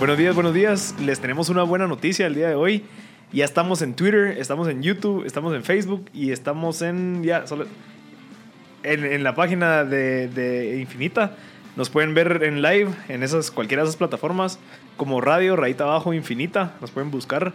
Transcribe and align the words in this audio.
Buenos 0.00 0.16
días, 0.16 0.34
buenos 0.34 0.54
días. 0.54 0.94
Les 0.98 1.20
tenemos 1.20 1.50
una 1.50 1.62
buena 1.62 1.86
noticia 1.86 2.26
el 2.26 2.34
día 2.34 2.48
de 2.48 2.54
hoy. 2.54 2.84
Ya 3.34 3.44
estamos 3.44 3.82
en 3.82 3.92
Twitter, 3.92 4.38
estamos 4.38 4.66
en 4.66 4.82
YouTube, 4.82 5.26
estamos 5.26 5.54
en 5.54 5.62
Facebook 5.62 6.06
y 6.14 6.30
estamos 6.30 6.80
en 6.80 7.22
ya 7.22 7.46
solo 7.46 7.66
en, 8.82 9.22
la 9.22 9.34
página 9.34 9.84
de, 9.84 10.28
de 10.28 10.80
Infinita. 10.80 11.36
Nos 11.76 11.90
pueden 11.90 12.14
ver 12.14 12.42
en 12.44 12.62
live 12.62 12.88
en 13.10 13.22
esas 13.22 13.50
cualquiera 13.50 13.82
de 13.82 13.90
esas 13.90 13.98
plataformas 13.98 14.58
como 14.96 15.20
Radio 15.20 15.54
Rayita 15.54 15.84
Abajo 15.84 16.14
Infinita. 16.14 16.72
Nos 16.80 16.90
pueden 16.90 17.10
buscar 17.10 17.52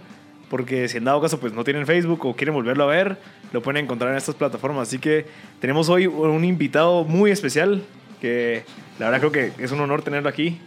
porque 0.48 0.88
si 0.88 0.98
en 0.98 1.06
dado 1.06 1.20
caso 1.22 1.40
pues 1.40 1.52
no 1.52 1.64
tienen 1.64 1.88
Facebook 1.88 2.28
o 2.28 2.36
quieren 2.36 2.54
volverlo 2.54 2.84
a 2.84 2.88
ver, 2.88 3.18
lo 3.54 3.64
pueden 3.64 3.86
encontrar 3.86 4.12
en 4.12 4.18
estas 4.18 4.36
plataformas. 4.36 4.88
Así 4.88 5.00
que 5.00 5.26
tenemos 5.60 5.90
hoy 5.90 6.06
un 6.06 6.46
invitado 6.46 7.06
muy 7.06 7.32
especial 7.32 7.82
que 8.22 8.66
la 9.00 9.10
verdad 9.10 9.32
creo 9.32 9.32
que 9.32 9.64
es 9.64 9.72
un 9.72 9.80
honor 9.80 10.04
tenerlo 10.04 10.30
aquí. 10.30 10.60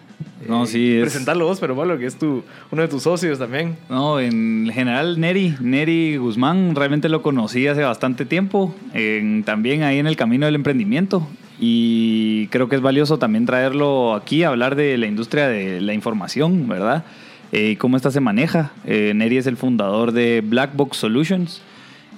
No, 0.49 0.65
Eh, 0.65 0.67
sí, 0.67 0.93
es- 0.97 1.03
Presentarlo 1.03 1.47
vos, 1.47 1.59
pero 1.61 1.77
Pablo, 1.77 1.99
que 1.99 2.07
es 2.07 2.17
tu, 2.17 2.43
uno 2.71 2.83
de 2.83 2.89
tus 2.89 3.03
socios 3.03 3.39
también. 3.39 3.77
No, 3.89 4.19
en 4.21 4.71
general 4.73 5.19
Neri, 5.21 5.55
Neri 5.61 6.17
Guzmán, 6.17 6.75
realmente 6.75 7.09
lo 7.09 7.23
conocí 7.23 7.67
hace 7.67 7.83
bastante 7.83 8.25
tiempo, 8.25 8.75
en- 8.95 9.43
también 9.45 9.83
ahí 9.83 9.99
en 9.99 10.07
el 10.07 10.17
camino 10.17 10.47
del 10.47 10.55
emprendimiento. 10.55 11.27
Y 11.61 12.47
creo 12.49 12.69
que 12.69 12.77
es 12.77 12.83
valioso 12.83 13.19
también 13.19 13.45
traerlo 13.45 14.15
aquí 14.15 14.45
a 14.45 14.49
hablar 14.49 14.77
de 14.77 14.97
la 14.97 15.07
industria 15.07 15.49
de 15.49 15.81
la 15.81 15.93
información, 15.93 16.69
¿verdad? 16.69 17.05
Eh, 17.51 17.71
y 17.73 17.77
cómo 17.77 17.97
esta 17.97 18.11
se 18.11 18.21
maneja. 18.21 18.73
Eh, 18.87 19.13
Neri 19.15 19.39
es 19.39 19.47
el 19.47 19.57
fundador 19.57 20.13
de 20.13 20.41
Black 20.45 20.77
Box 20.77 20.99
Solutions, 20.99 21.61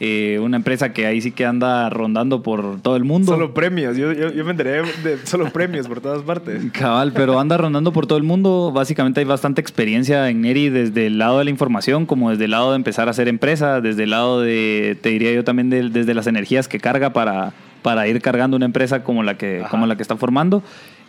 eh, 0.03 0.39
una 0.43 0.57
empresa 0.57 0.95
que 0.95 1.05
ahí 1.07 1.21
sí 1.21 1.31
que 1.31 1.45
anda 1.45 1.91
rondando 1.91 2.43
por 2.43 2.81
todo 2.81 2.97
el 2.97 3.05
mundo. 3.05 3.33
Solo 3.33 3.53
premios. 3.53 3.97
Yo, 3.99 4.13
yo, 4.13 4.33
yo 4.33 4.45
me 4.47 4.53
enteré 4.53 4.83
de 5.05 5.19
solo 5.24 5.51
premios 5.51 5.87
por 5.87 6.01
todas 6.01 6.23
partes. 6.23 6.65
Cabal, 6.73 7.13
pero 7.13 7.38
anda 7.38 7.59
rondando 7.59 7.93
por 7.93 8.07
todo 8.07 8.16
el 8.16 8.24
mundo. 8.24 8.73
Básicamente 8.74 9.21
hay 9.21 9.27
bastante 9.27 9.61
experiencia 9.61 10.29
en 10.30 10.41
Neri 10.41 10.71
desde 10.71 11.07
el 11.07 11.19
lado 11.19 11.39
de 11.39 11.45
la 11.45 11.51
información, 11.51 12.07
como 12.07 12.30
desde 12.30 12.47
el 12.47 12.52
lado 12.52 12.71
de 12.71 12.77
empezar 12.77 13.09
a 13.09 13.11
hacer 13.11 13.29
empresa, 13.29 13.80
desde 13.83 14.05
el 14.05 14.11
lado 14.11 14.41
de, 14.41 14.97
te 15.02 15.11
diría 15.11 15.33
yo 15.33 15.45
también, 15.45 15.69
de- 15.69 15.91
desde 15.91 16.15
las 16.15 16.27
energías 16.27 16.67
que 16.67 16.80
carga 16.80 17.13
para, 17.13 17.52
para 17.83 18.09
ir 18.09 18.23
cargando 18.23 18.57
una 18.57 18.65
empresa 18.67 19.05
como 19.05 19.23
la 19.23 19.37
que, 19.37 19.61
Ajá. 19.61 19.69
como 19.69 19.87
la 19.87 19.96
que 19.96 20.02
está 20.02 20.17
formando. 20.17 20.63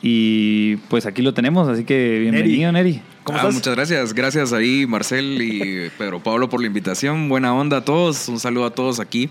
Y 0.03 0.77
pues 0.89 1.05
aquí 1.05 1.21
lo 1.21 1.33
tenemos, 1.33 1.67
así 1.69 1.83
que 1.83 2.17
bienvenido, 2.19 2.71
Neri. 2.71 3.01
¿Cómo 3.23 3.37
Ah, 3.37 3.41
estás? 3.41 3.53
Muchas 3.53 3.75
gracias. 3.75 4.13
Gracias 4.15 4.51
ahí, 4.51 4.87
Marcel 4.87 5.39
y 5.43 5.89
Pedro 5.99 6.19
Pablo, 6.23 6.49
por 6.49 6.59
la 6.59 6.65
invitación. 6.65 7.29
Buena 7.29 7.53
onda 7.53 7.77
a 7.77 7.85
todos. 7.85 8.27
Un 8.27 8.39
saludo 8.39 8.65
a 8.65 8.71
todos 8.73 8.99
aquí. 8.99 9.29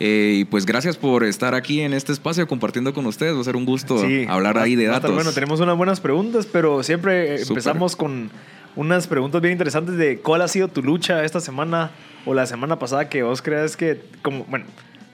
Eh, 0.00 0.38
y 0.40 0.44
pues 0.44 0.66
gracias 0.66 0.96
por 0.96 1.22
estar 1.22 1.54
aquí 1.54 1.80
en 1.82 1.92
este 1.94 2.10
espacio 2.10 2.48
compartiendo 2.48 2.92
con 2.92 3.06
ustedes. 3.06 3.36
Va 3.36 3.40
a 3.40 3.44
ser 3.44 3.54
un 3.54 3.64
gusto 3.64 4.04
Sí, 4.04 4.26
hablar 4.28 4.56
va- 4.56 4.62
ahí 4.62 4.74
de 4.74 4.86
datos. 4.86 5.14
Bueno, 5.14 5.30
tenemos 5.32 5.60
unas 5.60 5.76
buenas 5.76 6.00
preguntas, 6.00 6.46
pero 6.46 6.82
siempre 6.82 7.36
eh, 7.36 7.42
empezamos 7.48 7.94
con 7.94 8.28
unas 8.74 9.06
preguntas 9.06 9.40
bien 9.40 9.52
interesantes 9.52 9.96
de 9.96 10.18
cuál 10.18 10.42
ha 10.42 10.48
sido 10.48 10.66
tu 10.66 10.82
lucha 10.82 11.24
esta 11.24 11.38
semana 11.40 11.92
o 12.26 12.34
la 12.34 12.44
semana 12.46 12.76
pasada 12.80 13.08
que 13.08 13.22
vos 13.22 13.40
creas 13.40 13.76
que, 13.76 14.00
como, 14.22 14.44
bueno, 14.48 14.64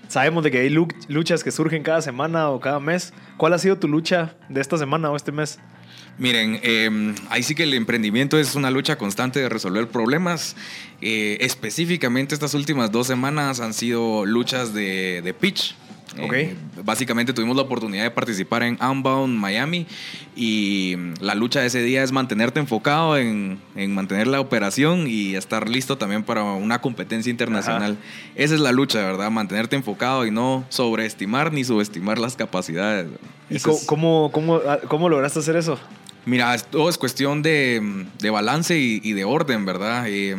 sabemos 0.08 0.44
de 0.44 0.50
que 0.50 0.58
hay 0.58 0.70
lu- 0.70 0.88
luchas 1.08 1.42
que 1.44 1.50
surgen 1.50 1.82
cada 1.82 2.02
semana 2.02 2.50
o 2.50 2.60
cada 2.60 2.80
mes. 2.80 3.12
¿Cuál 3.36 3.52
ha 3.54 3.58
sido 3.58 3.78
tu 3.78 3.88
lucha 3.88 4.34
de 4.48 4.60
esta 4.60 4.78
semana 4.78 5.10
o 5.10 5.16
este 5.16 5.32
mes? 5.32 5.58
Miren, 6.16 6.60
eh, 6.62 7.14
ahí 7.30 7.42
sí 7.42 7.54
que 7.56 7.64
el 7.64 7.74
emprendimiento 7.74 8.38
es 8.38 8.54
una 8.54 8.70
lucha 8.70 8.96
constante 8.96 9.40
de 9.40 9.48
resolver 9.48 9.88
problemas. 9.88 10.54
Eh, 11.00 11.38
específicamente 11.40 12.34
estas 12.34 12.54
últimas 12.54 12.92
dos 12.92 13.06
semanas 13.08 13.58
han 13.60 13.74
sido 13.74 14.24
luchas 14.24 14.72
de 14.72 15.34
pitch. 15.40 15.74
Ok. 16.22 16.32
Eh, 16.32 16.56
básicamente 16.84 17.32
tuvimos 17.32 17.56
la 17.56 17.62
oportunidad 17.62 18.04
de 18.04 18.10
participar 18.10 18.62
en 18.62 18.78
Unbound 18.80 19.36
Miami 19.36 19.86
y 20.36 20.94
mm, 20.96 21.14
la 21.20 21.34
lucha 21.34 21.60
de 21.60 21.66
ese 21.66 21.82
día 21.82 22.02
es 22.04 22.12
mantenerte 22.12 22.60
enfocado 22.60 23.16
en, 23.18 23.58
en 23.74 23.94
mantener 23.94 24.26
la 24.28 24.40
operación 24.40 25.06
y 25.08 25.34
estar 25.34 25.68
listo 25.68 25.98
también 25.98 26.22
para 26.22 26.44
una 26.44 26.80
competencia 26.80 27.30
internacional. 27.30 27.96
Esa 28.36 28.54
es 28.54 28.60
la 28.60 28.70
lucha, 28.72 29.00
¿verdad? 29.00 29.30
Mantenerte 29.30 29.74
enfocado 29.76 30.24
y 30.26 30.30
no 30.30 30.64
sobreestimar 30.68 31.52
ni 31.52 31.64
subestimar 31.64 32.18
las 32.18 32.36
capacidades. 32.36 33.08
¿Y 33.50 33.56
es- 33.56 33.64
cómo, 33.86 34.30
cómo, 34.32 34.60
ah, 34.68 34.78
cómo 34.88 35.08
lograste 35.08 35.40
hacer 35.40 35.56
eso? 35.56 35.78
Mira, 36.26 36.56
todo 36.58 36.88
es 36.88 36.96
cuestión 36.96 37.42
de, 37.42 38.06
de 38.18 38.30
balance 38.30 38.78
y, 38.78 39.00
y 39.02 39.12
de 39.12 39.24
orden, 39.24 39.66
¿verdad? 39.66 40.06
Eh, 40.08 40.34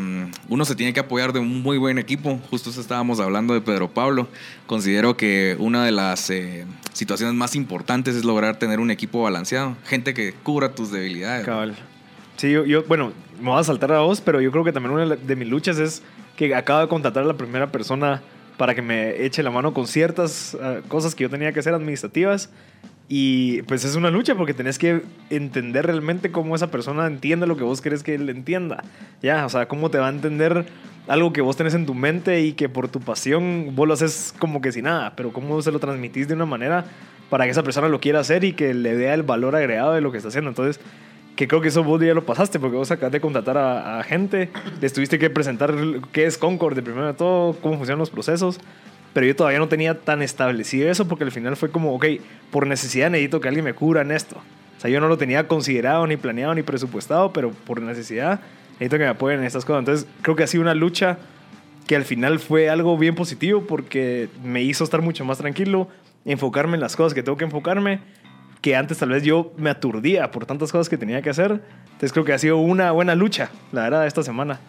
uno 0.50 0.66
se 0.66 0.76
tiene 0.76 0.94
que 0.94 1.00
apoyar 1.00 1.32
de 1.32 1.40
un 1.40 1.62
muy 1.62 1.78
buen 1.78 2.00
equipo. 2.00 2.40
Justo 2.50 2.70
estábamos 2.70 3.20
hablando 3.20 3.54
de 3.54 3.62
Pedro 3.62 3.90
Pablo. 3.90 4.28
Considero 4.66 5.16
que 5.16 5.56
una 5.60 5.86
de 5.86 5.92
las 5.92 6.30
eh, 6.32 6.66
situaciones 6.94 7.36
más 7.36 7.56
importantes 7.56 8.16
es 8.16 8.26
lograr 8.26 8.58
tener 8.58 8.80
un 8.80 8.90
equipo 8.90 9.22
balanceado. 9.22 9.78
Gente 9.86 10.14
que 10.14 10.34
cubra 10.34 10.74
tus 10.74 10.92
debilidades. 10.92 11.46
Cabal. 11.46 11.76
Sí, 12.38 12.52
yo, 12.52 12.66
yo, 12.66 12.84
bueno, 12.84 13.14
me 13.40 13.50
voy 13.50 13.60
a 13.60 13.64
saltar 13.64 13.92
a 13.92 14.00
vos, 14.00 14.22
pero 14.22 14.42
yo 14.42 14.52
creo 14.52 14.64
que 14.64 14.72
también 14.72 14.94
una 14.94 15.16
de 15.16 15.36
mis 15.36 15.48
luchas 15.48 15.78
es 15.78 16.02
que 16.36 16.54
acabo 16.56 16.82
de 16.82 16.88
contratar 16.88 17.24
a 17.24 17.28
la 17.28 17.38
primera 17.38 17.72
persona 17.72 18.22
para 18.58 18.74
que 18.74 18.82
me 18.82 19.24
eche 19.24 19.44
la 19.44 19.52
mano 19.52 19.74
con 19.74 19.88
ciertas 19.88 20.58
ah, 20.62 20.80
cosas 20.88 21.14
que 21.14 21.24
yo 21.24 21.30
tenía 21.30 21.52
que 21.54 21.60
hacer 21.60 21.74
administrativas. 21.74 22.50
Y 23.08 23.62
pues 23.64 23.86
es 23.86 23.96
una 23.96 24.10
lucha 24.10 24.36
porque 24.36 24.54
tenés 24.54 24.80
que 24.80 25.04
entender 25.30 25.86
realmente 25.86 26.32
cómo 26.32 26.56
esa 26.56 26.72
persona 26.72 27.06
entiende 27.06 27.46
lo 27.46 27.56
que 27.56 27.64
vos 27.64 27.82
querés 27.82 28.02
que 28.02 28.16
él 28.16 28.30
entienda. 28.30 28.84
Ya, 29.22 29.46
o 29.46 29.50
sea, 29.50 29.68
cómo 29.68 29.92
te 29.92 30.00
va 30.00 30.08
a 30.08 30.12
entender 30.12 30.66
algo 31.08 31.32
que 31.32 31.42
vos 31.42 31.56
tenés 31.56 31.76
en 31.76 31.86
tu 31.86 31.94
mente 31.94 32.42
y 32.42 32.54
que 32.54 32.68
por 32.68 32.88
tu 32.88 33.00
pasión 33.00 33.76
vos 33.76 33.88
lo 33.88 33.94
haces 33.94 34.34
como 34.40 34.60
que 34.60 34.72
sin 34.72 34.86
nada, 34.86 35.14
pero 35.16 35.32
cómo 35.32 35.62
se 35.62 35.72
lo 35.72 35.80
transmitís 35.80 36.28
de 36.28 36.34
una 36.34 36.48
manera 36.48 36.86
para 37.30 37.46
que 37.46 37.52
esa 37.52 37.62
persona 37.62 37.90
lo 37.90 38.00
quiera 38.00 38.20
hacer 38.20 38.44
y 38.44 38.54
que 38.54 38.74
le 38.74 38.96
dé 38.96 39.14
el 39.14 39.22
valor 39.22 39.56
agregado 39.56 39.94
de 39.94 40.02
lo 40.02 40.12
que 40.12 40.18
está 40.18 40.30
haciendo. 40.30 40.50
Entonces, 40.50 40.80
que 41.36 41.48
creo 41.48 41.62
que 41.62 41.68
eso 41.68 41.84
vos 41.84 42.02
ya 42.02 42.14
lo 42.14 42.26
pasaste 42.26 42.60
porque 42.60 42.78
vos 42.78 42.90
acabas 42.90 43.12
de 43.12 43.22
contratar 43.22 43.58
a, 43.58 44.00
a 44.00 44.04
gente, 44.04 44.50
les 44.82 44.94
tuviste 44.94 45.20
que 45.20 45.30
presentar 45.30 45.76
qué 46.12 46.26
es 46.26 46.38
Concord 46.38 46.76
de 46.76 46.82
primero 46.82 47.06
de 47.06 47.14
todo, 47.14 47.54
cómo 47.62 47.78
funcionan 47.78 48.00
los 48.00 48.10
procesos, 48.10 48.60
pero 49.16 49.28
yo 49.28 49.34
todavía 49.34 49.60
no 49.60 49.70
tenía 49.70 50.02
tan 50.02 50.22
establecido 50.22 50.92
eso 50.92 51.08
porque 51.08 51.24
al 51.24 51.32
final 51.32 51.56
fue 51.56 51.72
como, 51.72 51.96
ok, 51.96 52.06
por 52.52 52.68
necesidad 52.68 53.10
necesito 53.10 53.40
que 53.40 53.48
alguien 53.48 53.64
me 53.64 53.74
cubra 53.74 54.02
en 54.02 54.12
esto. 54.12 54.36
O 54.78 54.82
sea, 54.82 54.92
yo 54.92 55.00
no 55.00 55.08
lo 55.08 55.18
tenía 55.18 55.48
considerado, 55.48 56.06
ni 56.06 56.18
planeado, 56.18 56.54
ni 56.54 56.64
presupuestado, 56.64 57.32
pero 57.32 57.52
por 57.52 57.82
necesidad 57.82 58.42
necesito 58.72 58.98
que 58.98 59.04
me 59.06 59.10
apoyen 59.10 59.40
en 59.40 59.46
estas 59.46 59.64
cosas. 59.64 59.80
Entonces, 59.80 60.08
creo 60.22 60.36
que 60.36 60.44
ha 60.44 60.48
sido 60.48 60.64
una 60.64 60.74
lucha 60.76 61.18
que 61.88 61.96
al 61.96 62.04
final 62.04 62.40
fue 62.40 62.70
algo 62.70 62.98
bien 62.98 63.16
positivo 63.16 63.66
porque 63.66 64.28
me 64.44 64.64
hizo 64.64 64.84
estar 64.84 65.02
mucho 65.02 65.24
más 65.24 65.38
tranquilo, 65.38 65.88
enfocarme 66.26 66.74
en 66.74 66.82
las 66.82 66.98
cosas 66.98 67.14
que 67.14 67.24
tengo 67.24 67.38
que 67.38 67.46
enfocarme, 67.46 68.02
que 68.60 68.76
antes 68.76 68.98
tal 68.98 69.12
vez 69.12 69.24
yo 69.24 69.54
me 69.56 69.70
aturdía 69.70 70.30
por 70.30 70.46
tantas 70.46 70.74
cosas 70.74 70.90
que 70.90 70.98
tenía 70.98 71.22
que 71.22 71.30
hacer. 71.30 71.62
Entonces 71.86 72.12
creo 72.12 72.26
que 72.26 72.34
ha 72.34 72.38
sido 72.38 72.58
una 72.58 72.92
buena 72.92 73.16
lucha, 73.16 73.50
la 73.72 73.84
verdad, 73.84 74.08
esta 74.08 74.24
semana. 74.24 74.60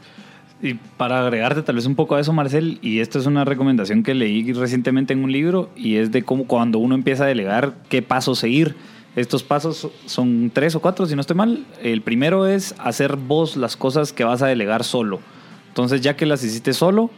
Y 0.62 0.74
para 0.74 1.20
agregarte 1.20 1.62
tal 1.62 1.74
vez 1.74 1.86
un 1.86 1.94
poco 1.94 2.14
a 2.14 2.20
eso, 2.20 2.32
Marcel, 2.32 2.78
y 2.80 3.00
esto 3.00 3.18
es 3.18 3.26
una 3.26 3.44
recomendación 3.44 4.02
que 4.02 4.14
leí 4.14 4.52
recientemente 4.52 5.12
en 5.12 5.22
un 5.22 5.30
libro, 5.30 5.70
y 5.76 5.96
es 5.96 6.12
de 6.12 6.22
cómo 6.22 6.46
cuando 6.46 6.78
uno 6.78 6.94
empieza 6.94 7.24
a 7.24 7.26
delegar, 7.26 7.74
qué 7.88 8.02
pasos 8.02 8.38
seguir. 8.38 8.74
Estos 9.16 9.42
pasos 9.42 9.88
son 10.06 10.50
tres 10.52 10.74
o 10.74 10.80
cuatro, 10.80 11.06
si 11.06 11.14
no 11.14 11.20
estoy 11.20 11.36
mal. 11.36 11.64
El 11.82 12.02
primero 12.02 12.46
es 12.46 12.74
hacer 12.78 13.16
vos 13.16 13.56
las 13.56 13.76
cosas 13.76 14.12
que 14.12 14.24
vas 14.24 14.42
a 14.42 14.46
delegar 14.46 14.84
solo. 14.84 15.20
Entonces, 15.68 16.00
ya 16.00 16.16
que 16.16 16.26
las 16.26 16.42
hiciste 16.42 16.72
solo, 16.72 17.10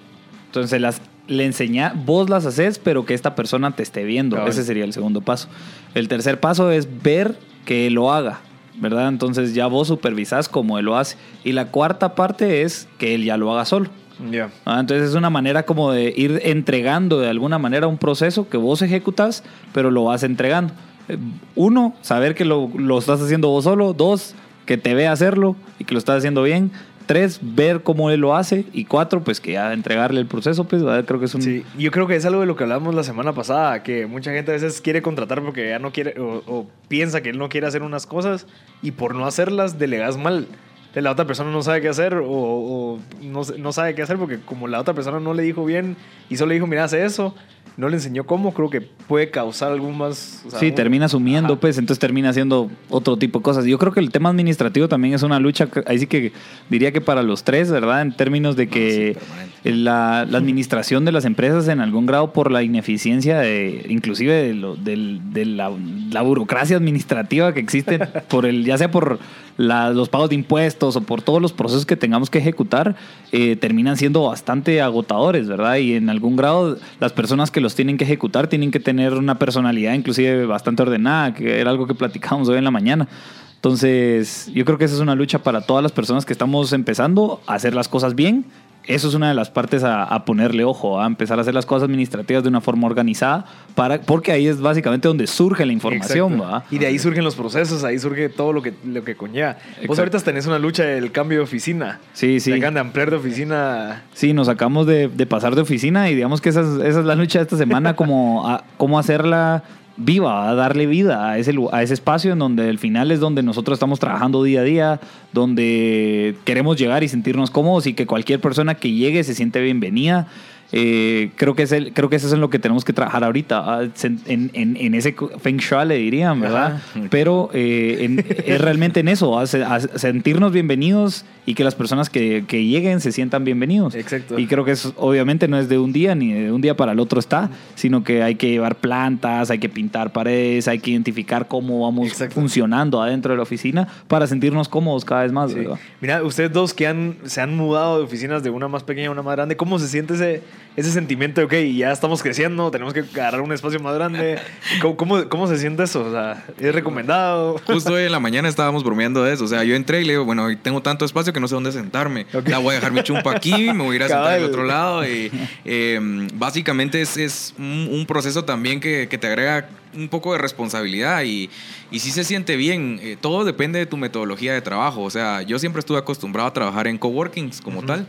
entonces 0.46 0.80
las 0.80 1.00
le 1.28 1.44
enseña, 1.44 1.92
vos 1.94 2.30
las 2.30 2.46
haces, 2.46 2.78
pero 2.78 3.04
que 3.04 3.14
esta 3.14 3.34
persona 3.34 3.72
te 3.72 3.82
esté 3.82 4.04
viendo. 4.04 4.44
Ese 4.46 4.64
sería 4.64 4.84
el 4.84 4.92
segundo 4.92 5.20
paso. 5.20 5.48
El 5.94 6.08
tercer 6.08 6.40
paso 6.40 6.70
es 6.70 6.88
ver 7.02 7.38
que 7.64 7.90
lo 7.90 8.12
haga, 8.12 8.40
¿verdad? 8.80 9.08
Entonces 9.08 9.54
ya 9.54 9.66
vos 9.66 9.88
supervisás 9.88 10.48
cómo 10.48 10.78
él 10.78 10.84
lo 10.86 10.96
hace. 10.96 11.16
Y 11.44 11.52
la 11.52 11.66
cuarta 11.66 12.14
parte 12.14 12.62
es 12.62 12.88
que 12.98 13.14
él 13.14 13.24
ya 13.24 13.36
lo 13.36 13.52
haga 13.52 13.64
solo. 13.64 13.90
Ya. 14.30 14.50
Ah, 14.64 14.80
Entonces 14.80 15.10
es 15.10 15.14
una 15.14 15.30
manera 15.30 15.62
como 15.64 15.92
de 15.92 16.12
ir 16.16 16.40
entregando 16.44 17.20
de 17.20 17.28
alguna 17.28 17.58
manera 17.58 17.86
un 17.86 17.98
proceso 17.98 18.48
que 18.48 18.56
vos 18.56 18.82
ejecutas, 18.82 19.44
pero 19.72 19.90
lo 19.90 20.04
vas 20.04 20.22
entregando. 20.24 20.72
Eh, 21.08 21.18
Uno, 21.54 21.94
saber 22.02 22.34
que 22.34 22.44
lo, 22.44 22.68
lo 22.76 22.98
estás 22.98 23.20
haciendo 23.20 23.48
vos 23.48 23.64
solo. 23.64 23.92
Dos, 23.92 24.34
que 24.66 24.76
te 24.76 24.94
vea 24.94 25.12
hacerlo 25.12 25.56
y 25.78 25.84
que 25.84 25.94
lo 25.94 25.98
estás 25.98 26.18
haciendo 26.18 26.42
bien. 26.42 26.70
Tres, 27.08 27.40
ver 27.40 27.82
cómo 27.82 28.10
él 28.10 28.20
lo 28.20 28.36
hace. 28.36 28.66
Y 28.74 28.84
cuatro, 28.84 29.24
pues 29.24 29.40
que 29.40 29.52
ya 29.52 29.72
entregarle 29.72 30.20
el 30.20 30.26
proceso, 30.26 30.64
pues 30.64 30.82
¿verdad? 30.84 31.06
creo 31.06 31.18
que 31.18 31.24
es 31.24 31.34
un... 31.34 31.40
Sí, 31.40 31.64
yo 31.78 31.90
creo 31.90 32.06
que 32.06 32.14
es 32.16 32.26
algo 32.26 32.42
de 32.42 32.46
lo 32.46 32.54
que 32.54 32.64
hablamos 32.64 32.94
la 32.94 33.02
semana 33.02 33.32
pasada, 33.32 33.82
que 33.82 34.06
mucha 34.06 34.30
gente 34.30 34.50
a 34.50 34.54
veces 34.54 34.82
quiere 34.82 35.00
contratar 35.00 35.42
porque 35.42 35.70
ya 35.70 35.78
no 35.78 35.90
quiere 35.90 36.20
o, 36.20 36.42
o 36.46 36.66
piensa 36.88 37.22
que 37.22 37.30
él 37.30 37.38
no 37.38 37.48
quiere 37.48 37.66
hacer 37.66 37.82
unas 37.82 38.06
cosas 38.06 38.46
y 38.82 38.90
por 38.90 39.14
no 39.14 39.24
hacerlas 39.24 39.78
delegas 39.78 40.18
mal. 40.18 40.48
La 40.94 41.12
otra 41.12 41.26
persona 41.26 41.50
no 41.50 41.62
sabe 41.62 41.80
qué 41.80 41.88
hacer 41.88 42.14
o, 42.14 42.26
o 42.26 42.98
no, 43.22 43.42
no 43.56 43.72
sabe 43.72 43.94
qué 43.94 44.02
hacer 44.02 44.18
porque 44.18 44.38
como 44.40 44.68
la 44.68 44.78
otra 44.78 44.92
persona 44.92 45.18
no 45.18 45.32
le 45.32 45.44
dijo 45.44 45.64
bien 45.64 45.96
y 46.28 46.36
solo 46.36 46.48
le 46.48 46.56
dijo, 46.56 46.66
mira, 46.66 46.84
hace 46.84 47.04
eso, 47.04 47.34
no 47.78 47.88
le 47.88 47.94
enseñó 47.96 48.24
cómo, 48.24 48.52
creo 48.52 48.68
que 48.68 48.80
puede 48.82 49.30
causar 49.30 49.70
algún 49.72 49.96
más... 49.96 50.42
o 50.46 50.50
sea, 50.50 50.58
Sí, 50.58 50.66
un- 50.66 50.74
termina 50.74 51.06
asumiendo, 51.06 51.54
Ajá. 51.54 51.60
pues, 51.60 51.78
entonces 51.78 52.00
termina 52.00 52.28
haciendo 52.30 52.70
otro 52.90 53.16
tipo 53.16 53.38
de 53.38 53.42
cosas. 53.44 53.64
Yo 53.64 53.78
creo 53.78 53.92
que 53.92 54.00
el 54.00 54.10
tema 54.10 54.28
administrativo 54.30 54.88
también 54.88 55.14
es 55.14 55.22
una 55.22 55.38
lucha, 55.38 55.68
que- 55.68 55.84
ahí 55.86 55.98
sí 56.00 56.06
que 56.08 56.32
diría 56.68 56.90
que 56.92 57.00
para 57.00 57.22
los 57.22 57.44
tres, 57.44 57.70
¿verdad? 57.70 58.02
En 58.02 58.12
términos 58.16 58.56
de 58.56 58.68
que 58.68 59.14
sí, 59.14 59.18
permanente. 59.64 59.70
la, 59.82 60.26
la 60.28 60.38
administración 60.38 61.04
de 61.04 61.12
las 61.12 61.24
empresas 61.24 61.68
en 61.68 61.78
algún 61.80 62.04
grado 62.06 62.32
por 62.32 62.50
la 62.50 62.62
ineficiencia 62.64 63.38
de, 63.38 63.86
inclusive 63.88 64.34
de, 64.34 64.54
lo- 64.54 64.74
del- 64.76 65.20
de 65.32 65.44
la, 65.46 65.70
la 66.10 66.22
burocracia 66.22 66.76
administrativa 66.76 67.54
que 67.54 67.60
existe, 67.60 67.98
por 68.28 68.44
el, 68.44 68.64
ya 68.64 68.76
sea 68.76 68.90
por 68.90 69.20
la- 69.56 69.90
los 69.90 70.08
pagos 70.08 70.28
de 70.30 70.34
impuestos 70.36 70.94
o 70.96 71.00
por 71.02 71.22
todos 71.22 71.40
los 71.42 71.52
procesos 71.52 71.84
que 71.86 71.96
tengamos 71.96 72.28
que 72.30 72.38
ejecutar, 72.38 72.94
eh, 73.32 73.56
terminan 73.56 73.96
siendo 73.96 74.22
bastante 74.24 74.80
agotadores, 74.82 75.48
¿verdad? 75.48 75.76
Y 75.76 75.94
en 75.94 76.10
algún 76.10 76.36
grado 76.36 76.76
las 77.00 77.12
personas 77.12 77.50
que 77.50 77.60
los 77.60 77.67
tienen 77.74 77.96
que 77.96 78.04
ejecutar 78.04 78.48
tienen 78.48 78.70
que 78.70 78.80
tener 78.80 79.14
una 79.14 79.38
personalidad 79.38 79.94
inclusive 79.94 80.46
bastante 80.46 80.82
ordenada, 80.82 81.34
que 81.34 81.60
era 81.60 81.70
algo 81.70 81.86
que 81.86 81.94
platicábamos 81.94 82.48
hoy 82.48 82.58
en 82.58 82.64
la 82.64 82.70
mañana. 82.70 83.08
Entonces, 83.56 84.50
yo 84.54 84.64
creo 84.64 84.78
que 84.78 84.84
esa 84.84 84.94
es 84.94 85.00
una 85.00 85.16
lucha 85.16 85.42
para 85.42 85.62
todas 85.62 85.82
las 85.82 85.90
personas 85.90 86.24
que 86.24 86.32
estamos 86.32 86.72
empezando 86.72 87.40
a 87.46 87.54
hacer 87.54 87.74
las 87.74 87.88
cosas 87.88 88.14
bien. 88.14 88.44
Eso 88.88 89.06
es 89.08 89.14
una 89.14 89.28
de 89.28 89.34
las 89.34 89.50
partes 89.50 89.84
a, 89.84 90.02
a 90.04 90.24
ponerle 90.24 90.64
ojo, 90.64 91.00
a 91.00 91.06
empezar 91.06 91.38
a 91.38 91.42
hacer 91.42 91.54
las 91.54 91.66
cosas 91.66 91.84
administrativas 91.84 92.42
de 92.42 92.48
una 92.48 92.60
forma 92.60 92.86
organizada, 92.86 93.44
para, 93.74 94.00
porque 94.00 94.32
ahí 94.32 94.48
es 94.48 94.60
básicamente 94.60 95.06
donde 95.08 95.26
surge 95.26 95.64
la 95.66 95.72
información. 95.72 96.42
Y 96.70 96.78
de 96.78 96.86
ahí 96.86 96.98
surgen 96.98 97.22
los 97.22 97.34
procesos, 97.36 97.84
ahí 97.84 97.98
surge 97.98 98.28
todo 98.30 98.52
lo 98.52 98.62
que, 98.62 98.72
lo 98.84 99.04
que 99.04 99.14
conlleva. 99.14 99.56
Vos 99.86 99.98
ahorita 99.98 100.18
tenés 100.20 100.46
una 100.46 100.58
lucha 100.58 100.84
del 100.84 101.12
cambio 101.12 101.38
de 101.38 101.44
oficina. 101.44 102.00
Sí, 102.14 102.40
sí. 102.40 102.52
Acaban 102.52 102.74
de 102.74 102.80
ampliar 102.80 103.10
de 103.10 103.16
oficina. 103.16 104.04
Sí, 104.14 104.32
nos 104.32 104.48
acabamos 104.48 104.86
de, 104.86 105.08
de 105.08 105.26
pasar 105.26 105.54
de 105.54 105.60
oficina 105.60 106.08
y 106.10 106.14
digamos 106.14 106.40
que 106.40 106.48
esa 106.48 106.62
es, 106.62 106.68
esa 106.84 107.00
es 107.00 107.04
la 107.06 107.14
lucha 107.14 107.38
de 107.38 107.42
esta 107.44 107.56
semana, 107.58 107.94
como 107.94 108.48
a- 108.48 108.64
cómo 108.78 108.98
hacerla 108.98 109.62
viva, 109.98 110.48
a 110.48 110.54
darle 110.54 110.86
vida 110.86 111.30
a 111.30 111.38
ese, 111.38 111.52
a 111.72 111.82
ese 111.82 111.94
espacio 111.94 112.32
en 112.32 112.38
donde 112.38 112.68
al 112.68 112.78
final 112.78 113.10
es 113.10 113.20
donde 113.20 113.42
nosotros 113.42 113.76
estamos 113.76 113.98
trabajando 113.98 114.42
día 114.42 114.60
a 114.60 114.64
día, 114.64 115.00
donde 115.32 116.36
queremos 116.44 116.78
llegar 116.78 117.02
y 117.02 117.08
sentirnos 117.08 117.50
cómodos 117.50 117.86
y 117.86 117.94
que 117.94 118.06
cualquier 118.06 118.40
persona 118.40 118.76
que 118.76 118.92
llegue 118.92 119.24
se 119.24 119.34
siente 119.34 119.60
bienvenida. 119.60 120.28
Eh, 120.70 121.30
creo, 121.36 121.54
que 121.54 121.62
es 121.62 121.72
el, 121.72 121.92
creo 121.94 122.10
que 122.10 122.16
eso 122.16 122.26
es 122.26 122.32
en 122.34 122.40
lo 122.40 122.50
que 122.50 122.58
tenemos 122.58 122.84
que 122.84 122.92
trabajar 122.92 123.24
ahorita, 123.24 123.58
ah, 123.64 123.88
en, 124.26 124.50
en, 124.52 124.76
en 124.76 124.94
ese 124.94 125.14
feng 125.40 125.56
shui 125.56 125.86
le 125.86 125.96
dirían, 125.96 126.40
¿verdad? 126.40 126.74
Ajá. 126.76 127.00
Pero 127.10 127.48
eh, 127.54 127.98
en- 128.00 128.18
es 128.46 128.60
realmente 128.60 129.00
en 129.00 129.08
eso, 129.08 129.38
a, 129.38 129.46
se- 129.46 129.64
a 129.64 129.80
sentirnos 129.80 130.52
bienvenidos 130.52 131.24
y 131.46 131.54
que 131.54 131.64
las 131.64 131.74
personas 131.74 132.10
que, 132.10 132.44
que 132.46 132.66
lleguen 132.66 133.00
se 133.00 133.12
sientan 133.12 133.44
bienvenidos. 133.44 133.94
Exacto. 133.94 134.38
Y 134.38 134.46
creo 134.46 134.66
que 134.66 134.72
eso 134.72 134.92
obviamente 134.98 135.48
no 135.48 135.58
es 135.58 135.70
de 135.70 135.78
un 135.78 135.94
día 135.94 136.14
ni 136.14 136.34
de 136.34 136.52
un 136.52 136.60
día 136.60 136.76
para 136.76 136.92
el 136.92 137.00
otro 137.00 137.18
está, 137.18 137.48
sino 137.74 138.04
que 138.04 138.22
hay 138.22 138.34
que 138.34 138.50
llevar 138.50 138.76
plantas, 138.76 139.50
hay 139.50 139.58
que 139.58 139.70
pintar 139.70 140.12
paredes, 140.12 140.68
hay 140.68 140.78
que 140.80 140.90
identificar 140.90 141.48
cómo 141.48 141.80
vamos 141.80 142.08
Exacto. 142.08 142.34
funcionando 142.34 143.00
adentro 143.00 143.32
de 143.32 143.38
la 143.38 143.42
oficina 143.44 143.88
para 144.08 144.26
sentirnos 144.26 144.68
cómodos 144.68 145.06
cada 145.06 145.22
vez 145.22 145.32
más. 145.32 145.50
Sí. 145.52 145.60
¿verdad? 145.60 145.78
Mira, 146.02 146.22
ustedes 146.22 146.52
dos 146.52 146.74
que 146.74 146.86
han, 146.86 147.16
se 147.24 147.40
han 147.40 147.56
mudado 147.56 147.96
de 147.98 148.04
oficinas 148.04 148.42
de 148.42 148.50
una 148.50 148.68
más 148.68 148.82
pequeña 148.82 149.08
a 149.08 149.12
una 149.12 149.22
más 149.22 149.34
grande, 149.36 149.56
¿cómo 149.56 149.78
se 149.78 149.88
siente 149.88 150.12
ese, 150.14 150.42
ese 150.76 150.92
sentimiento 150.92 151.40
de, 151.40 151.44
ok, 151.46 151.76
ya 151.76 151.90
estamos 151.90 152.22
creciendo, 152.22 152.70
tenemos 152.70 152.94
que 152.94 153.00
agarrar 153.00 153.40
un 153.40 153.52
espacio 153.52 153.80
más 153.80 153.94
grande? 153.94 154.38
¿Cómo, 154.80 154.96
cómo, 154.96 155.28
cómo 155.28 155.46
se 155.48 155.58
siente 155.58 155.82
eso? 155.82 156.04
O 156.04 156.12
sea, 156.12 156.44
¿es 156.58 156.72
recomendado? 156.72 157.60
Justo 157.66 157.94
hoy 157.94 158.04
en 158.04 158.12
la 158.12 158.20
mañana 158.20 158.48
estábamos 158.48 158.84
bromeando 158.84 159.24
de 159.24 159.32
eso. 159.32 159.44
O 159.44 159.48
sea, 159.48 159.64
yo 159.64 159.74
entré 159.74 160.02
y 160.02 160.04
le 160.04 160.12
digo, 160.12 160.24
bueno, 160.24 160.44
hoy 160.44 160.56
tengo 160.56 160.80
tanto 160.80 161.04
espacio 161.04 161.32
que 161.32 161.40
no 161.40 161.48
sé 161.48 161.54
dónde 161.54 161.72
sentarme. 161.72 162.26
Ok. 162.32 162.48
La 162.48 162.58
voy 162.58 162.72
a 162.72 162.74
dejar 162.76 162.92
mi 162.92 163.02
chumpa 163.02 163.32
aquí, 163.32 163.72
me 163.72 163.82
voy 163.82 163.94
a 163.94 163.96
ir 163.96 164.02
a 164.04 164.08
sentar 164.08 164.34
al 164.34 164.44
otro 164.44 164.64
lado. 164.64 165.04
Y 165.04 165.30
eh, 165.64 165.98
básicamente 166.34 167.00
es, 167.00 167.16
es 167.16 167.54
un, 167.58 167.88
un 167.90 168.06
proceso 168.06 168.44
también 168.44 168.78
que, 168.78 169.08
que 169.08 169.18
te 169.18 169.26
agrega 169.26 169.68
un 169.94 170.08
poco 170.08 170.32
de 170.32 170.38
responsabilidad 170.38 171.22
y, 171.24 171.50
y 171.90 171.98
sí 171.98 172.10
se 172.10 172.24
siente 172.24 172.56
bien. 172.56 173.00
Eh, 173.02 173.16
todo 173.20 173.44
depende 173.44 173.78
de 173.78 173.86
tu 173.86 173.96
metodología 173.96 174.52
de 174.52 174.60
trabajo. 174.60 175.02
O 175.02 175.10
sea, 175.10 175.42
yo 175.42 175.58
siempre 175.58 175.80
estuve 175.80 175.98
acostumbrado 175.98 176.48
a 176.48 176.52
trabajar 176.52 176.86
en 176.86 176.98
coworkings 176.98 177.60
como 177.60 177.82
tal. 177.82 178.06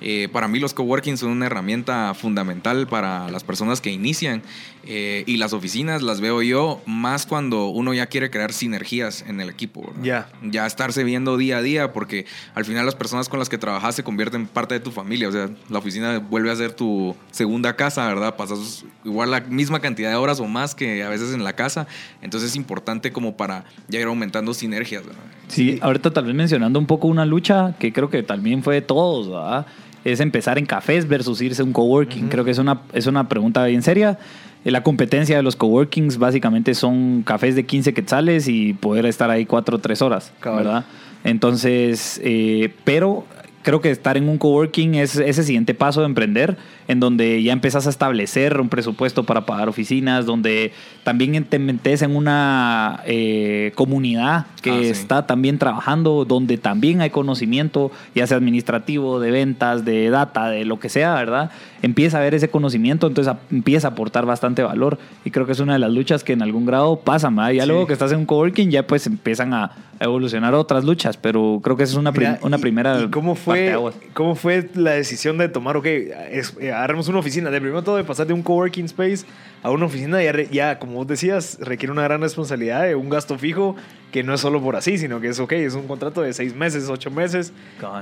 Eh, 0.00 0.28
para 0.32 0.48
mí 0.48 0.58
los 0.58 0.74
coworkings 0.74 1.20
son 1.20 1.30
una 1.30 1.46
herramienta 1.46 2.14
fundamental 2.14 2.86
para 2.86 3.30
las 3.30 3.44
personas 3.44 3.80
que 3.80 3.90
inician 3.90 4.42
eh, 4.84 5.24
y 5.26 5.36
las 5.36 5.52
oficinas 5.52 6.02
las 6.02 6.20
veo 6.20 6.40
yo 6.40 6.80
más 6.86 7.26
cuando 7.26 7.66
uno 7.66 7.92
ya 7.92 8.06
quiere 8.06 8.30
crear 8.30 8.52
sinergias 8.52 9.24
en 9.26 9.40
el 9.40 9.50
equipo. 9.50 9.92
Ya. 10.02 10.28
Ya 10.42 10.66
estarse 10.66 11.04
viendo 11.04 11.36
día 11.36 11.58
a 11.58 11.62
día 11.62 11.92
porque 11.92 12.26
al 12.54 12.64
final 12.64 12.86
las 12.86 12.94
personas 12.94 13.28
con 13.28 13.38
las 13.38 13.48
que 13.48 13.58
trabajas 13.58 13.96
se 13.96 14.04
convierten 14.04 14.42
en 14.42 14.46
parte 14.46 14.74
de 14.74 14.80
tu 14.80 14.90
familia. 14.90 15.28
O 15.28 15.32
sea, 15.32 15.50
la 15.68 15.78
oficina 15.78 16.18
vuelve 16.18 16.50
a 16.50 16.56
ser 16.56 16.72
tu 16.72 17.14
segunda 17.30 17.76
casa, 17.76 18.06
¿verdad? 18.06 18.36
Pasas 18.36 18.84
igual 19.04 19.30
la 19.30 19.40
misma 19.40 19.80
cantidad 19.80 20.10
de 20.10 20.16
horas 20.16 20.40
o 20.40 20.46
más 20.46 20.74
que 20.74 21.02
a 21.02 21.08
veces 21.08 21.34
en 21.34 21.44
la 21.44 21.54
casa. 21.54 21.86
Entonces 22.22 22.50
es 22.50 22.56
importante 22.56 23.12
como 23.12 23.36
para 23.36 23.64
ya 23.88 24.00
ir 24.00 24.06
aumentando 24.06 24.54
sinergias. 24.54 25.04
¿verdad? 25.04 25.20
Sí, 25.48 25.78
ahorita 25.82 26.12
tal 26.12 26.26
vez 26.26 26.34
mencionando 26.34 26.78
un 26.78 26.86
poco 26.86 27.08
una 27.08 27.26
lucha 27.26 27.74
que 27.78 27.92
creo 27.92 28.10
que 28.10 28.22
también 28.22 28.62
fue 28.62 28.76
de 28.76 28.82
todos, 28.82 29.28
¿verdad? 29.28 29.66
Es 30.12 30.20
empezar 30.20 30.58
en 30.58 30.66
cafés 30.66 31.06
versus 31.08 31.40
irse 31.42 31.62
a 31.62 31.64
un 31.64 31.72
coworking. 31.72 32.28
Creo 32.28 32.44
que 32.44 32.50
es 32.50 32.58
una, 32.58 32.82
es 32.92 33.06
una 33.06 33.28
pregunta 33.28 33.64
bien 33.64 33.82
seria. 33.82 34.18
Eh, 34.64 34.70
La 34.70 34.82
competencia 34.82 35.36
de 35.36 35.42
los 35.42 35.56
coworkings 35.56 36.18
básicamente 36.18 36.74
son 36.74 37.22
cafés 37.22 37.54
de 37.54 37.64
15 37.64 37.94
quetzales 37.94 38.48
y 38.48 38.74
poder 38.74 39.06
estar 39.06 39.30
ahí 39.30 39.46
4 39.46 39.76
o 39.76 39.78
3 39.80 40.02
horas, 40.02 40.32
Cabal. 40.40 40.64
¿verdad? 40.64 40.84
Entonces, 41.24 42.20
eh, 42.24 42.72
pero 42.84 43.24
creo 43.62 43.80
que 43.80 43.90
estar 43.90 44.16
en 44.16 44.28
un 44.28 44.38
coworking 44.38 44.94
es 44.94 45.16
ese 45.16 45.42
siguiente 45.42 45.74
paso 45.74 46.00
de 46.00 46.06
emprender, 46.06 46.56
en 46.88 47.00
donde 47.00 47.42
ya 47.42 47.52
empiezas 47.52 47.86
a 47.86 47.90
establecer 47.90 48.60
un 48.60 48.68
presupuesto 48.68 49.22
para 49.24 49.46
pagar 49.46 49.68
oficinas, 49.68 50.26
donde 50.26 50.72
también 51.04 51.44
te 51.44 51.58
metes 51.58 52.02
en 52.02 52.16
una 52.16 53.02
eh, 53.06 53.72
comunidad 53.74 54.46
que 54.62 54.70
Ah, 54.70 54.78
sí. 54.80 54.88
está 54.88 55.26
también 55.26 55.58
trabajando, 55.58 56.24
donde 56.24 56.58
también 56.58 57.00
hay 57.00 57.10
conocimiento, 57.10 57.90
ya 58.14 58.26
sea 58.26 58.36
administrativo, 58.38 59.20
de 59.20 59.30
ventas, 59.30 59.84
de 59.84 60.10
data, 60.10 60.48
de 60.48 60.64
lo 60.64 60.80
que 60.80 60.88
sea, 60.88 61.14
¿verdad? 61.14 61.50
Empieza 61.82 62.16
a 62.16 62.20
haber 62.20 62.34
ese 62.34 62.48
conocimiento, 62.50 63.06
entonces 63.06 63.32
a- 63.32 63.38
empieza 63.52 63.88
a 63.88 63.90
aportar 63.92 64.26
bastante 64.26 64.62
valor 64.62 64.98
y 65.24 65.30
creo 65.30 65.46
que 65.46 65.52
es 65.52 65.60
una 65.60 65.74
de 65.74 65.78
las 65.78 65.92
luchas 65.92 66.24
que 66.24 66.32
en 66.32 66.42
algún 66.42 66.66
grado 66.66 67.00
pasan, 67.00 67.36
¿verdad? 67.36 67.52
Ya 67.52 67.62
Sí. 67.62 67.68
luego 67.68 67.86
que 67.86 67.92
estás 67.92 68.10
en 68.12 68.18
un 68.20 68.26
coworking 68.26 68.70
ya 68.70 68.86
pues 68.86 69.06
empiezan 69.06 69.54
a 69.54 69.70
evolucionar 70.00 70.54
otras 70.54 70.84
luchas, 70.84 71.16
pero 71.16 71.60
creo 71.62 71.76
que 71.76 71.82
esa 71.82 71.92
es 71.92 71.98
una, 71.98 72.12
prim- 72.12 72.28
Mira, 72.30 72.40
una 72.42 72.56
y- 72.56 72.60
primera 72.60 73.00
¿Y 73.02 73.08
cómo 73.08 73.34
fue, 73.34 73.58
parteaguas. 73.58 73.94
cómo 74.14 74.34
fue 74.36 74.68
la 74.74 74.92
decisión 74.92 75.38
de 75.38 75.48
tomar, 75.48 75.76
ok, 75.76 75.86
es- 75.86 76.56
eh, 76.60 76.72
agarremos 76.78 77.08
una 77.08 77.18
oficina? 77.18 77.50
De 77.50 77.60
primero 77.60 77.82
todo, 77.82 77.96
de 77.96 78.04
pasar 78.04 78.26
de 78.26 78.32
un 78.32 78.42
coworking 78.42 78.86
space 78.86 79.26
a 79.62 79.70
una 79.70 79.86
oficina, 79.86 80.22
ya, 80.22 80.32
ya, 80.50 80.78
como 80.78 80.94
vos 80.94 81.06
decías, 81.06 81.58
requiere 81.60 81.92
una 81.92 82.02
gran 82.02 82.20
responsabilidad 82.20 82.84
de 82.84 82.94
un 82.94 83.08
gasto 83.08 83.36
fijo 83.38 83.76
que 84.12 84.22
no 84.22 84.32
es 84.32 84.40
solo 84.40 84.62
por 84.62 84.76
así, 84.76 84.96
sino 84.96 85.20
que 85.20 85.28
es, 85.28 85.40
ok, 85.40 85.52
es 85.52 85.74
un 85.74 85.86
contrato 85.86 86.22
de 86.22 86.32
seis 86.32 86.54
meses, 86.54 86.88
ocho 86.88 87.10
meses. 87.10 87.52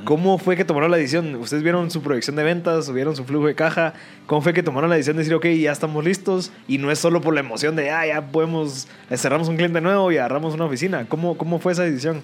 ¿Cómo 0.04 0.38
fue 0.38 0.56
que 0.56 0.64
tomaron 0.64 0.90
la 0.90 0.96
decisión? 0.96 1.34
¿Ustedes 1.36 1.62
vieron 1.62 1.90
su 1.90 2.02
proyección 2.02 2.36
de 2.36 2.44
ventas, 2.44 2.92
vieron 2.92 3.16
su 3.16 3.24
flujo 3.24 3.46
de 3.46 3.54
caja? 3.54 3.94
¿Cómo 4.26 4.42
fue 4.42 4.52
que 4.52 4.62
tomaron 4.62 4.90
la 4.90 4.96
decisión 4.96 5.16
de 5.16 5.22
decir, 5.22 5.34
ok, 5.34 5.46
ya 5.46 5.72
estamos 5.72 6.04
listos? 6.04 6.52
Y 6.68 6.78
no 6.78 6.90
es 6.90 6.98
solo 6.98 7.20
por 7.20 7.34
la 7.34 7.40
emoción 7.40 7.74
de, 7.74 7.90
ah, 7.90 8.06
ya 8.06 8.26
podemos, 8.30 8.86
eh, 9.10 9.16
cerramos 9.16 9.48
un 9.48 9.56
cliente 9.56 9.80
nuevo 9.80 10.12
y 10.12 10.18
agarramos 10.18 10.54
una 10.54 10.66
oficina. 10.66 11.06
¿Cómo, 11.08 11.36
cómo 11.36 11.58
fue 11.58 11.72
esa 11.72 11.82
decisión? 11.82 12.22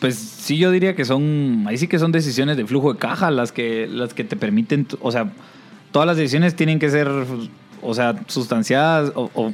Pues 0.00 0.16
sí, 0.16 0.58
yo 0.58 0.70
diría 0.70 0.94
que 0.94 1.04
son, 1.04 1.64
ahí 1.66 1.78
sí 1.78 1.88
que 1.88 1.98
son 1.98 2.12
decisiones 2.12 2.56
de 2.56 2.66
flujo 2.66 2.92
de 2.92 2.98
caja 2.98 3.30
las 3.30 3.52
que, 3.52 3.86
las 3.88 4.12
que 4.12 4.22
te 4.22 4.36
permiten, 4.36 4.86
o 5.00 5.10
sea, 5.10 5.32
todas 5.94 6.08
las 6.08 6.16
decisiones 6.16 6.56
tienen 6.56 6.80
que 6.80 6.90
ser, 6.90 7.08
o 7.80 7.94
sea, 7.94 8.16
sustanciadas 8.26 9.12
o, 9.14 9.30
o 9.32 9.52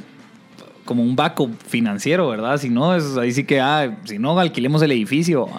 como 0.85 1.03
un 1.03 1.15
backup 1.15 1.51
financiero, 1.67 2.27
¿verdad? 2.29 2.57
Si 2.57 2.67
no, 2.67 2.95
es 2.95 3.15
ahí 3.15 3.31
sí 3.31 3.43
que, 3.43 3.59
ah, 3.61 3.99
si 4.05 4.17
no, 4.17 4.39
alquilemos 4.39 4.81
el 4.81 4.91
edificio. 4.91 5.47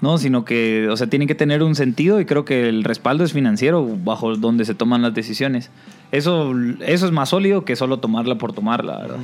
No, 0.00 0.16
sino 0.16 0.44
que, 0.44 0.86
o 0.88 0.96
sea, 0.96 1.08
tienen 1.08 1.26
que 1.26 1.34
tener 1.34 1.60
un 1.64 1.74
sentido 1.74 2.20
y 2.20 2.24
creo 2.24 2.44
que 2.44 2.68
el 2.68 2.84
respaldo 2.84 3.24
es 3.24 3.32
financiero 3.32 3.84
bajo 3.84 4.36
donde 4.36 4.64
se 4.64 4.76
toman 4.76 5.02
las 5.02 5.12
decisiones. 5.12 5.72
Eso, 6.12 6.54
eso 6.86 7.06
es 7.06 7.10
más 7.10 7.30
sólido 7.30 7.64
que 7.64 7.74
solo 7.74 7.98
tomarla 7.98 8.38
por 8.38 8.52
tomarla, 8.52 8.98
¿verdad? 8.98 9.16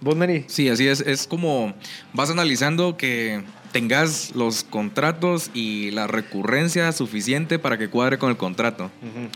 ¿Vos, 0.00 0.16
Neri? 0.16 0.42
Sí, 0.48 0.68
así 0.68 0.88
es. 0.88 1.00
Es 1.00 1.28
como 1.28 1.74
vas 2.12 2.28
analizando 2.28 2.96
que 2.96 3.44
tengas 3.72 4.34
los 4.34 4.64
contratos 4.64 5.50
y 5.54 5.90
la 5.90 6.06
recurrencia 6.06 6.90
suficiente 6.92 7.58
para 7.58 7.78
que 7.78 7.88
cuadre 7.88 8.18
con 8.18 8.30
el 8.30 8.36
contrato. 8.36 8.90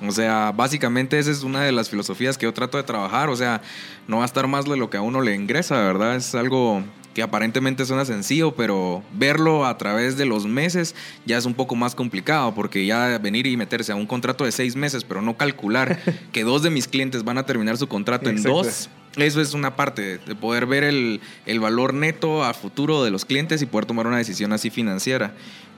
O 0.07 0.13
sea, 0.13 0.53
básicamente 0.53 1.19
esa 1.19 1.31
es 1.31 1.43
una 1.43 1.63
de 1.63 1.73
las 1.73 1.91
filosofías 1.91 2.39
que 2.39 2.47
yo 2.47 2.55
trato 2.55 2.79
de 2.79 2.85
trabajar. 2.85 3.29
O 3.29 3.37
sea, 3.37 3.63
no 4.09 4.19
va 4.19 4.23
a 4.23 4.27
estar 4.27 4.47
más 4.47 4.65
de 4.65 4.77
lo 4.77 4.91
que 4.91 4.97
a 4.97 5.03
uno 5.03 5.21
le 5.21 5.35
ingresa, 5.35 5.79
¿verdad? 5.81 6.17
Es 6.17 6.35
algo 6.35 6.83
que 7.15 7.23
aparentemente 7.23 7.85
suena 7.85 8.05
sencillo, 8.05 8.55
pero 8.55 9.03
verlo 9.13 9.67
a 9.67 9.77
través 9.79 10.17
de 10.17 10.27
los 10.27 10.47
meses 10.47 10.95
ya 11.27 11.39
es 11.39 11.45
un 11.45 11.55
poco 11.55 11.75
más 11.75 11.95
complicado, 11.95 12.55
porque 12.55 12.87
ya 12.87 13.19
venir 13.19 13.47
y 13.47 13.57
meterse 13.57 13.93
a 13.93 13.97
un 13.97 14.07
contrato 14.07 14.45
de 14.45 14.53
seis 14.53 14.77
meses, 14.77 15.05
pero 15.05 15.21
no 15.21 15.37
calcular 15.37 15.99
que 16.33 16.45
dos 16.45 16.63
de 16.63 16.71
mis 16.71 16.87
clientes 16.87 17.25
van 17.25 17.39
a 17.39 17.47
terminar 17.47 17.77
su 17.77 17.89
contrato 17.89 18.31
en 18.31 18.43
dos, 18.43 18.89
eso 19.17 19.41
es 19.41 19.55
una 19.55 19.77
parte 19.77 20.19
de 20.19 20.35
poder 20.35 20.67
ver 20.67 20.85
el, 20.85 21.21
el 21.47 21.61
valor 21.61 21.95
neto 21.95 22.45
a 22.45 22.55
futuro 22.55 23.03
de 23.03 23.11
los 23.11 23.25
clientes 23.25 23.61
y 23.63 23.67
poder 23.67 23.87
tomar 23.87 24.07
una 24.07 24.19
decisión 24.19 24.53
así 24.53 24.71
financiera. 24.71 25.33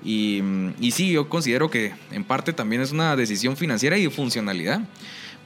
Y, 0.04 0.42
y 0.80 0.90
sí, 0.90 1.12
yo 1.12 1.28
considero 1.28 1.70
que 1.70 1.94
en 2.10 2.24
parte 2.24 2.52
también 2.52 2.82
es 2.82 2.92
una 2.92 3.16
decisión 3.16 3.56
financiera 3.56 3.96
y 3.96 4.04
de 4.04 4.10
funcionalidad, 4.10 4.82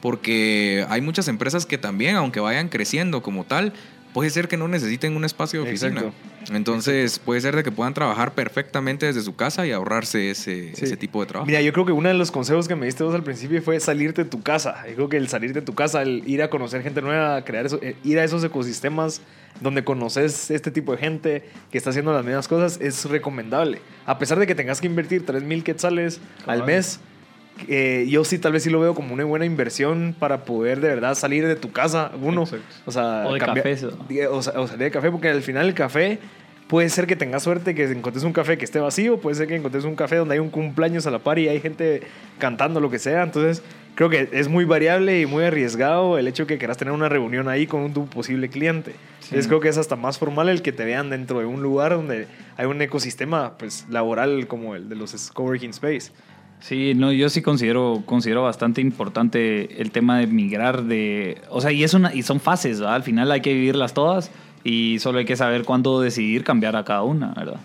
porque 0.00 0.84
hay 0.88 1.00
muchas 1.00 1.28
empresas 1.28 1.66
que 1.66 1.78
también, 1.78 2.16
aunque 2.16 2.40
vayan 2.40 2.68
creciendo 2.68 3.22
como 3.22 3.44
tal, 3.44 3.72
puede 4.16 4.30
ser 4.30 4.48
que 4.48 4.56
no 4.56 4.66
necesiten 4.66 5.14
un 5.14 5.26
espacio 5.26 5.62
de 5.62 5.68
oficina. 5.68 6.00
Exacto. 6.00 6.54
Entonces 6.56 7.18
puede 7.18 7.38
ser 7.42 7.54
de 7.54 7.62
que 7.62 7.70
puedan 7.70 7.92
trabajar 7.92 8.32
perfectamente 8.32 9.04
desde 9.04 9.20
su 9.20 9.36
casa 9.36 9.66
y 9.66 9.72
ahorrarse 9.72 10.30
ese, 10.30 10.74
Sí. 10.74 10.84
ese 10.86 10.96
tipo 10.96 11.20
de 11.20 11.26
trabajo. 11.26 11.46
Mira, 11.46 11.60
yo 11.60 11.70
creo 11.74 11.84
que 11.84 11.92
uno 11.92 12.08
de 12.08 12.14
los 12.14 12.30
consejos 12.30 12.66
que 12.66 12.74
me 12.76 12.86
diste 12.86 13.04
vos 13.04 13.14
al 13.14 13.22
principio 13.22 13.60
fue 13.60 13.78
salirte 13.78 14.24
de 14.24 14.30
tu 14.30 14.42
casa. 14.42 14.84
Yo 14.88 14.94
creo 14.94 15.08
que 15.10 15.16
el 15.18 15.28
salir 15.28 15.52
de 15.52 15.60
tu 15.60 15.74
casa, 15.74 16.00
el 16.00 16.22
ir 16.26 16.42
a 16.42 16.48
conocer 16.48 16.82
gente 16.82 17.02
nueva, 17.02 17.44
crear 17.44 17.66
eso, 17.66 17.78
eh, 17.82 17.94
ir 18.04 18.18
a 18.18 18.24
esos 18.24 18.42
ecosistemas 18.42 19.20
donde 19.60 19.84
conoces 19.84 20.50
este 20.50 20.70
tipo 20.70 20.92
de 20.92 20.98
gente 20.98 21.44
que 21.70 21.76
está 21.76 21.90
haciendo 21.90 22.14
las 22.14 22.24
mismas 22.24 22.48
cosas 22.48 22.78
es 22.80 23.04
recomendable. 23.04 23.80
A 24.06 24.18
pesar 24.18 24.38
de 24.38 24.46
que 24.46 24.54
tengas 24.54 24.80
que 24.80 24.86
invertir 24.86 25.26
3 25.26 25.42
mil 25.42 25.62
quetzales 25.62 26.20
al 26.46 26.64
mes, 26.64 27.00
eh, 27.68 28.06
yo 28.08 28.24
sí 28.24 28.38
tal 28.38 28.52
vez 28.52 28.62
sí 28.62 28.70
lo 28.70 28.80
veo 28.80 28.94
como 28.94 29.14
una 29.14 29.24
buena 29.24 29.44
inversión 29.44 30.14
para 30.18 30.44
poder 30.44 30.80
de 30.80 30.88
verdad 30.88 31.14
salir 31.14 31.46
de 31.46 31.56
tu 31.56 31.72
casa, 31.72 32.12
uno. 32.20 32.42
Exacto. 32.42 32.66
O 32.84 32.92
sea, 32.92 33.24
O 33.26 33.32
de. 33.34 33.92
Diga, 34.08 34.30
O, 34.30 34.42
sea, 34.42 34.60
o 34.60 34.66
salir 34.66 34.84
de 34.84 34.90
café, 34.90 35.10
porque 35.10 35.28
al 35.28 35.42
final 35.42 35.66
el 35.66 35.74
café 35.74 36.18
puede 36.68 36.88
ser 36.88 37.06
que 37.06 37.16
tengas 37.16 37.42
suerte 37.42 37.74
que 37.74 37.84
encontres 37.84 38.24
un 38.24 38.32
café 38.32 38.58
que 38.58 38.64
esté 38.64 38.80
vacío, 38.80 39.18
puede 39.18 39.36
ser 39.36 39.46
que 39.46 39.54
encontres 39.54 39.84
un 39.84 39.94
café 39.94 40.16
donde 40.16 40.34
hay 40.34 40.40
un 40.40 40.50
cumpleaños 40.50 41.06
a 41.06 41.10
la 41.10 41.20
par 41.20 41.38
y 41.38 41.48
hay 41.48 41.60
gente 41.60 42.02
cantando 42.38 42.80
lo 42.80 42.90
que 42.90 42.98
sea. 42.98 43.22
Entonces, 43.22 43.62
creo 43.94 44.10
que 44.10 44.28
es 44.32 44.48
muy 44.48 44.64
variable 44.64 45.20
y 45.20 45.26
muy 45.26 45.44
arriesgado 45.44 46.18
el 46.18 46.26
hecho 46.28 46.44
de 46.44 46.48
que 46.48 46.58
quieras 46.58 46.76
tener 46.76 46.92
una 46.92 47.08
reunión 47.08 47.48
ahí 47.48 47.66
con 47.66 47.82
un, 47.82 47.92
tu 47.92 48.06
posible 48.06 48.48
cliente. 48.48 48.92
Sí. 49.20 49.28
Entonces, 49.30 49.46
creo 49.46 49.60
que 49.60 49.68
es 49.68 49.78
hasta 49.78 49.96
más 49.96 50.18
formal 50.18 50.48
el 50.48 50.62
que 50.62 50.72
te 50.72 50.84
vean 50.84 51.10
dentro 51.10 51.38
de 51.38 51.46
un 51.46 51.62
lugar 51.62 51.92
donde 51.92 52.26
hay 52.56 52.66
un 52.66 52.80
ecosistema 52.82 53.56
pues, 53.58 53.86
laboral 53.88 54.46
como 54.48 54.74
el 54.74 54.88
de 54.88 54.96
los 54.96 55.30
coworking 55.32 55.70
space. 55.70 56.12
Sí, 56.60 56.94
no, 56.94 57.12
yo 57.12 57.28
sí 57.28 57.42
considero, 57.42 58.02
considero 58.06 58.42
bastante 58.42 58.80
importante 58.80 59.80
el 59.80 59.90
tema 59.90 60.18
de 60.18 60.26
migrar 60.26 60.84
de, 60.84 61.40
o 61.50 61.60
sea, 61.60 61.70
y 61.70 61.84
es 61.84 61.94
una, 61.94 62.14
y 62.14 62.22
son 62.22 62.40
fases, 62.40 62.80
¿verdad? 62.80 62.96
Al 62.96 63.02
final 63.02 63.30
hay 63.30 63.40
que 63.40 63.52
vivirlas 63.52 63.94
todas 63.94 64.30
y 64.64 64.98
solo 64.98 65.18
hay 65.18 65.24
que 65.24 65.36
saber 65.36 65.64
cuándo 65.64 66.00
decidir 66.00 66.42
cambiar 66.42 66.74
a 66.74 66.84
cada 66.84 67.02
una, 67.02 67.34
¿verdad? 67.34 67.60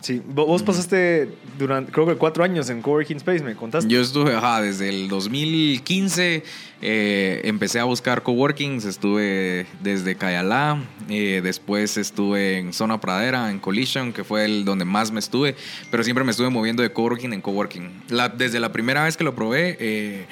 Sí, 0.00 0.20
Vo- 0.28 0.46
vos 0.46 0.62
pasaste 0.62 1.30
durante, 1.58 1.90
creo 1.90 2.06
que 2.06 2.14
cuatro 2.16 2.44
años 2.44 2.68
en 2.70 2.82
coworking 2.82 3.16
space, 3.16 3.42
me 3.42 3.56
contaste. 3.56 3.90
Yo 3.90 4.00
estuve, 4.00 4.34
ajá, 4.36 4.60
desde 4.60 4.88
el 4.88 5.08
2015 5.08 6.44
eh, 6.82 7.40
empecé 7.44 7.80
a 7.80 7.84
buscar 7.84 8.22
coworkings, 8.22 8.84
estuve 8.84 9.66
desde 9.82 10.14
Cayalá, 10.14 10.78
eh, 11.08 11.40
después 11.42 11.96
estuve 11.96 12.58
en 12.58 12.72
Zona 12.72 13.00
Pradera, 13.00 13.50
en 13.50 13.58
Collision, 13.58 14.12
que 14.12 14.22
fue 14.22 14.44
el 14.44 14.64
donde 14.64 14.84
más 14.84 15.10
me 15.10 15.18
estuve, 15.18 15.56
pero 15.90 16.04
siempre 16.04 16.22
me 16.24 16.30
estuve 16.30 16.50
moviendo 16.50 16.82
de 16.82 16.92
coworking 16.92 17.32
en 17.32 17.40
coworking. 17.40 17.90
La- 18.10 18.28
desde 18.28 18.60
la 18.60 18.72
primera 18.72 19.02
vez 19.04 19.16
que 19.16 19.24
lo 19.24 19.34
probé, 19.34 19.76
eh, 19.80 20.26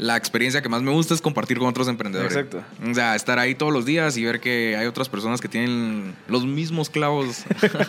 la 0.00 0.16
experiencia 0.16 0.62
que 0.62 0.70
más 0.70 0.80
me 0.80 0.90
gusta 0.90 1.12
es 1.12 1.20
compartir 1.20 1.58
con 1.58 1.68
otros 1.68 1.86
emprendedores. 1.86 2.32
Exacto. 2.34 2.62
O 2.90 2.94
sea, 2.94 3.14
estar 3.14 3.38
ahí 3.38 3.54
todos 3.54 3.70
los 3.70 3.84
días 3.84 4.16
y 4.16 4.24
ver 4.24 4.40
que 4.40 4.74
hay 4.74 4.86
otras 4.86 5.10
personas 5.10 5.42
que 5.42 5.48
tienen 5.48 6.14
los 6.26 6.46
mismos 6.46 6.88
clavos 6.88 7.44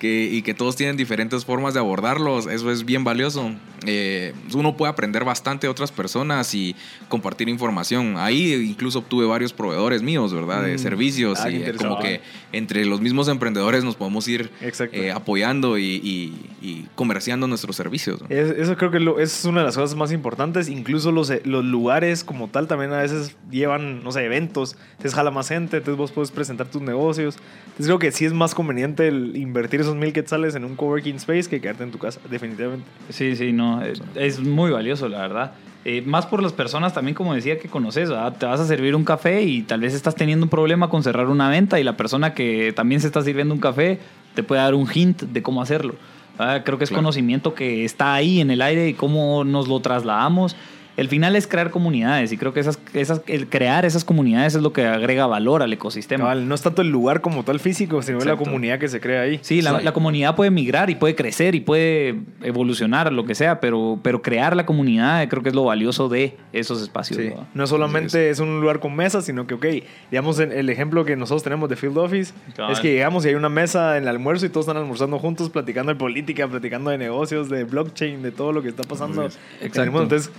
que, 0.00 0.28
y 0.30 0.42
que 0.42 0.54
todos 0.54 0.76
tienen 0.76 0.96
diferentes 0.96 1.44
formas 1.44 1.74
de 1.74 1.80
abordarlos. 1.80 2.46
Eso 2.46 2.70
es 2.70 2.84
bien 2.84 3.04
valioso. 3.04 3.52
Eh, 3.86 4.32
uno 4.54 4.76
puede 4.76 4.90
aprender 4.90 5.24
bastante 5.24 5.66
de 5.66 5.70
otras 5.70 5.90
personas 5.92 6.54
y 6.54 6.74
compartir 7.08 7.48
información. 7.48 8.14
Ahí 8.16 8.52
incluso 8.54 9.00
obtuve 9.00 9.26
varios 9.26 9.52
proveedores 9.52 10.02
míos, 10.02 10.32
¿verdad? 10.32 10.62
De 10.64 10.74
Mm. 10.74 10.78
servicios 10.78 11.38
Ah, 11.40 11.50
y 11.50 11.62
como 11.74 11.98
que 12.00 12.20
entre 12.52 12.84
los 12.84 13.00
mismos 13.00 13.28
emprendedores 13.28 13.84
nos 13.84 13.96
podemos 13.96 14.26
ir 14.28 14.50
eh, 14.92 15.10
apoyando 15.12 15.78
y, 15.78 15.84
y- 15.84 16.32
y 16.60 16.86
comerciando 16.94 17.46
nuestros 17.46 17.76
servicios. 17.76 18.20
¿no? 18.20 18.26
Es- 18.30 18.50
eso 18.58 18.76
creo 18.76 18.90
que 18.90 19.00
lo- 19.00 19.18
es 19.20 19.44
una 19.44 19.60
de 19.60 19.66
las 19.66 19.76
cosas 19.76 19.96
más 19.96 20.12
importantes. 20.12 20.68
Incluso 20.68 21.12
los, 21.12 21.30
eh, 21.30 21.42
los 21.52 21.64
lugares 21.64 22.24
como 22.24 22.48
tal 22.48 22.66
también 22.66 22.92
a 22.92 22.98
veces 22.98 23.36
llevan, 23.50 24.02
no 24.02 24.10
sé, 24.10 24.24
eventos. 24.24 24.76
Entonces 24.92 25.14
jala 25.14 25.30
más 25.30 25.48
gente, 25.48 25.76
entonces 25.76 25.96
vos 25.96 26.10
puedes 26.10 26.30
presentar 26.32 26.66
tus 26.66 26.82
negocios. 26.82 27.36
Entonces 27.66 27.86
creo 27.86 27.98
que 28.00 28.10
sí 28.10 28.24
es 28.24 28.32
más 28.32 28.54
conveniente 28.54 29.06
el 29.06 29.36
invertir 29.36 29.80
esos 29.80 29.94
mil 29.94 30.12
quetzales 30.12 30.54
en 30.56 30.64
un 30.64 30.74
coworking 30.74 31.16
space 31.16 31.48
que 31.48 31.60
quedarte 31.60 31.84
en 31.84 31.90
tu 31.92 31.98
casa, 31.98 32.20
definitivamente. 32.30 32.84
Sí, 33.10 33.36
sí, 33.36 33.52
no, 33.52 33.82
eh, 33.84 33.92
es 34.16 34.40
muy 34.40 34.70
valioso, 34.72 35.08
la 35.08 35.18
verdad. 35.20 35.52
Eh, 35.84 36.00
más 36.06 36.26
por 36.26 36.42
las 36.42 36.52
personas 36.52 36.94
también, 36.94 37.14
como 37.14 37.34
decía, 37.34 37.58
que 37.58 37.68
conoces, 37.68 38.08
¿verdad? 38.08 38.36
te 38.38 38.46
vas 38.46 38.60
a 38.60 38.66
servir 38.66 38.94
un 38.94 39.04
café 39.04 39.42
y 39.42 39.62
tal 39.62 39.80
vez 39.80 39.94
estás 39.94 40.14
teniendo 40.14 40.46
un 40.46 40.50
problema 40.50 40.88
con 40.88 41.02
cerrar 41.02 41.28
una 41.28 41.48
venta 41.48 41.80
y 41.80 41.84
la 41.84 41.96
persona 41.96 42.34
que 42.34 42.72
también 42.74 43.00
se 43.00 43.08
está 43.08 43.20
sirviendo 43.22 43.52
un 43.52 43.60
café 43.60 43.98
te 44.34 44.42
puede 44.42 44.60
dar 44.62 44.74
un 44.74 44.88
hint 44.92 45.22
de 45.22 45.42
cómo 45.42 45.60
hacerlo. 45.60 45.94
¿verdad? 46.38 46.62
Creo 46.64 46.78
que 46.78 46.84
es 46.84 46.90
Claro. 46.90 47.02
conocimiento 47.02 47.54
que 47.54 47.84
está 47.84 48.14
ahí 48.14 48.40
en 48.40 48.50
el 48.52 48.62
aire 48.62 48.88
y 48.88 48.94
cómo 48.94 49.42
nos 49.44 49.66
lo 49.68 49.80
trasladamos. 49.80 50.56
El 50.96 51.08
final 51.08 51.36
es 51.36 51.46
crear 51.46 51.70
comunidades 51.70 52.32
y 52.32 52.36
creo 52.36 52.52
que 52.52 52.60
esas, 52.60 52.78
esas, 52.92 53.22
el 53.26 53.48
crear 53.48 53.84
esas 53.84 54.04
comunidades 54.04 54.54
es 54.54 54.62
lo 54.62 54.72
que 54.72 54.86
agrega 54.86 55.26
valor 55.26 55.62
al 55.62 55.72
ecosistema. 55.72 56.24
Cabal, 56.24 56.48
no 56.48 56.54
es 56.54 56.62
tanto 56.62 56.82
el 56.82 56.88
lugar 56.88 57.20
como 57.20 57.44
tal 57.44 57.60
físico, 57.60 58.02
sino 58.02 58.20
la 58.20 58.36
comunidad 58.36 58.78
que 58.78 58.88
se 58.88 59.00
crea 59.00 59.22
ahí. 59.22 59.38
Sí, 59.42 59.62
la, 59.62 59.92
comunidad 59.92 60.36
puede 60.36 60.50
migrar 60.50 60.90
y 60.90 60.94
puede 60.94 61.14
crecer 61.14 61.54
y 61.54 61.60
puede 61.60 62.16
evolucionar, 62.42 63.12
lo 63.12 63.24
que 63.24 63.34
sea, 63.34 63.60
pero, 63.60 63.98
pero 64.02 64.22
crear 64.22 64.56
la 64.56 64.66
comunidad 64.66 65.28
creo 65.28 65.42
que 65.42 65.50
es 65.50 65.54
lo 65.54 65.64
valioso 65.64 66.08
de 66.08 66.36
esos 66.52 66.82
espacios. 66.82 67.18
Sí. 67.18 67.28
¿verdad? 67.28 67.46
No 67.54 67.66
solamente 67.66 68.30
es 68.30 68.38
un 68.38 68.60
lugar 68.60 68.80
con 68.80 68.94
mesas, 68.94 69.24
sino 69.24 69.46
que, 69.46 69.54
ok, 69.54 69.66
digamos, 70.10 70.38
el 70.38 70.68
ejemplo 70.68 71.04
que 71.04 71.16
nosotros 71.16 71.42
tenemos 71.42 71.68
de 71.68 71.76
Field 71.76 71.98
Office 71.98 72.32
Cabal. 72.56 72.72
es 72.72 72.80
que 72.80 72.92
llegamos 72.92 73.24
y 73.24 73.28
hay 73.28 73.34
una 73.34 73.48
mesa 73.48 73.96
en 73.96 74.04
el 74.04 74.08
almuerzo 74.08 74.46
y 74.46 74.48
todos 74.48 74.66
están 74.66 74.76
almorzando 74.76 75.18
juntos, 75.18 75.50
platicando 75.50 75.92
de 75.92 75.98
política, 75.98 76.48
platicando 76.48 76.90
de 76.90 76.98
negocios, 76.98 77.48
de 77.48 77.64
blockchain, 77.64 78.22
de 78.22 78.32
todo 78.32 78.52
lo 78.52 78.62
que 78.62 78.68
está 78.68 78.82
pasando. 78.82 79.22
Así 79.22 79.38
en 79.58 79.60
el 79.60 79.66
Exacto. 79.66 79.92
mundo. 79.92 80.02
Entonces, 80.02 80.32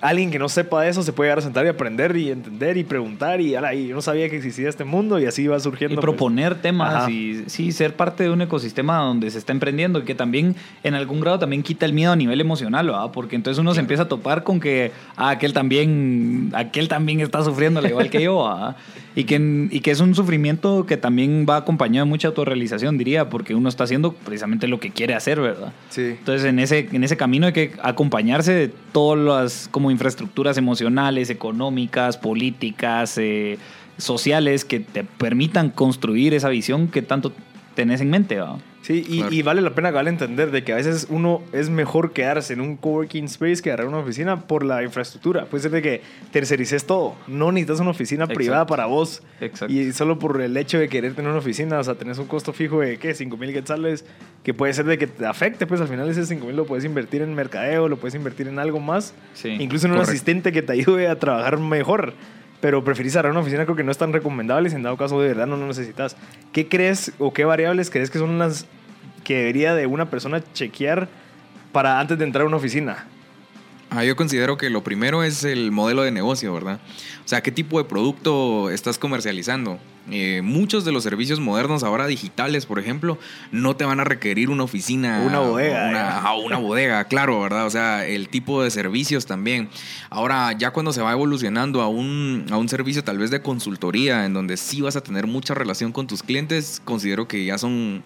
alguien 0.00 0.30
que 0.30 0.38
no 0.38 0.48
sepa 0.48 0.82
de 0.82 0.90
eso 0.90 1.02
se 1.02 1.12
puede 1.12 1.28
llegar 1.28 1.38
a 1.38 1.42
sentar 1.42 1.66
y 1.66 1.68
aprender 1.68 2.16
y 2.16 2.30
entender 2.30 2.76
y 2.76 2.84
preguntar 2.84 3.40
y, 3.40 3.54
ala, 3.54 3.74
y 3.74 3.88
yo 3.88 3.94
no 3.94 4.02
sabía 4.02 4.28
que 4.28 4.36
existía 4.36 4.68
este 4.68 4.84
mundo 4.84 5.18
y 5.18 5.26
así 5.26 5.46
va 5.46 5.58
surgiendo. 5.60 5.94
Y 5.94 5.96
pues. 5.96 6.04
proponer 6.04 6.54
temas 6.56 6.94
Ajá. 6.94 7.10
y 7.10 7.44
sí, 7.46 7.72
ser 7.72 7.96
parte 7.96 8.24
de 8.24 8.30
un 8.30 8.42
ecosistema 8.42 8.98
donde 8.98 9.30
se 9.30 9.38
está 9.38 9.52
emprendiendo 9.52 10.00
y 10.00 10.02
que 10.02 10.14
también 10.14 10.56
en 10.82 10.94
algún 10.94 11.20
grado 11.20 11.38
también 11.38 11.62
quita 11.62 11.86
el 11.86 11.92
miedo 11.92 12.12
a 12.12 12.16
nivel 12.16 12.40
emocional, 12.40 12.86
¿verdad? 12.86 13.10
Porque 13.12 13.36
entonces 13.36 13.58
uno 13.58 13.74
se 13.74 13.80
empieza 13.80 14.04
a 14.04 14.08
topar 14.08 14.42
con 14.42 14.60
que 14.60 14.92
ah, 15.16 15.30
aquel 15.30 15.52
también 15.52 16.50
aquel 16.54 16.88
también 16.88 17.20
está 17.20 17.42
sufriendo 17.44 17.80
al 17.80 17.86
igual 17.86 18.10
que 18.10 18.22
yo, 18.22 18.44
¿verdad? 18.44 18.76
Y 19.16 19.24
que, 19.24 19.68
y 19.70 19.80
que 19.80 19.90
es 19.90 20.00
un 20.00 20.14
sufrimiento 20.14 20.86
que 20.86 20.96
también 20.96 21.44
va 21.48 21.56
acompañado 21.56 22.06
de 22.06 22.08
mucha 22.08 22.28
autorrealización, 22.28 22.96
diría, 22.96 23.28
porque 23.28 23.54
uno 23.56 23.68
está 23.68 23.84
haciendo 23.84 24.12
precisamente 24.12 24.68
lo 24.68 24.78
que 24.78 24.90
quiere 24.90 25.14
hacer, 25.14 25.40
¿verdad? 25.40 25.72
Sí. 25.88 26.02
Entonces, 26.02 26.44
en 26.44 26.60
ese, 26.60 26.88
en 26.92 27.02
ese 27.02 27.16
camino 27.16 27.46
hay 27.46 27.52
que 27.52 27.72
acompañarse 27.82 28.52
de 28.52 28.68
todas 28.92 29.18
las 29.18 29.68
como 29.70 29.90
infraestructuras 29.90 30.56
emocionales, 30.58 31.28
económicas, 31.28 32.18
políticas, 32.18 33.18
eh, 33.18 33.58
sociales 33.98 34.64
que 34.64 34.80
te 34.80 35.04
permitan 35.04 35.70
construir 35.70 36.34
esa 36.34 36.48
visión 36.48 36.88
que 36.88 37.02
tanto 37.02 37.32
tenés 37.74 38.00
en 38.00 38.10
mente. 38.10 38.38
¿va? 38.38 38.58
Sí, 38.90 39.04
y, 39.08 39.18
Claro. 39.18 39.34
y 39.34 39.42
vale 39.42 39.60
la 39.60 39.70
pena 39.74 39.92
vale 39.92 40.10
entender 40.10 40.50
de 40.50 40.64
que 40.64 40.72
a 40.72 40.76
veces 40.76 41.06
uno 41.10 41.42
es 41.52 41.70
mejor 41.70 42.12
quedarse 42.12 42.54
en 42.54 42.60
un 42.60 42.76
coworking 42.76 43.26
space 43.26 43.62
que 43.62 43.70
agarrar 43.70 43.86
una 43.86 43.98
oficina 43.98 44.40
por 44.48 44.64
la 44.64 44.82
infraestructura. 44.82 45.44
Puede 45.44 45.62
ser 45.62 45.70
de 45.70 45.80
que 45.80 46.02
tercerices 46.32 46.84
todo. 46.86 47.14
No 47.28 47.52
necesitas 47.52 47.78
una 47.78 47.90
oficina 47.90 48.24
Exacto. 48.24 48.34
privada 48.38 48.66
para 48.66 48.86
vos. 48.86 49.22
Exacto. 49.40 49.72
Y 49.72 49.92
solo 49.92 50.18
por 50.18 50.40
el 50.40 50.56
hecho 50.56 50.78
de 50.78 50.88
querer 50.88 51.14
tener 51.14 51.30
una 51.30 51.38
oficina, 51.38 51.78
o 51.78 51.84
sea, 51.84 51.94
tenés 51.94 52.18
un 52.18 52.26
costo 52.26 52.52
fijo 52.52 52.80
de, 52.80 52.96
¿qué? 52.98 53.14
5 53.14 53.36
mil 53.36 53.52
quetzales, 53.52 54.04
que 54.42 54.54
puede 54.54 54.72
ser 54.72 54.86
de 54.86 54.98
que 54.98 55.06
te 55.06 55.24
afecte, 55.24 55.68
pues 55.68 55.80
al 55.80 55.86
final 55.86 56.08
ese 56.10 56.26
5 56.26 56.44
mil 56.46 56.56
lo 56.56 56.66
puedes 56.66 56.84
invertir 56.84 57.22
en 57.22 57.32
mercadeo, 57.34 57.86
lo 57.88 57.96
puedes 57.96 58.16
invertir 58.16 58.48
en 58.48 58.58
algo 58.58 58.80
más. 58.80 59.14
Sí, 59.34 59.50
Incluso 59.60 59.86
en 59.86 59.92
un 59.92 59.98
asistente 60.00 60.50
que 60.50 60.62
te 60.62 60.72
ayude 60.72 61.06
a 61.06 61.16
trabajar 61.16 61.58
mejor. 61.60 62.14
Pero 62.60 62.84
preferís 62.84 63.14
agarrar 63.14 63.30
una 63.32 63.40
oficina, 63.40 63.64
creo 63.64 63.74
que 63.74 63.84
no 63.84 63.90
es 63.90 63.96
tan 63.96 64.12
recomendable 64.12 64.68
si 64.68 64.76
en 64.76 64.82
dado 64.82 64.98
caso 64.98 65.18
de 65.18 65.28
verdad 65.28 65.46
no 65.46 65.56
lo 65.56 65.66
necesitas. 65.66 66.14
¿Qué 66.52 66.68
crees 66.68 67.10
o 67.18 67.32
qué 67.32 67.46
variables 67.46 67.88
crees 67.88 68.10
que 68.10 68.18
son 68.18 68.38
las 68.38 68.66
que 69.24 69.38
debería 69.38 69.74
de 69.74 69.86
una 69.86 70.10
persona 70.10 70.42
chequear 70.52 71.08
para 71.72 72.00
antes 72.00 72.18
de 72.18 72.24
entrar 72.24 72.44
a 72.44 72.48
una 72.48 72.56
oficina? 72.56 73.06
Ah, 73.92 74.04
yo 74.04 74.14
considero 74.14 74.56
que 74.56 74.70
lo 74.70 74.84
primero 74.84 75.24
es 75.24 75.42
el 75.42 75.72
modelo 75.72 76.02
de 76.02 76.12
negocio, 76.12 76.54
¿verdad? 76.54 76.78
O 77.24 77.28
sea, 77.28 77.42
¿qué 77.42 77.50
tipo 77.50 77.76
de 77.78 77.88
producto 77.88 78.70
estás 78.70 78.98
comercializando? 78.98 79.80
Eh, 80.08 80.42
muchos 80.42 80.84
de 80.84 80.92
los 80.92 81.02
servicios 81.02 81.40
modernos 81.40 81.82
ahora 81.82 82.06
digitales, 82.06 82.66
por 82.66 82.78
ejemplo, 82.78 83.18
no 83.50 83.74
te 83.74 83.84
van 83.84 83.98
a 83.98 84.04
requerir 84.04 84.48
una 84.48 84.62
oficina. 84.62 85.22
Una 85.26 85.40
bodega, 85.40 85.88
Una, 85.88 86.20
ah, 86.20 86.34
una 86.36 86.58
bodega, 86.58 87.04
claro, 87.08 87.40
¿verdad? 87.40 87.66
O 87.66 87.70
sea, 87.70 88.06
el 88.06 88.28
tipo 88.28 88.62
de 88.62 88.70
servicios 88.70 89.26
también. 89.26 89.68
Ahora, 90.08 90.52
ya 90.52 90.70
cuando 90.70 90.92
se 90.92 91.02
va 91.02 91.10
evolucionando 91.10 91.80
a 91.82 91.88
un, 91.88 92.46
a 92.50 92.58
un 92.58 92.68
servicio 92.68 93.02
tal 93.02 93.18
vez 93.18 93.32
de 93.32 93.42
consultoría, 93.42 94.24
en 94.24 94.34
donde 94.34 94.56
sí 94.56 94.80
vas 94.80 94.94
a 94.94 95.00
tener 95.00 95.26
mucha 95.26 95.52
relación 95.54 95.90
con 95.90 96.06
tus 96.06 96.22
clientes, 96.22 96.80
considero 96.84 97.26
que 97.26 97.44
ya 97.44 97.58
son 97.58 98.04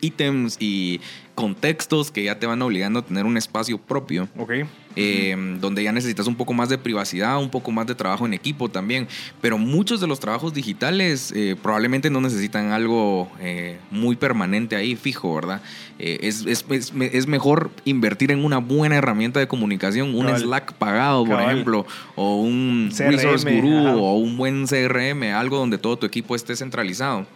ítems 0.00 0.56
y 0.60 1.00
contextos 1.34 2.10
que 2.12 2.22
ya 2.24 2.38
te 2.38 2.46
van 2.46 2.62
obligando 2.62 3.00
a 3.00 3.02
tener 3.02 3.24
un 3.26 3.36
espacio 3.36 3.76
propio 3.76 4.28
Ok. 4.38 4.52
eh, 4.94 5.56
donde 5.60 5.82
ya 5.82 5.90
necesitas 5.90 6.28
un 6.28 6.36
poco 6.36 6.52
más 6.52 6.68
de 6.68 6.78
privacidad, 6.78 7.38
un 7.42 7.50
poco 7.50 7.72
más 7.72 7.88
de 7.88 7.96
trabajo 7.96 8.24
en 8.24 8.34
equipo 8.34 8.68
también. 8.68 9.08
Pero 9.40 9.58
muchos 9.58 10.00
de 10.00 10.06
los 10.06 10.20
trabajos 10.20 10.54
digitales 10.54 11.32
eh, 11.34 11.56
probablemente 11.60 12.08
no 12.08 12.20
necesitan 12.20 12.70
algo 12.70 13.28
eh, 13.40 13.78
muy 13.90 14.14
permanente 14.14 14.76
ahí, 14.76 14.94
fijo, 14.94 15.34
¿verdad? 15.34 15.60
Eh, 15.98 16.18
es, 16.22 16.46
es- 16.46 16.64
es- 16.70 16.92
es 17.12 17.26
mejor 17.26 17.72
invertir 17.84 18.30
en 18.30 18.44
una 18.44 18.58
buena 18.58 18.94
herramienta 18.94 19.40
de 19.40 19.48
comunicación, 19.48 20.14
un 20.14 20.26
Cabal. 20.26 20.40
Slack 20.40 20.72
pagado, 20.74 21.24
por 21.24 21.40
ejemplo, 21.40 21.84
o 22.14 22.36
un 22.36 22.90
CRM, 22.96 23.10
Resource 23.16 23.60
Guru, 23.60 23.78
ajá. 23.88 23.96
o 23.96 24.18
un 24.18 24.36
buen 24.36 24.66
CRM, 24.68 25.32
algo 25.34 25.56
donde 25.58 25.78
todo 25.78 25.96
tu 25.98 26.06
equipo 26.06 26.36
esté 26.36 26.54
centralizado. 26.54 27.26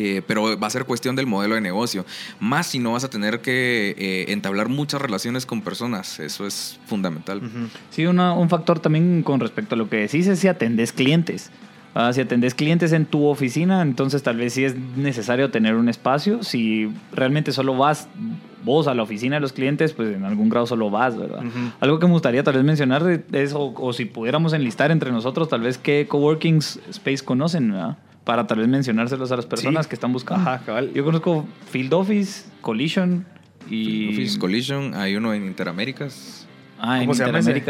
Eh, 0.00 0.22
pero 0.26 0.58
va 0.58 0.66
a 0.66 0.70
ser 0.70 0.84
cuestión 0.84 1.16
del 1.16 1.26
modelo 1.26 1.56
de 1.56 1.60
negocio. 1.60 2.06
Más 2.38 2.68
si 2.68 2.78
no 2.78 2.92
vas 2.92 3.02
a 3.04 3.10
tener 3.10 3.40
que 3.40 3.94
eh, 3.98 4.26
entablar 4.32 4.68
muchas 4.68 5.02
relaciones 5.02 5.44
con 5.44 5.60
personas. 5.62 6.20
Eso 6.20 6.46
es 6.46 6.78
fundamental. 6.86 7.40
Sí, 7.90 8.06
una- 8.06 8.32
un 8.32 8.48
factor 8.48 8.78
también 8.78 9.22
con 9.24 9.40
respecto 9.40 9.74
a 9.74 9.78
lo 9.78 9.88
que 9.90 9.96
decís 9.96 10.26
es 10.28 10.38
si 10.38 10.46
atendés 10.48 10.92
clientes. 10.92 11.50
Ah, 11.94 12.12
si 12.12 12.20
atendés 12.20 12.54
clientes 12.54 12.92
en 12.92 13.06
tu 13.06 13.24
oficina, 13.26 13.82
entonces 13.82 14.22
tal 14.22 14.36
vez 14.36 14.52
sí 14.52 14.64
es 14.64 14.76
necesario 14.96 15.50
tener 15.50 15.74
un 15.74 15.88
espacio. 15.88 16.42
Si 16.44 16.88
realmente 17.12 17.50
solo 17.50 17.76
vas 17.76 18.08
vos 18.64 18.86
a 18.86 18.94
la 18.94 19.02
oficina 19.02 19.36
de 19.36 19.40
los 19.40 19.52
clientes, 19.52 19.94
pues 19.94 20.14
en 20.14 20.24
algún 20.24 20.48
grado 20.48 20.66
solo 20.66 20.90
vas, 20.90 21.16
¿verdad? 21.16 21.42
Algo 21.80 21.98
que 21.98 22.06
me 22.06 22.12
gustaría 22.12 22.44
tal 22.44 22.54
vez 22.54 22.62
mencionar 22.64 23.24
es, 23.32 23.52
o, 23.52 23.72
o 23.74 23.92
si 23.92 24.04
pudiéramos 24.04 24.52
enlistar 24.52 24.90
entre 24.92 25.10
nosotros, 25.10 25.48
tal 25.48 25.62
vez 25.62 25.78
qué 25.78 26.06
coworking 26.08 26.58
space 26.90 27.24
conocen, 27.24 27.72
¿verdad? 27.72 27.96
Para 28.28 28.46
tal 28.46 28.58
vez 28.58 28.68
mencionárselos 28.68 29.32
a 29.32 29.36
las 29.36 29.46
personas 29.46 29.86
Sí. 29.86 29.88
que 29.88 29.94
están 29.94 30.12
buscando. 30.12 30.42
Ajá, 30.50 30.62
cabal. 30.66 30.92
Yo 30.92 31.02
conozco 31.02 31.46
Field 31.70 31.94
Office, 31.94 32.44
Collision 32.60 33.24
y... 33.70 34.10
Office 34.10 34.38
Collision, 34.38 34.94
hay 34.94 35.16
uno 35.16 35.32
en 35.32 35.46
Interaméricas. 35.46 36.46
Ah, 36.78 36.98
en 36.98 37.06
¿Cómo 37.06 37.14
se 37.14 37.24
llama 37.24 37.38
ese? 37.38 37.64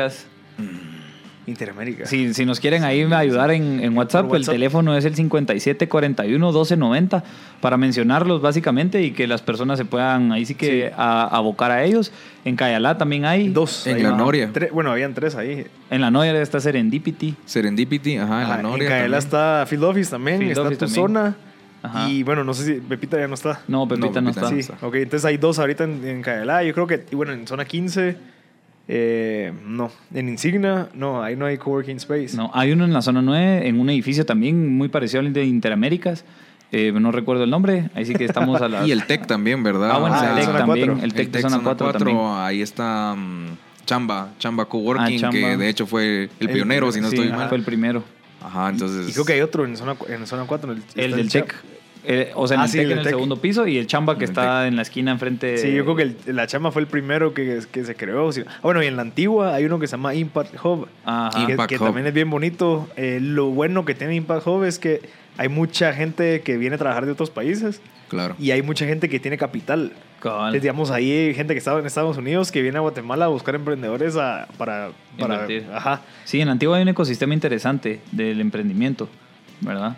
Interamérica. 1.48 2.06
Si, 2.06 2.32
si 2.34 2.44
nos 2.44 2.60
quieren 2.60 2.84
ahí 2.84 3.02
ayudar 3.02 3.50
en, 3.50 3.80
en 3.80 3.96
WhatsApp, 3.96 4.32
el 4.34 4.46
teléfono 4.46 4.96
es 4.96 5.04
el 5.04 5.14
5741-1290 5.16 7.22
para 7.60 7.76
mencionarlos 7.76 8.40
básicamente 8.40 9.02
y 9.02 9.12
que 9.12 9.26
las 9.26 9.42
personas 9.42 9.78
se 9.78 9.84
puedan 9.84 10.32
ahí 10.32 10.44
sí 10.44 10.54
que 10.54 10.68
Sí. 10.88 10.94
a- 10.96 11.36
abocar 11.36 11.70
a 11.70 11.84
ellos. 11.84 12.12
En 12.44 12.56
Cayalá 12.56 12.96
también 12.98 13.24
hay. 13.24 13.48
Dos. 13.48 13.86
En 13.86 14.02
la 14.02 14.12
Noria. 14.12 14.50
Tre- 14.52 14.70
bueno, 14.72 14.90
habían 14.92 15.14
tres 15.14 15.34
ahí. 15.34 15.66
En 15.90 16.00
la 16.00 16.10
Noria 16.10 16.40
está 16.40 16.60
Serendipity. 16.60 17.34
Serendipity, 17.44 18.16
ajá, 18.16 18.42
en 18.42 18.48
la 18.48 18.62
Noria. 18.62 18.86
en 18.86 18.90
también. 19.02 19.14
está 19.18 19.64
Field 19.66 19.84
Office 19.84 20.10
también. 20.10 20.38
Field 20.38 20.50
está 20.52 20.62
Office 20.62 20.78
tu 20.78 20.86
también. 20.86 21.06
zona. 21.06 21.36
Ajá. 21.82 22.08
Y 22.08 22.22
bueno, 22.24 22.42
no 22.44 22.54
sé 22.54 22.64
si 22.64 22.72
Pepita 22.80 23.18
ya 23.18 23.28
no 23.28 23.34
está. 23.34 23.60
No, 23.68 23.86
Pepita 23.86 24.06
no, 24.08 24.12
Pepita 24.12 24.30
está. 24.30 24.42
no 24.42 24.48
Sí, 24.48 24.60
está. 24.72 24.86
ok, 24.86 24.94
entonces 24.96 25.24
hay 25.24 25.36
dos 25.36 25.58
ahorita 25.60 25.84
en, 25.84 26.04
en 26.06 26.22
Caela. 26.22 26.64
Yo 26.64 26.74
creo 26.74 26.86
que, 26.88 27.04
y 27.10 27.14
bueno, 27.14 27.32
en 27.32 27.46
zona 27.46 27.64
15, 27.64 28.16
eh, 28.88 29.52
no. 29.66 29.90
En 30.14 30.28
Insignia, 30.28 30.88
no, 30.94 31.22
ahí 31.22 31.36
no 31.36 31.46
hay 31.46 31.58
coworking 31.58 31.96
space. 31.98 32.36
No, 32.36 32.50
hay 32.54 32.72
uno 32.72 32.84
en 32.84 32.92
la 32.92 33.02
zona 33.02 33.20
9, 33.22 33.68
en 33.68 33.78
un 33.80 33.90
edificio 33.90 34.24
también 34.24 34.76
muy 34.76 34.88
parecido 34.88 35.20
al 35.20 35.32
de 35.32 35.44
Interaméricas. 35.44 36.24
Eh, 36.72 36.92
no 36.92 37.12
recuerdo 37.12 37.44
el 37.44 37.50
nombre, 37.50 37.88
ahí 37.94 38.04
sí 38.04 38.14
que 38.14 38.24
estamos 38.24 38.60
a 38.60 38.68
la... 38.68 38.86
Y 38.86 38.92
el 38.92 39.06
TEC 39.06 39.26
también, 39.26 39.62
¿verdad? 39.62 39.90
Ah, 39.92 39.98
bueno, 39.98 40.16
Ah, 40.18 40.34
el 40.38 40.44
TEC 40.44 40.56
también, 40.58 41.00
el 41.02 41.14
TEC 41.14 41.30
de 41.30 41.40
zona 41.40 41.50
zona 41.56 41.64
4 41.64 41.86
cuatro, 41.86 41.98
también. 42.06 42.26
ahí 42.36 42.60
está 42.60 43.14
mm, 43.16 43.56
Chamba, 43.86 44.32
Chamba 44.38 44.64
Coworking, 44.66 45.16
Ah, 45.16 45.18
Chamba. 45.20 45.32
que 45.32 45.56
de 45.56 45.68
hecho 45.68 45.86
fue 45.86 46.24
el 46.24 46.30
El 46.40 46.48
pionero, 46.50 46.92
si 46.92 47.00
no 47.00 47.08
Sí, 47.08 47.16
estoy 47.16 47.32
mal. 47.32 47.48
fue 47.48 47.56
el 47.58 47.64
primero. 47.64 48.04
Ajá, 48.42 48.68
entonces. 48.68 49.08
Y 49.08 49.12
creo 49.12 49.24
que 49.24 49.32
hay 49.32 49.40
otro 49.40 49.64
en 49.64 49.76
zona, 49.78 49.96
en 50.08 50.26
zona 50.26 50.44
4. 50.46 50.72
El, 50.72 50.82
El 50.94 51.12
del 51.16 51.30
TEC. 51.30 51.54
Eh, 52.04 52.30
o 52.34 52.46
sea, 52.46 52.54
en 52.56 52.60
Ah, 52.62 52.64
el 52.64 52.70
sí, 52.70 52.78
TEC 52.78 52.86
el 52.86 52.92
en 52.92 52.98
el 52.98 53.04
TEC. 53.04 53.12
segundo 53.14 53.36
piso 53.40 53.66
y 53.66 53.76
el 53.78 53.86
chamba 53.86 54.16
que 54.16 54.24
El 54.24 54.30
está 54.30 54.66
en 54.66 54.76
la 54.76 54.82
esquina 54.82 55.10
enfrente. 55.10 55.58
Sí, 55.58 55.72
yo 55.74 55.84
creo 55.84 55.96
que 55.96 56.02
el- 56.26 56.36
la 56.36 56.46
chama 56.46 56.70
fue 56.70 56.80
el 56.82 56.88
primero 56.88 57.34
que, 57.34 57.60
que 57.70 57.84
se 57.84 57.94
creó. 57.96 58.32
sí. 58.32 58.42
Ah, 58.46 58.58
bueno, 58.62 58.82
y 58.82 58.86
en 58.86 58.96
la 58.96 59.02
antigua 59.02 59.54
hay 59.54 59.64
uno 59.64 59.78
que 59.78 59.86
se 59.86 59.92
llama 59.92 60.14
Impact 60.14 60.54
Hub. 60.64 60.88
Ajá. 61.04 61.46
que, 61.46 61.52
Impact 61.52 61.68
que 61.68 61.76
Hub. 61.76 61.84
también 61.84 62.06
es 62.06 62.14
bien 62.14 62.30
bonito. 62.30 62.88
Eh, 62.96 63.18
lo 63.20 63.46
bueno 63.50 63.84
que 63.84 63.94
tiene 63.94 64.14
Impact 64.14 64.46
Hub 64.46 64.64
es 64.64 64.78
que 64.78 65.02
hay 65.36 65.48
mucha 65.48 65.92
gente 65.92 66.40
que 66.40 66.56
viene 66.56 66.76
a 66.76 66.78
trabajar 66.78 67.04
de 67.06 67.12
otros 67.12 67.30
países 67.30 67.80
Claro. 68.08 68.34
y 68.38 68.50
hay 68.52 68.62
mucha 68.62 68.86
gente 68.86 69.08
que 69.08 69.20
tiene 69.20 69.36
capital. 69.38 69.92
Entonces, 70.16 70.62
digamos, 70.62 70.90
ahí 70.90 71.12
hay 71.12 71.34
gente 71.34 71.54
que 71.54 71.58
está 71.58 71.78
en 71.78 71.86
Estados 71.86 72.16
Unidos 72.16 72.50
que 72.50 72.60
viene 72.60 72.78
a 72.78 72.80
Guatemala 72.80 73.26
a 73.26 73.28
buscar 73.28 73.54
emprendedores 73.54 74.16
a- 74.16 74.48
para, 74.56 74.90
para... 75.16 75.34
Invertir. 75.34 75.66
Ajá. 75.72 76.00
Sí, 76.24 76.40
en 76.40 76.48
Antigua 76.48 76.76
hay 76.78 76.82
un 76.82 76.88
ecosistema 76.88 77.34
interesante 77.34 78.00
del 78.10 78.40
emprendimiento, 78.40 79.08
¿verdad? 79.60 79.96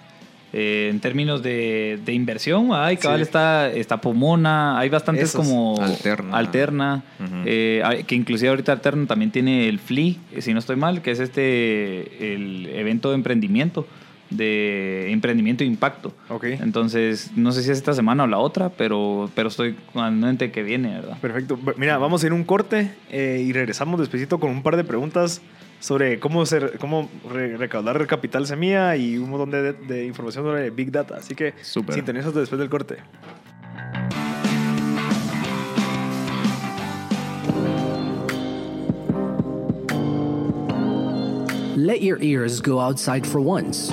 Eh, 0.53 0.89
en 0.91 0.99
términos 0.99 1.43
de, 1.45 2.01
de 2.05 2.13
inversión, 2.13 2.71
hay 2.73 2.97
cabal 2.97 3.19
Sí. 3.19 3.23
está, 3.23 3.71
está 3.71 4.01
Pomona, 4.01 4.79
hay 4.81 4.89
bastantes 4.89 5.29
Esos. 5.29 5.47
como 5.47 5.81
Alterna. 5.81 6.37
Alterna, 6.37 7.03
eh, 7.47 7.83
hay- 7.85 8.03
que 8.03 8.17
inclusive 8.17 8.49
ahorita 8.49 8.73
Alterna 8.73 9.07
también 9.07 9.31
tiene 9.31 9.69
el 9.69 9.79
FLI, 9.79 10.19
eh, 10.33 10.43
si 10.43 10.53
no 10.53 10.59
estoy 10.59 10.75
mal, 10.77 11.03
que 11.03 11.13
es 11.13 11.21
este 11.21 12.35
el 12.35 12.67
evento 12.75 13.11
de 13.11 13.15
emprendimiento, 13.15 13.87
de 14.31 15.11
emprendimiento 15.11 15.65
e 15.65 15.67
impacto. 15.67 16.13
Ok. 16.29 16.45
Entonces, 16.45 17.33
no 17.37 17.53
sé 17.53 17.63
si 17.63 17.71
es 17.71 17.79
esta 17.79 17.93
semana 17.95 18.25
o 18.25 18.27
la 18.27 18.39
otra, 18.39 18.69
pero, 18.71 19.29
pero 19.35 19.49
estoy 19.49 19.77
mente 20.13 20.51
que 20.53 20.63
viene, 20.63 20.95
¿verdad? 20.95 21.19
Perfecto. 21.21 21.59
Mira, 21.77 21.99
vamos 21.99 22.23
a 22.23 22.27
ir 22.27 22.33
a 22.33 22.35
un 22.37 22.45
corte 22.45 22.93
eh, 23.11 23.45
y 23.45 23.53
regresamos 23.53 23.99
despacito 24.01 24.39
con 24.39 24.51
un 24.51 24.63
par 24.63 24.77
de 24.77 24.85
preguntas 24.85 25.43
sobre 25.81 26.21
cómo, 26.21 26.45
ser, 26.47 26.77
cómo 26.79 27.09
re- 27.33 27.57
recaudar 27.57 28.07
capital 28.07 28.47
semilla 28.47 28.97
y 28.97 29.17
un 29.19 29.31
montón 29.31 29.51
de, 29.51 29.73
de 29.73 30.05
información 30.07 30.45
sobre 30.45 30.71
Big 30.71 30.93
Data. 30.93 31.17
Así 31.17 31.35
que 31.35 31.55
Súper. 31.63 31.95
sintonízate 31.95 32.39
después 32.39 32.59
del 32.59 32.69
corte. 32.71 32.99
Let 41.77 42.03
your 42.03 42.19
ears 42.23 42.61
go 42.61 42.79
outside 42.79 43.27
for 43.27 43.41
once. 43.41 43.91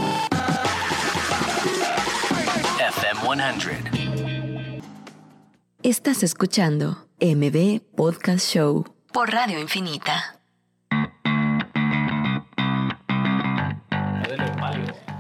FM 3.28 3.60
100. 3.60 4.82
Estás 5.84 6.24
escuchando 6.24 7.10
MB 7.20 7.82
Podcast 7.94 8.48
Show 8.48 8.86
por 9.12 9.30
Radio 9.30 9.60
Infinita. 9.60 10.40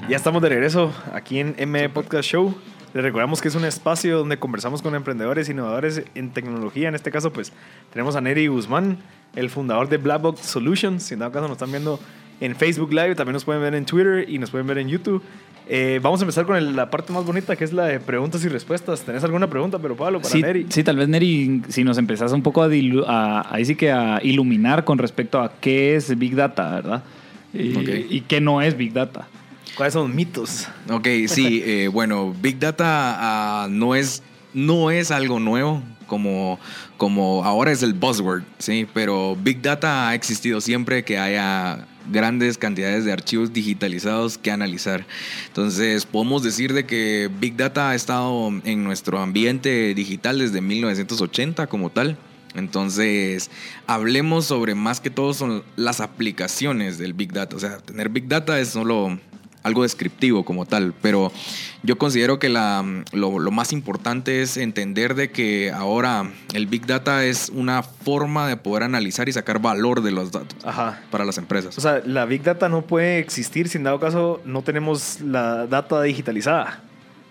Ya 0.08 0.15
estamos 0.15 0.41
de 0.41 0.48
regreso 0.48 0.93
aquí 1.13 1.39
en 1.39 1.56
M 1.58 1.89
Podcast 1.89 2.30
Show. 2.30 2.56
Les 2.93 3.04
recordamos 3.04 3.41
que 3.41 3.50
es 3.50 3.56
un 3.56 3.65
espacio 3.65 4.20
donde 4.20 4.39
conversamos 4.39 4.82
con 4.82 4.96
emprendedores, 4.96 5.50
innovadores 5.50 6.04
en 6.15 6.32
tecnología. 6.32 6.88
En 6.88 6.96
este 6.96 7.12
caso, 7.12 7.34
pues 7.34 7.52
tenemos 7.91 8.15
a 8.15 8.22
Neri 8.22 8.48
Guzmán, 8.48 9.00
el 9.36 9.50
fundador 9.50 9.89
de 9.89 9.98
Blackbox 9.98 10.39
Solutions. 10.39 11.04
Si 11.04 11.13
en 11.13 11.20
dado 11.20 11.34
caso 11.34 11.50
nos 11.50 11.58
están 11.58 11.72
viendo 11.72 12.00
en 12.39 12.56
Facebook 12.56 12.93
Live, 12.93 13.15
también 13.15 13.34
nos 13.34 13.43
pueden 13.43 13.62
ver 13.62 13.76
en 13.76 13.86
Twitter 13.86 14.30
y 14.30 14.39
nos 14.39 14.50
pueden 14.50 14.65
ver 14.65 14.78
en 14.78 14.88
YouTube. 14.88 15.22
Eh, 15.69 15.99
vamos 16.01 16.19
a 16.21 16.23
empezar 16.23 16.45
con 16.45 16.56
el- 16.56 16.75
la 16.75 16.89
parte 16.89 17.12
más 17.12 17.25
bonita, 17.25 17.56
que 17.56 17.63
es 17.65 17.73
la 17.73 17.86
de 17.86 17.99
preguntas 17.99 18.43
y 18.45 18.47
respuestas. 18.47 19.01
¿Tenés 19.01 19.23
alguna 19.23 19.49
pregunta, 19.49 19.80
pero 19.80 19.95
Pablo, 19.97 20.19
para 20.21 20.32
Sí, 20.32 20.41
Neri? 20.41 20.65
sí, 20.69 20.84
tal 20.84 20.95
vez 20.95 21.08
Neri, 21.10 21.62
si 21.67 21.84
nos 21.84 21.97
empezás 21.97 22.32
un 22.32 22.41
poco 22.41 22.62
a, 22.63 22.69
dilu- 22.69 23.03
a- 23.08 23.45
ahí 23.53 23.65
sí 23.65 23.75
que 23.75 23.91
a 23.91 24.19
iluminar 24.23 24.86
con 24.86 24.97
respecto 24.97 25.41
a 25.41 25.51
qué 25.60 25.95
es 25.95 26.17
Big 26.17 26.36
Data, 26.36 26.71
¿verdad? 26.75 27.03
Y, 27.53 27.75
Ok. 27.75 27.89
y 28.10 28.21
qué 28.21 28.39
no 28.39 28.62
es 28.62 28.77
Big 28.77 28.93
Data. 28.93 29.27
¿Cuáles 29.75 29.93
son 29.93 30.08
los 30.08 30.15
mitos? 30.15 30.67
Ok, 30.89 31.08
sí, 31.27 31.62
eh, 31.65 31.88
bueno, 31.89 32.34
Big 32.41 32.60
Data 32.60 32.86
ah, 33.65 33.67
no, 33.69 33.93
es, 33.93 34.23
no 34.53 34.89
es 34.89 35.12
algo 35.12 35.39
nuevo 35.39 35.82
como, 36.08 36.60
como 36.95 37.43
ahora 37.43 37.71
es 37.73 37.84
el 37.84 37.93
buzzword, 37.93 38.43
¿sí? 38.58 38.88
Pero 38.93 39.36
Big 39.43 39.62
Data 39.62 40.08
ha 40.10 40.15
existido 40.15 40.62
siempre 40.62 41.03
que 41.03 41.17
haya 41.19 41.86
grandes 42.12 42.58
cantidades 42.58 43.06
de 43.06 43.12
archivos 43.12 43.54
digitalizados 43.54 44.38
que 44.38 44.52
analizar. 44.52 45.06
Entonces, 45.48 46.06
podemos 46.06 46.43
decir 46.43 46.74
de 46.74 46.86
que 46.86 47.30
Big 47.39 47.56
Data 47.56 47.89
ha 47.89 47.96
estado 47.96 48.50
en 48.63 48.84
nuestro 48.84 49.20
ambiente 49.20 49.93
digital 49.93 50.39
desde 50.39 50.62
1980 50.62 51.67
como 51.67 51.89
tal. 51.89 52.17
Entonces, 52.56 53.52
hablemos 53.86 54.46
sobre 54.46 54.74
más 54.74 55.00
que 55.00 55.10
todo 55.10 55.34
son 55.34 55.63
las 55.76 56.00
aplicaciones 56.00 56.98
del 56.98 57.13
Big 57.13 57.32
Data. 57.32 57.56
O 57.56 57.60
sea, 57.60 57.78
tener 57.78 58.10
Big 58.10 58.28
Data 58.28 58.60
es 58.60 58.70
solo 58.70 59.20
algo 59.67 59.84
descriptivo 59.84 60.43
como 60.43 60.65
tal, 60.65 60.93
pero 61.01 61.32
yo 61.84 61.97
considero 61.97 62.39
que 62.39 62.49
la, 62.49 62.84
lo, 63.12 63.39
lo 63.39 63.51
más 63.51 63.71
importante 63.71 64.41
es 64.41 64.58
entender 64.58 65.13
de 65.13 65.30
que 65.30 65.71
ahora 65.71 66.32
el 66.53 66.65
Big 66.67 66.86
Data 66.88 67.23
es 67.23 67.49
una 67.53 67.84
forma 67.84 68.47
de 68.47 68.58
poder 68.58 68.84
analizar 68.84 69.30
y 69.30 69.34
sacar 69.34 69.60
valor 69.60 70.01
de 70.01 70.12
los 70.12 70.32
datos 70.32 70.58
Ajá. 70.65 71.01
para 71.12 71.25
las 71.25 71.38
empresas. 71.38 71.77
O 71.77 71.82
sea, 71.82 72.01
la 72.06 72.25
Big 72.25 72.43
Data 72.43 72.69
no 72.69 72.82
puede 72.82 73.19
existir 73.19 73.69
si 73.69 73.77
en 73.77 73.84
dado 73.84 73.99
caso 73.99 74.41
no 74.45 74.63
tenemos 74.63 75.21
la 75.21 75.67
data 75.67 76.01
digitalizada. 76.01 76.82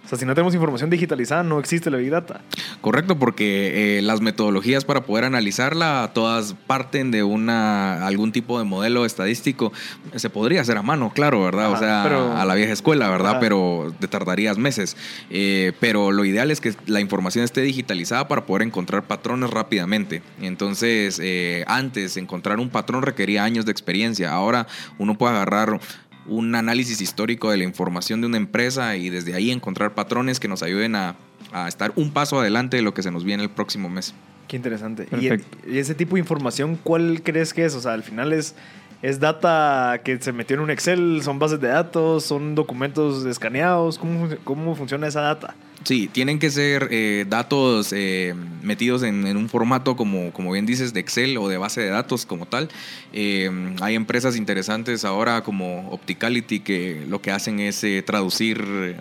O 0.06 0.08
sea, 0.08 0.16
si 0.18 0.24
no 0.24 0.34
tenemos 0.36 0.54
información 0.54 0.88
digitalizada, 0.88 1.42
no 1.42 1.58
existe 1.58 1.90
la 1.90 1.96
Big 1.96 2.10
Data. 2.10 2.40
Correcto, 2.80 3.18
porque 3.18 3.98
eh, 3.98 4.02
las 4.02 4.20
metodologías 4.20 4.84
para 4.84 5.00
poder 5.02 5.24
analizarla 5.24 6.12
todas 6.14 6.54
parten 6.68 7.10
de 7.10 7.24
una 7.24 8.06
algún 8.06 8.30
tipo 8.30 8.56
de 8.60 8.64
modelo 8.64 9.04
estadístico. 9.04 9.72
Se 10.14 10.30
podría 10.30 10.60
hacer 10.60 10.78
a 10.78 10.82
mano, 10.82 11.10
claro, 11.12 11.42
¿verdad? 11.42 11.72
o 11.72 11.76
sea, 11.76 12.02
pero- 12.04 12.36
a 12.36 12.44
la 12.44 12.54
vieja 12.54 12.72
escuela, 12.72 13.10
¿verdad? 13.10 13.32
Ajá. 13.32 13.40
Pero 13.40 13.92
te 13.98 14.06
tardarías 14.06 14.58
meses. 14.58 14.96
Eh, 15.28 15.72
pero 15.80 16.12
lo 16.12 16.24
ideal 16.24 16.52
es 16.52 16.60
que 16.60 16.72
la 16.86 17.00
información 17.00 17.44
esté 17.44 17.62
digitalizada 17.62 18.28
para 18.28 18.46
poder 18.46 18.62
encontrar 18.62 19.02
patrones 19.02 19.50
rápidamente. 19.50 20.22
Entonces, 20.40 21.20
eh, 21.20 21.64
antes 21.66 22.16
encontrar 22.16 22.60
un 22.60 22.70
patrón 22.70 23.02
requería 23.02 23.42
años 23.42 23.64
de 23.66 23.72
experiencia. 23.72 24.30
Ahora 24.32 24.68
uno 24.98 25.18
puede 25.18 25.34
agarrar 25.34 25.80
un 26.28 26.54
análisis 26.54 27.00
histórico 27.00 27.50
de 27.50 27.56
la 27.58 27.64
información 27.64 28.20
de 28.20 28.26
una 28.26 28.36
empresa 28.36 28.96
y 28.96 29.10
desde 29.10 29.34
ahí 29.34 29.50
encontrar 29.50 29.94
patrones 29.94 30.40
que 30.40 30.48
nos 30.48 30.62
ayuden 30.62 30.96
a, 30.96 31.16
a 31.52 31.68
estar 31.68 31.92
un 31.96 32.10
paso 32.10 32.40
adelante 32.40 32.76
de 32.76 32.82
lo 32.82 32.94
que 32.94 33.02
se 33.02 33.10
nos 33.10 33.24
viene 33.24 33.42
el 33.42 33.50
próximo 33.50 33.88
mes. 33.88 34.14
Qué 34.48 34.56
interesante. 34.56 35.08
Y, 35.20 35.28
y 35.72 35.78
ese 35.78 35.94
tipo 35.94 36.14
de 36.14 36.20
información, 36.20 36.78
¿cuál 36.82 37.22
crees 37.22 37.52
que 37.52 37.64
es? 37.64 37.74
O 37.74 37.80
sea, 37.80 37.94
al 37.94 38.02
final 38.02 38.32
es 38.32 38.54
¿Es 39.02 39.20
data 39.20 40.00
que 40.04 40.20
se 40.20 40.32
metió 40.32 40.56
en 40.56 40.62
un 40.62 40.70
Excel? 40.70 41.20
¿Son 41.22 41.38
bases 41.38 41.60
de 41.60 41.68
datos? 41.68 42.24
¿Son 42.24 42.54
documentos 42.54 43.24
escaneados? 43.26 43.98
¿Cómo, 43.98 44.28
cómo 44.44 44.74
funciona 44.74 45.06
esa 45.06 45.20
data? 45.20 45.54
Sí, 45.84 46.08
tienen 46.12 46.40
que 46.40 46.50
ser 46.50 46.88
eh, 46.90 47.26
datos 47.28 47.92
eh, 47.92 48.34
metidos 48.62 49.04
en, 49.04 49.24
un 49.36 49.48
formato 49.48 49.94
como, 49.94 50.32
como 50.32 50.50
bien 50.50 50.66
dices 50.66 50.92
de 50.92 50.98
Excel 50.98 51.38
o 51.38 51.46
de 51.48 51.58
base 51.58 51.80
de 51.80 51.90
datos 51.90 52.26
como 52.26 52.46
tal. 52.46 52.68
Eh, 53.12 53.48
hay 53.80 53.94
empresas 53.94 54.36
interesantes 54.36 55.04
ahora 55.04 55.42
como 55.42 55.88
Opticality 55.90 56.58
que 56.58 57.04
lo 57.08 57.22
que 57.22 57.30
hacen 57.30 57.60
es 57.60 57.86
traducir 58.04 58.96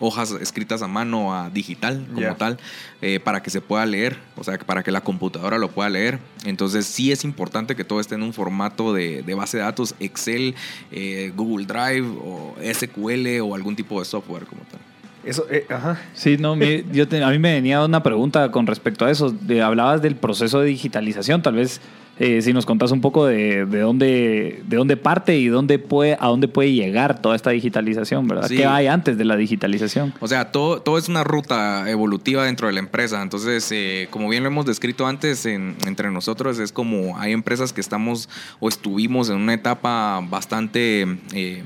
hojas 0.00 0.30
escritas 0.40 0.82
a 0.82 0.86
mano 0.88 1.34
a 1.34 1.50
digital 1.50 2.06
como 2.14 2.20
tal 2.36 2.58
eh, 3.02 3.20
para 3.20 3.42
que 3.42 3.50
se 3.50 3.60
pueda 3.60 3.84
leer, 3.86 4.16
o 4.36 4.44
sea, 4.44 4.58
para 4.58 4.82
que 4.82 4.90
la 4.90 5.00
computadora 5.00 5.58
lo 5.58 5.68
pueda 5.70 5.88
leer. 5.90 6.18
Entonces 6.44 6.86
sí 6.86 7.10
es 7.12 7.24
importante 7.24 7.74
que 7.76 7.84
todo 7.84 8.00
esté 8.00 8.14
en 8.14 8.22
un 8.22 8.32
formato 8.32 8.92
de, 8.92 9.22
de 9.22 9.34
base 9.34 9.56
de 9.56 9.62
datos 9.64 9.94
Excel, 10.00 10.54
eh, 10.92 11.32
Google 11.36 11.66
Drive 11.66 12.06
o 12.22 12.54
SQL 12.72 13.40
o 13.42 13.54
algún 13.54 13.74
tipo 13.76 13.98
de 13.98 14.04
software 14.04 14.44
como 14.46 14.62
tal. 14.70 14.80
Eso, 15.24 15.44
eh, 15.50 15.66
ajá. 15.68 16.00
Sí, 16.14 16.36
no, 16.38 16.54
mi- 16.56 16.84
yo 16.92 17.06
te- 17.08 17.22
a 17.22 17.28
mí 17.30 17.38
me 17.38 17.52
venía 17.54 17.84
una 17.84 18.02
pregunta 18.02 18.50
con 18.50 18.66
respecto 18.66 19.04
a 19.04 19.10
eso. 19.10 19.30
De- 19.30 19.60
hablabas 19.62 20.00
del 20.00 20.14
proceso 20.16 20.60
de 20.60 20.66
digitalización, 20.68 21.42
tal 21.42 21.54
vez 21.56 21.80
eh, 22.18 22.42
si 22.42 22.52
nos 22.52 22.66
contás 22.66 22.90
un 22.90 23.00
poco 23.00 23.26
de, 23.26 23.64
de 23.66 23.80
dónde, 23.80 24.62
de 24.66 24.76
dónde 24.76 24.96
parte 24.96 25.38
y 25.38 25.46
dónde 25.48 25.78
puede, 25.78 26.16
a 26.20 26.26
dónde 26.26 26.48
puede 26.48 26.72
llegar 26.72 27.20
toda 27.22 27.36
esta 27.36 27.50
digitalización, 27.50 28.26
¿verdad? 28.26 28.48
Sí. 28.48 28.56
¿Qué 28.56 28.66
hay 28.66 28.86
antes 28.88 29.16
de 29.18 29.24
la 29.24 29.36
digitalización? 29.36 30.12
O 30.20 30.26
sea, 30.28 30.50
todo, 30.50 30.80
todo 30.82 30.98
es 30.98 31.08
una 31.08 31.24
ruta 31.24 31.88
evolutiva 31.90 32.44
dentro 32.44 32.66
de 32.66 32.72
la 32.72 32.80
empresa. 32.80 33.22
Entonces, 33.22 33.70
eh, 33.72 34.08
como 34.10 34.28
bien 34.28 34.42
lo 34.42 34.48
hemos 34.48 34.66
descrito 34.66 35.06
antes 35.06 35.46
en- 35.46 35.76
entre 35.86 36.10
nosotros, 36.10 36.58
es 36.58 36.72
como 36.72 37.18
hay 37.18 37.32
empresas 37.32 37.72
que 37.72 37.80
estamos 37.80 38.28
o 38.60 38.68
estuvimos 38.68 39.30
en 39.30 39.36
una 39.36 39.54
etapa 39.54 40.20
bastante... 40.28 41.06
eh, 41.34 41.62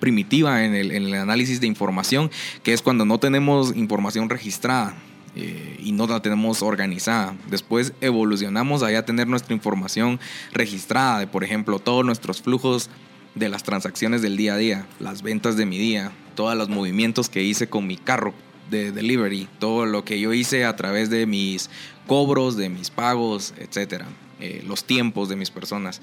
primitiva 0.00 0.64
en 0.64 0.74
el, 0.74 0.92
en 0.92 1.02
el 1.04 1.14
análisis 1.14 1.60
de 1.60 1.66
información, 1.66 2.30
que 2.62 2.72
es 2.72 2.80
cuando 2.80 3.04
no 3.04 3.18
tenemos 3.18 3.76
información 3.76 4.30
registrada 4.30 4.94
eh, 5.36 5.76
y 5.78 5.92
no 5.92 6.06
la 6.06 6.20
tenemos 6.20 6.62
organizada. 6.62 7.36
Después 7.48 7.92
evolucionamos 8.00 8.82
a 8.82 8.90
ya 8.90 9.04
tener 9.04 9.28
nuestra 9.28 9.54
información 9.54 10.18
registrada, 10.52 11.20
de 11.20 11.26
por 11.26 11.44
ejemplo 11.44 11.78
todos 11.78 12.04
nuestros 12.04 12.42
flujos 12.42 12.90
de 13.34 13.48
las 13.48 13.62
transacciones 13.62 14.22
del 14.22 14.36
día 14.36 14.54
a 14.54 14.56
día, 14.56 14.86
las 14.98 15.22
ventas 15.22 15.56
de 15.56 15.66
mi 15.66 15.78
día, 15.78 16.12
todos 16.34 16.56
los 16.56 16.68
movimientos 16.68 17.28
que 17.28 17.42
hice 17.42 17.68
con 17.68 17.86
mi 17.86 17.96
carro 17.96 18.34
de 18.70 18.92
delivery, 18.92 19.48
todo 19.58 19.86
lo 19.86 20.04
que 20.04 20.20
yo 20.20 20.32
hice 20.32 20.64
a 20.64 20.76
través 20.76 21.10
de 21.10 21.26
mis 21.26 21.70
cobros, 22.06 22.56
de 22.56 22.68
mis 22.68 22.90
pagos, 22.90 23.54
etcétera, 23.58 24.06
eh, 24.40 24.62
los 24.66 24.84
tiempos 24.84 25.28
de 25.28 25.36
mis 25.36 25.50
personas. 25.50 26.00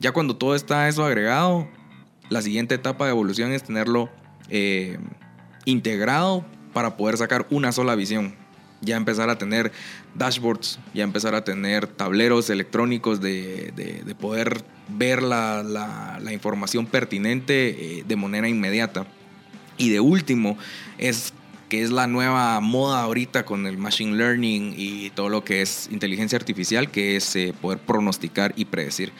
Ya 0.00 0.12
cuando 0.12 0.36
todo 0.36 0.54
está 0.54 0.88
eso 0.88 1.04
agregado, 1.04 1.68
la 2.28 2.42
siguiente 2.42 2.74
etapa 2.74 3.04
de 3.04 3.12
evolución 3.12 3.52
es 3.52 3.62
tenerlo 3.62 4.10
eh, 4.48 4.98
integrado 5.64 6.44
para 6.72 6.96
poder 6.96 7.16
sacar 7.16 7.46
una 7.50 7.72
sola 7.72 7.94
visión. 7.94 8.34
Ya 8.86 8.96
empezar 8.96 9.28
a 9.28 9.36
tener 9.36 9.72
dashboards, 10.14 10.78
ya 10.94 11.04
empezar 11.04 11.34
a 11.34 11.44
tener 11.44 11.86
tableros 11.86 12.48
electrónicos 12.48 13.20
de, 13.20 13.72
de- 13.76 14.02
de 14.04 14.14
poder 14.14 14.64
ver 14.88 15.22
la, 15.22 16.18
información 16.32 16.86
pertinente 16.86 17.98
eh, 17.98 18.04
de 18.06 18.16
manera 18.16 18.48
inmediata. 18.48 19.06
Y 19.76 19.90
de 19.90 20.00
último, 20.00 20.56
es 20.98 21.34
que 21.68 21.82
es 21.82 21.90
la 21.90 22.06
nueva 22.06 22.60
moda 22.60 23.02
ahorita 23.02 23.44
con 23.44 23.66
el 23.66 23.76
machine 23.76 24.16
learning 24.16 24.74
y 24.76 25.10
todo 25.10 25.28
lo 25.28 25.42
que 25.44 25.62
es 25.62 25.88
inteligencia 25.90 26.38
artificial, 26.38 26.90
que 26.90 27.16
es 27.16 27.34
eh, 27.36 27.52
poder 27.60 27.78
pronosticar 27.80 28.52
y 28.56 28.64
predecir. 28.66 29.12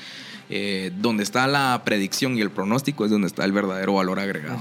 Eh, 0.49 0.93
donde 0.99 1.25
está 1.25 1.49
la 1.49 1.83
predicción 1.85 2.39
y 2.39 2.41
el 2.41 2.51
pronóstico 2.51 3.05
es 3.05 3.11
donde 3.11 3.27
está 3.27 3.45
el 3.45 3.51
verdadero 3.51 3.95
valor 3.95 4.21
agregado. 4.21 4.61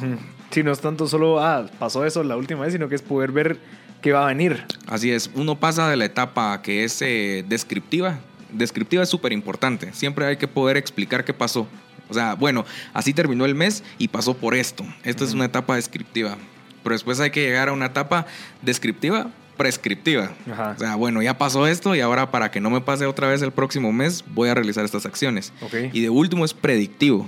Sí, 0.50 0.64
no 0.64 0.72
es 0.72 0.80
tanto 0.80 1.08
solo, 1.08 1.40
ah, 1.40 1.70
pasó 1.78 2.06
eso 2.06 2.24
la 2.24 2.36
última 2.38 2.62
vez, 2.62 2.74
sino 2.74 2.90
que 2.90 2.96
es 2.96 3.04
poder 3.04 3.32
ver 3.32 3.60
qué 4.06 4.12
va 4.12 4.26
a 4.26 4.28
venir. 4.28 4.64
Así 4.86 5.10
es, 5.10 5.32
uno 5.34 5.60
pasa 5.60 5.90
de 5.90 5.96
la 5.96 6.06
etapa 6.06 6.62
que 6.62 6.84
es 6.84 7.02
eh, 7.02 7.44
descriptiva. 7.50 8.20
Descriptiva 8.52 9.02
es 9.02 9.10
súper 9.10 9.34
importante. 9.34 9.92
Siempre 9.94 10.28
hay 10.28 10.38
que 10.38 10.48
poder 10.48 10.78
explicar 10.78 11.26
qué 11.26 11.34
pasó. 11.34 11.68
O 12.08 12.14
sea, 12.14 12.36
bueno, 12.36 12.66
así 12.94 13.16
terminó 13.16 13.46
el 13.46 13.56
mes 13.56 13.84
y 13.98 14.10
pasó 14.10 14.38
por 14.38 14.54
esto. 14.54 14.86
Esta 15.04 15.24
es 15.24 15.34
una 15.34 15.46
etapa 15.46 15.76
descriptiva. 15.76 16.38
Pero 16.84 16.94
después 16.94 17.20
hay 17.20 17.32
que 17.32 17.42
llegar 17.42 17.70
a 17.70 17.74
una 17.74 17.88
etapa 17.88 18.28
descriptiva, 18.62 19.32
prescriptiva. 19.58 20.34
Ajá. 20.52 20.76
O 20.76 20.80
sea, 20.80 20.96
bueno, 20.98 21.24
ya 21.24 21.40
pasó 21.40 21.66
esto 21.66 21.96
y 21.96 22.02
ahora 22.02 22.30
para 22.30 22.52
que 22.52 22.62
no 22.62 22.70
me 22.70 22.82
pase 22.82 23.08
otra 23.08 23.28
vez 23.28 23.42
el 23.42 23.54
próximo 23.54 23.92
mes, 23.92 24.24
voy 24.36 24.50
a 24.50 24.54
realizar 24.54 24.86
estas 24.86 25.08
acciones. 25.08 25.52
Y 25.94 26.02
de 26.02 26.12
último 26.12 26.46
es 26.46 26.54
predictivo. 26.54 27.28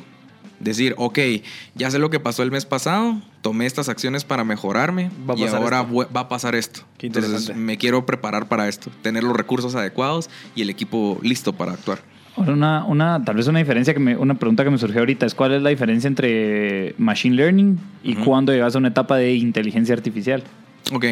Decir, 0.60 0.96
ok, 0.98 1.20
ya 1.76 1.91
sé 1.91 2.00
lo 2.00 2.10
que 2.10 2.20
pasó 2.20 2.41
el 2.43 2.50
mes 2.52 2.65
pasado, 2.65 3.22
tomé 3.41 3.65
estas 3.67 3.89
acciones 3.89 4.24
para 4.24 4.43
mejorarme 4.43 5.12
Va 5.30 5.36
a 5.36 5.38
y 5.38 5.41
pasar 5.43 5.62
ahora 5.62 5.82
esto. 5.82 6.10
va 6.15 6.20
a 6.22 6.28
pasar 6.30 6.56
esto. 6.56 6.82
Qué 6.98 7.08
Entonces 7.08 7.56
me 7.56 7.78
quiero 7.78 8.06
preparar 8.06 8.48
para 8.48 8.67
esto, 8.67 8.89
tener 9.04 9.24
los 9.24 9.36
recursos 9.36 9.76
adecuados 9.76 10.30
y 10.56 10.63
el 10.63 10.70
equipo 10.70 11.20
listo 11.22 11.54
para 11.54 11.74
actuar. 11.74 12.00
Ahora, 12.36 12.54
una, 12.54 12.86
una, 12.86 13.24
tal 13.24 13.36
vez 13.36 13.48
una 13.48 13.60
diferencia 13.60 13.93
que 13.93 14.00
me, 14.00 14.15
una 14.15 14.36
pregunta 14.36 14.63
que 14.63 14.70
me 14.70 14.78
surgió 14.78 15.00
ahorita 15.00 15.26
es 15.26 15.34
cuál 15.36 15.54
es 15.54 15.62
la 15.62 15.70
diferencia 15.70 16.08
entre 16.08 16.93
machine 16.98 17.36
learning 17.36 17.80
y 18.04 18.13
Ujú. 18.15 18.26
cuándo 18.26 18.52
llegas 18.54 18.76
a 18.76 18.78
una 18.80 18.89
etapa 18.89 19.17
de 19.17 19.34
inteligencia 19.36 19.96
artificial. 19.96 20.43
Ok, 20.93 21.06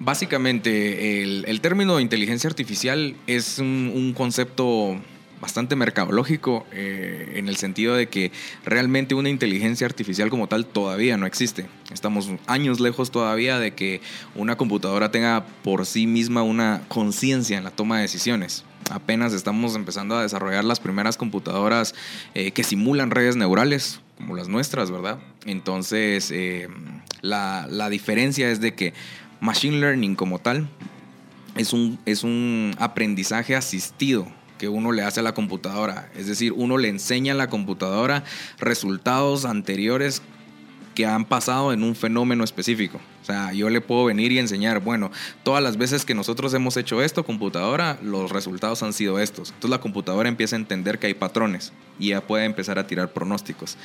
básicamente 0.00 1.22
el, 1.22 1.44
el 1.46 1.60
término 1.60 1.96
de 1.96 2.02
inteligencia 2.02 2.48
artificial 2.48 3.14
es 3.26 3.58
un, 3.58 3.90
un 3.94 4.12
concepto 4.12 4.96
bastante 5.42 5.74
mercadológico 5.74 6.64
eh, 6.70 7.32
en 7.34 7.48
el 7.48 7.56
sentido 7.56 7.96
de 7.96 8.08
que 8.08 8.30
realmente 8.64 9.16
una 9.16 9.28
inteligencia 9.28 9.86
artificial 9.88 10.30
como 10.30 10.46
tal 10.46 10.64
todavía 10.64 11.16
no 11.16 11.26
existe. 11.26 11.66
Estamos 11.92 12.30
años 12.46 12.78
lejos 12.78 13.10
todavía 13.10 13.58
de 13.58 13.74
que 13.74 14.00
una 14.36 14.56
computadora 14.56 15.10
tenga 15.10 15.44
por 15.64 15.84
sí 15.84 16.06
misma 16.06 16.44
una 16.44 16.82
conciencia 16.86 17.58
en 17.58 17.64
la 17.64 17.72
toma 17.72 17.96
de 17.96 18.02
decisiones. 18.02 18.64
Apenas 18.90 19.32
estamos 19.32 19.74
empezando 19.74 20.16
a 20.16 20.22
desarrollar 20.22 20.64
las 20.64 20.78
primeras 20.78 21.16
computadoras 21.16 21.94
eh, 22.34 22.52
que 22.52 22.62
simulan 22.62 23.10
redes 23.10 23.34
neurales, 23.34 24.00
como 24.18 24.36
las 24.36 24.48
nuestras, 24.48 24.92
¿verdad? 24.92 25.18
Entonces, 25.44 26.30
eh, 26.30 26.68
la, 27.20 27.66
la 27.68 27.90
diferencia 27.90 28.48
es 28.48 28.60
de 28.60 28.74
que 28.74 28.94
Machine 29.40 29.80
Learning 29.80 30.14
como 30.14 30.38
tal 30.38 30.68
es 31.56 31.72
un, 31.72 31.98
es 32.06 32.22
un 32.22 32.76
aprendizaje 32.78 33.56
asistido 33.56 34.28
que 34.62 34.68
uno 34.68 34.92
le 34.92 35.02
hace 35.02 35.18
a 35.18 35.24
la 35.24 35.34
computadora. 35.34 36.08
Es 36.16 36.28
decir, 36.28 36.52
uno 36.52 36.78
le 36.78 36.88
enseña 36.88 37.32
a 37.32 37.36
la 37.36 37.48
computadora 37.48 38.22
resultados 38.60 39.44
anteriores 39.44 40.22
que 40.94 41.04
han 41.04 41.24
pasado 41.24 41.72
en 41.72 41.82
un 41.82 41.96
fenómeno 41.96 42.44
específico. 42.44 43.00
O 43.22 43.24
sea, 43.24 43.52
yo 43.52 43.70
le 43.70 43.80
puedo 43.80 44.04
venir 44.04 44.32
y 44.32 44.38
enseñar, 44.40 44.80
bueno, 44.80 45.10
todas 45.44 45.62
las 45.62 45.76
veces 45.76 46.04
que 46.04 46.14
nosotros 46.14 46.52
hemos 46.54 46.76
hecho 46.76 47.02
esto, 47.02 47.24
computadora, 47.24 47.98
los 48.02 48.32
resultados 48.32 48.82
han 48.82 48.92
sido 48.92 49.18
estos. 49.20 49.50
Entonces 49.50 49.70
la 49.70 49.80
computadora 49.80 50.28
empieza 50.28 50.56
a 50.56 50.58
entender 50.58 50.98
que 50.98 51.06
hay 51.06 51.14
patrones 51.14 51.72
y 52.00 52.08
ya 52.08 52.20
puede 52.20 52.44
empezar 52.46 52.78
a 52.80 52.86
tirar 52.86 53.12
pronósticos. 53.12 53.76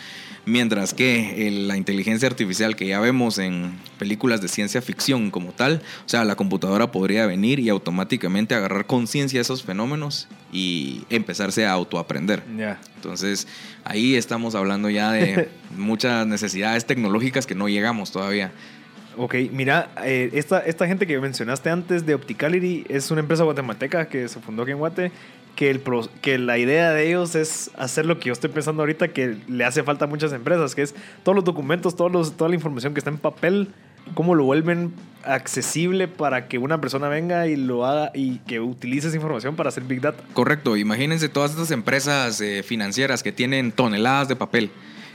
Mientras 0.46 0.94
que 0.94 1.48
el- 1.48 1.68
la 1.68 1.78
inteligencia 1.78 2.28
artificial 2.28 2.76
que 2.76 2.88
ya 2.88 3.00
vemos 3.00 3.38
en 3.38 3.78
películas 4.00 4.42
de 4.42 4.48
ciencia 4.48 4.82
ficción 4.82 5.30
como 5.30 5.52
tal, 5.52 5.82
o 6.06 6.10
sea, 6.10 6.24
la 6.26 6.36
computadora 6.36 6.92
podría 6.92 7.26
venir 7.28 7.60
y 7.60 7.70
automáticamente 7.70 8.56
agarrar 8.56 8.86
conciencia 8.88 9.38
de 9.38 9.42
esos 9.42 9.62
fenómenos 9.64 10.28
y 10.52 11.04
empezarse 11.10 11.66
a 11.66 11.74
autoaprender. 11.74 12.44
Ya. 12.58 12.80
Entonces, 12.96 13.48
ahí 13.84 14.16
estamos 14.16 14.56
hablando 14.56 14.90
ya 14.90 15.12
de 15.12 15.50
muchas 15.78 16.26
necesidades 16.26 16.86
tecnológicas 16.86 17.46
que 17.46 17.54
no 17.56 17.68
llegamos 17.70 18.12
todavía. 18.12 18.52
Ok, 19.18 19.36
mira, 19.52 19.90
eh, 20.04 20.30
esta, 20.34 20.60
esta 20.60 20.86
gente 20.86 21.08
que 21.08 21.20
mencionaste 21.20 21.72
antes 21.72 22.06
de 22.06 22.14
Opticality 22.14 22.86
es 22.88 23.10
una 23.10 23.22
empresa 23.22 23.44
guatemalteca 23.44 24.10
que 24.10 24.28
se 24.28 24.40
fundó 24.40 24.62
aquí 24.62 24.72
en 24.72 24.78
Guate, 24.78 25.12
que, 25.56 25.72
el 25.72 25.82
que 26.22 26.38
la 26.38 26.60
idea 26.60 26.92
de 26.92 27.08
ellos 27.08 27.34
es 27.34 27.72
hacer 27.76 28.06
lo 28.06 28.20
que 28.20 28.28
yo 28.28 28.34
estoy 28.34 28.52
pensando 28.52 28.84
ahorita 28.84 29.08
que 29.08 29.38
le 29.48 29.66
hace 29.66 29.82
falta 29.82 30.06
a 30.06 30.08
muchas 30.08 30.32
empresas, 30.34 30.76
que 30.76 30.84
es 30.84 30.94
todos 31.24 31.36
los 31.36 31.44
documentos, 31.44 31.96
todos 31.96 32.12
los, 32.12 32.38
toda 32.38 32.50
la 32.50 32.56
información 32.56 32.94
que 32.94 33.00
está 33.00 33.10
en 33.10 33.18
papel, 33.18 33.70
cómo 34.14 34.36
lo 34.36 34.44
vuelven 34.44 34.94
accesible 35.24 36.08
para 36.08 36.48
que 36.48 36.60
una 36.60 36.80
persona 36.80 37.10
venga 37.10 37.48
y 37.48 37.56
lo 37.56 37.88
haga 37.88 38.12
y 38.14 38.38
que 38.40 38.60
utilice 38.60 39.08
esa 39.08 39.18
información 39.18 39.56
para 39.56 39.70
hacer 39.70 39.84
Big 39.84 40.00
Data. 40.00 40.24
Correcto, 40.34 40.78
imagínense 40.78 41.28
todas 41.28 41.52
estas 41.52 41.72
empresas 41.72 42.40
eh, 42.40 42.62
financieras 42.62 43.24
que 43.24 43.32
tienen 43.32 43.72
toneladas 43.72 44.28
de 44.28 44.36
papel. 44.36 44.70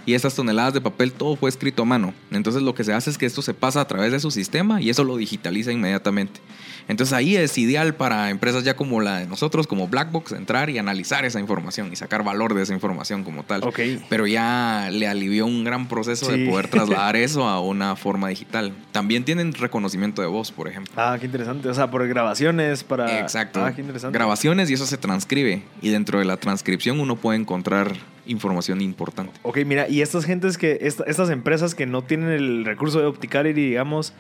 Y 0.07 0.15
estas 0.15 0.35
toneladas 0.35 0.75
de 0.75 0.81
papel 0.81 1.13
todo 1.13 1.37
fue 1.37 1.49
escrito 1.51 1.83
a 1.83 1.85
mano. 1.85 2.15
Entonces 2.31 2.63
lo 2.63 2.75
que 2.75 2.85
se 2.85 2.93
hace 2.93 3.11
es 3.11 3.19
que 3.19 3.27
esto 3.27 3.43
se 3.43 3.55
pasa 3.55 3.81
a 3.81 3.87
través 3.87 4.13
de 4.13 4.21
su 4.21 4.31
sistema 4.31 4.81
y 4.81 4.91
eso 4.91 5.05
lo 5.05 5.17
digitaliza 5.17 5.73
inmediatamente. 5.73 6.41
Entonces 6.89 7.13
ahí 7.13 7.37
es 7.37 7.57
ideal 7.59 7.95
para 7.95 8.31
empresas 8.31 8.65
ya 8.65 8.75
como 8.75 9.01
la 9.01 9.19
de 9.19 9.27
nosotros, 9.27 9.67
como 9.69 9.87
Blackbox, 9.87 10.33
entrar 10.33 10.69
y 10.71 10.79
analizar 10.79 11.25
esa 11.25 11.39
información 11.39 11.91
y 11.93 11.97
sacar 11.97 12.25
valor 12.25 12.55
de 12.55 12.63
esa 12.63 12.75
información 12.75 13.23
como 13.23 13.45
tal. 13.45 13.63
Ok. 13.63 13.79
Pero 14.09 14.27
ya 14.27 14.89
le 14.91 15.07
alivió 15.07 15.47
un 15.47 15.63
gran 15.65 15.87
proceso 15.89 16.27
Sí. 16.27 16.41
de 16.41 16.51
poder 16.51 16.69
trasladar 16.69 17.15
eso 17.17 17.45
a 17.49 17.61
una 17.61 17.95
forma 17.97 18.29
digital. 18.29 18.73
También 18.91 19.25
tienen 19.25 19.53
reconocimiento 19.53 20.23
de 20.23 20.29
voz, 20.29 20.51
por 20.51 20.67
ejemplo. 20.69 20.93
Ah, 20.97 21.17
qué 21.21 21.27
interesante. 21.27 21.69
O 21.69 21.75
sea, 21.75 21.91
por 21.91 22.07
grabaciones, 22.09 22.83
para... 22.83 23.21
Exacto. 23.21 23.65
Ah, 23.65 23.73
qué 23.73 23.81
interesante. 23.81 24.19
Grabaciones 24.19 24.69
y 24.69 24.75
eso 24.75 24.87
se 24.87 24.97
transcribe. 24.99 25.63
Y 25.81 25.91
dentro 25.91 26.19
de 26.19 26.25
la 26.25 26.37
transcripción 26.37 26.99
uno 27.01 27.17
puede 27.17 27.39
encontrar 27.39 27.93
información 28.27 28.81
importante. 28.81 29.33
Ok, 29.43 29.59
mira, 29.67 29.89
y 29.89 30.01
estas 30.03 30.25
gentes 30.25 30.59
que, 30.59 30.79
esta- 30.83 31.05
estas 31.05 31.31
empresas 31.31 31.75
que 31.75 31.87
no 31.87 32.03
tienen 32.03 32.31
el 32.31 32.65
recurso 32.65 33.01
de 33.01 33.07
Opticality, 33.07 33.61
digamos, 33.69 34.13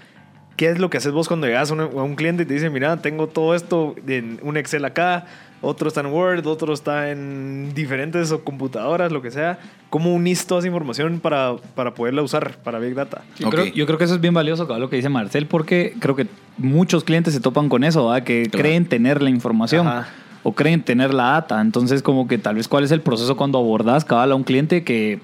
¿qué 0.56 0.68
es 0.70 0.78
lo 0.78 0.90
que 0.90 0.98
haces 0.98 1.12
vos 1.12 1.28
cuando 1.28 1.46
llegas 1.46 1.70
a 1.70 1.74
un, 1.74 1.80
a 1.80 1.86
un 1.86 2.14
cliente 2.16 2.42
y 2.42 2.46
te 2.46 2.54
dice, 2.54 2.68
mira, 2.70 2.96
tengo 3.00 3.26
todo 3.28 3.54
esto 3.54 3.94
en 4.06 4.38
un 4.42 4.56
Excel 4.56 4.84
acá, 4.84 5.26
otro 5.64 5.86
está 5.88 6.00
en 6.00 6.06
Word, 6.06 6.44
otro 6.46 6.74
está 6.74 7.10
en 7.10 7.72
diferentes 7.74 8.32
o 8.32 8.42
computadoras, 8.42 9.12
lo 9.12 9.22
que 9.22 9.30
sea? 9.30 9.60
¿Cómo 9.90 10.12
unís 10.12 10.44
toda 10.46 10.58
esa 10.58 10.66
información 10.66 11.20
para, 11.20 11.54
para 11.76 11.94
poderla 11.94 12.22
usar 12.22 12.56
para 12.64 12.80
Big 12.80 12.94
Data? 12.94 13.22
Yo, 13.38 13.48
creo, 13.50 13.66
yo 13.66 13.86
creo 13.86 13.96
que 13.98 14.04
eso 14.04 14.14
es 14.14 14.20
bien 14.20 14.34
valioso, 14.34 14.66
cabal, 14.66 14.82
lo 14.82 14.90
que 14.90 14.96
dice 14.96 15.08
Marcel, 15.08 15.46
porque 15.46 15.94
creo 16.00 16.16
que 16.16 16.26
muchos 16.58 17.04
clientes 17.04 17.32
se 17.32 17.40
topan 17.40 17.68
con 17.68 17.84
eso, 17.84 18.08
¿verdad? 18.08 18.24
que 18.24 18.48
Claro. 18.50 18.62
creen 18.62 18.86
tener 18.86 19.22
la 19.22 19.30
información 19.30 19.86
Ajá. 19.86 20.08
O 20.42 20.52
creen 20.54 20.82
tener 20.82 21.12
la 21.14 21.24
data. 21.32 21.60
Entonces, 21.60 22.02
como 22.02 22.26
que 22.28 22.38
tal 22.38 22.56
vez 22.56 22.68
cuál 22.68 22.84
es 22.84 22.90
el 22.90 23.00
proceso 23.00 23.36
cuando 23.36 23.58
abordas 23.58 24.04
cabal 24.04 24.32
a 24.32 24.34
un 24.34 24.44
cliente 24.44 24.84
que, 24.84 25.20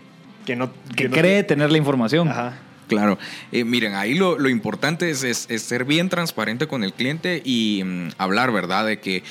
Que 0.47 0.57
no, 0.57 0.71
que 0.97 1.09
no 1.09 1.15
cree 1.17 1.43
te- 1.43 1.49
tener 1.55 1.71
la 1.71 1.79
información. 1.79 2.29
Ajá. 2.29 2.59
Claro. 2.89 3.19
Eh, 3.53 3.65
miren, 3.65 3.95
ahí 3.95 4.15
lo, 4.15 4.39
lo 4.39 4.49
importante 4.49 5.11
es, 5.11 5.23
es- 5.23 5.47
es 5.51 5.63
ser 5.63 5.85
bien 5.85 6.09
transparente 6.09 6.67
con 6.67 6.85
el 6.85 6.93
cliente 6.95 7.43
y 7.45 7.83
mm, 7.85 8.09
hablar, 8.19 8.51
¿verdad? 8.53 8.87
De 8.87 8.99
que 9.01 9.23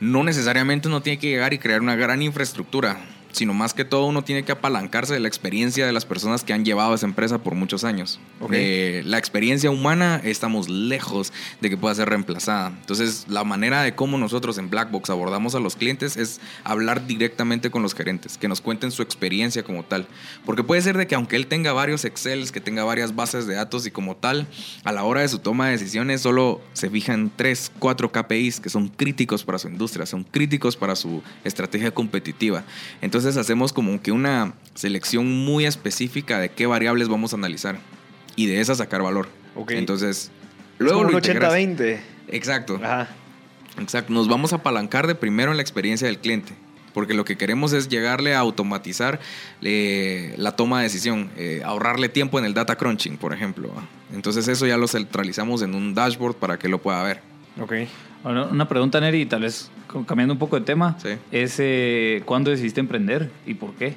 no 0.00 0.24
necesariamente 0.24 0.88
uno 0.88 1.00
tiene 1.02 1.18
que 1.18 1.28
llegar 1.28 1.52
y 1.52 1.58
crear 1.58 1.82
una 1.82 1.94
gran 1.94 2.20
infraestructura, 2.22 2.98
sino 3.32 3.54
más 3.54 3.74
que 3.74 3.84
todo 3.84 4.06
uno 4.06 4.22
tiene 4.22 4.44
que 4.44 4.52
apalancarse 4.52 5.14
de 5.14 5.20
la 5.20 5.28
experiencia 5.28 5.86
de 5.86 5.92
las 5.92 6.04
personas 6.04 6.44
que 6.44 6.52
han 6.52 6.64
llevado 6.64 6.94
esa 6.94 7.06
empresa 7.06 7.38
por 7.38 7.54
muchos 7.54 7.84
años. 7.84 8.20
Eh, 8.52 9.02
la 9.04 9.18
experiencia 9.18 9.70
humana 9.70 10.20
estamos 10.24 10.68
lejos 10.68 11.32
de 11.60 11.70
que 11.70 11.76
pueda 11.76 11.94
ser 11.94 12.08
reemplazada. 12.08 12.68
Entonces, 12.68 13.26
la 13.28 13.44
manera 13.44 13.82
de 13.82 13.94
cómo 13.94 14.18
nosotros 14.18 14.58
en 14.58 14.70
Blackbox 14.70 15.10
abordamos 15.10 15.54
a 15.54 15.60
los 15.60 15.76
clientes 15.76 16.16
es 16.16 16.40
hablar 16.64 17.06
directamente 17.06 17.70
con 17.70 17.82
los 17.82 17.94
gerentes, 17.94 18.38
que 18.38 18.48
nos 18.48 18.60
cuenten 18.60 18.90
su 18.90 19.02
experiencia 19.02 19.62
como 19.62 19.84
tal. 19.84 20.06
Porque 20.44 20.64
puede 20.64 20.82
ser 20.82 20.96
de 20.96 21.06
que 21.06 21.14
aunque 21.14 21.36
él 21.36 21.46
tenga 21.46 21.72
varios 21.72 22.04
Excels, 22.04 22.52
que 22.52 22.60
tenga 22.60 22.84
varias 22.84 23.14
bases 23.14 23.46
de 23.46 23.54
datos 23.54 23.86
y 23.86 23.90
como 23.90 24.16
tal, 24.16 24.46
a 24.84 24.92
la 24.92 25.04
hora 25.04 25.20
de 25.20 25.28
su 25.28 25.38
toma 25.38 25.66
de 25.66 25.72
decisiones 25.72 26.20
solo 26.20 26.60
se 26.72 26.90
fijan 26.90 27.30
tres, 27.34 27.70
cuatro 27.78 28.10
KPIs 28.10 28.60
que 28.60 28.70
son 28.70 28.88
críticos 28.88 29.44
para 29.44 29.58
su 29.58 29.68
industria, 29.68 30.06
son 30.06 30.24
críticos 30.24 30.76
para 30.76 30.96
su 30.96 31.22
estrategia 31.44 31.92
competitiva. 31.92 32.64
Entonces 33.00 33.19
hacemos 33.24 33.72
como 33.72 34.00
que 34.02 34.12
una 34.12 34.54
selección 34.74 35.30
muy 35.44 35.66
específica 35.66 36.38
de 36.38 36.50
qué 36.50 36.66
variables 36.66 37.08
vamos 37.08 37.32
a 37.32 37.36
analizar 37.36 37.78
y 38.36 38.46
de 38.46 38.60
esas 38.60 38.78
sacar 38.78 39.02
valor. 39.02 39.28
Ok. 39.54 39.72
Entonces, 39.72 40.30
Luego 40.78 41.02
luego 41.02 41.06
un 41.08 41.12
lo 41.12 41.18
integras. 41.18 41.52
80-20. 41.52 42.00
Exacto. 42.28 42.80
Ajá. 42.82 43.08
Exacto, 43.78 44.12
nos 44.12 44.28
vamos 44.28 44.52
a 44.52 44.56
apalancar 44.56 45.06
de 45.06 45.14
primero 45.14 45.50
en 45.50 45.56
la 45.56 45.62
experiencia 45.62 46.06
del 46.06 46.18
cliente, 46.18 46.52
porque 46.92 47.14
lo 47.14 47.24
que 47.24 47.36
queremos 47.36 47.72
es 47.72 47.88
llegarle 47.88 48.34
a 48.34 48.40
automatizar 48.40 49.20
eh, 49.62 50.34
la 50.36 50.56
toma 50.56 50.78
de 50.78 50.84
decisión, 50.84 51.30
eh, 51.36 51.62
ahorrarle 51.64 52.08
tiempo 52.08 52.38
en 52.38 52.44
el 52.44 52.54
data 52.54 52.76
crunching, 52.76 53.16
por 53.16 53.32
ejemplo. 53.32 53.70
Entonces 54.12 54.48
eso 54.48 54.66
ya 54.66 54.76
lo 54.76 54.88
centralizamos 54.88 55.62
en 55.62 55.74
un 55.74 55.94
dashboard 55.94 56.36
para 56.36 56.58
que 56.58 56.68
lo 56.68 56.82
pueda 56.82 57.02
ver. 57.02 57.29
Ok. 57.60 57.72
Ahora, 58.24 58.44
una 58.44 58.68
pregunta, 58.68 59.00
Neri, 59.00 59.24
tal 59.26 59.42
vez 59.42 59.70
cambiando 60.06 60.32
un 60.34 60.38
poco 60.38 60.58
de 60.58 60.64
tema, 60.64 60.96
Sí. 61.00 61.10
es 61.30 61.56
eh, 61.58 62.22
¿cuándo 62.24 62.50
decidiste 62.50 62.80
emprender 62.80 63.30
y 63.46 63.54
por 63.54 63.74
qué? 63.74 63.96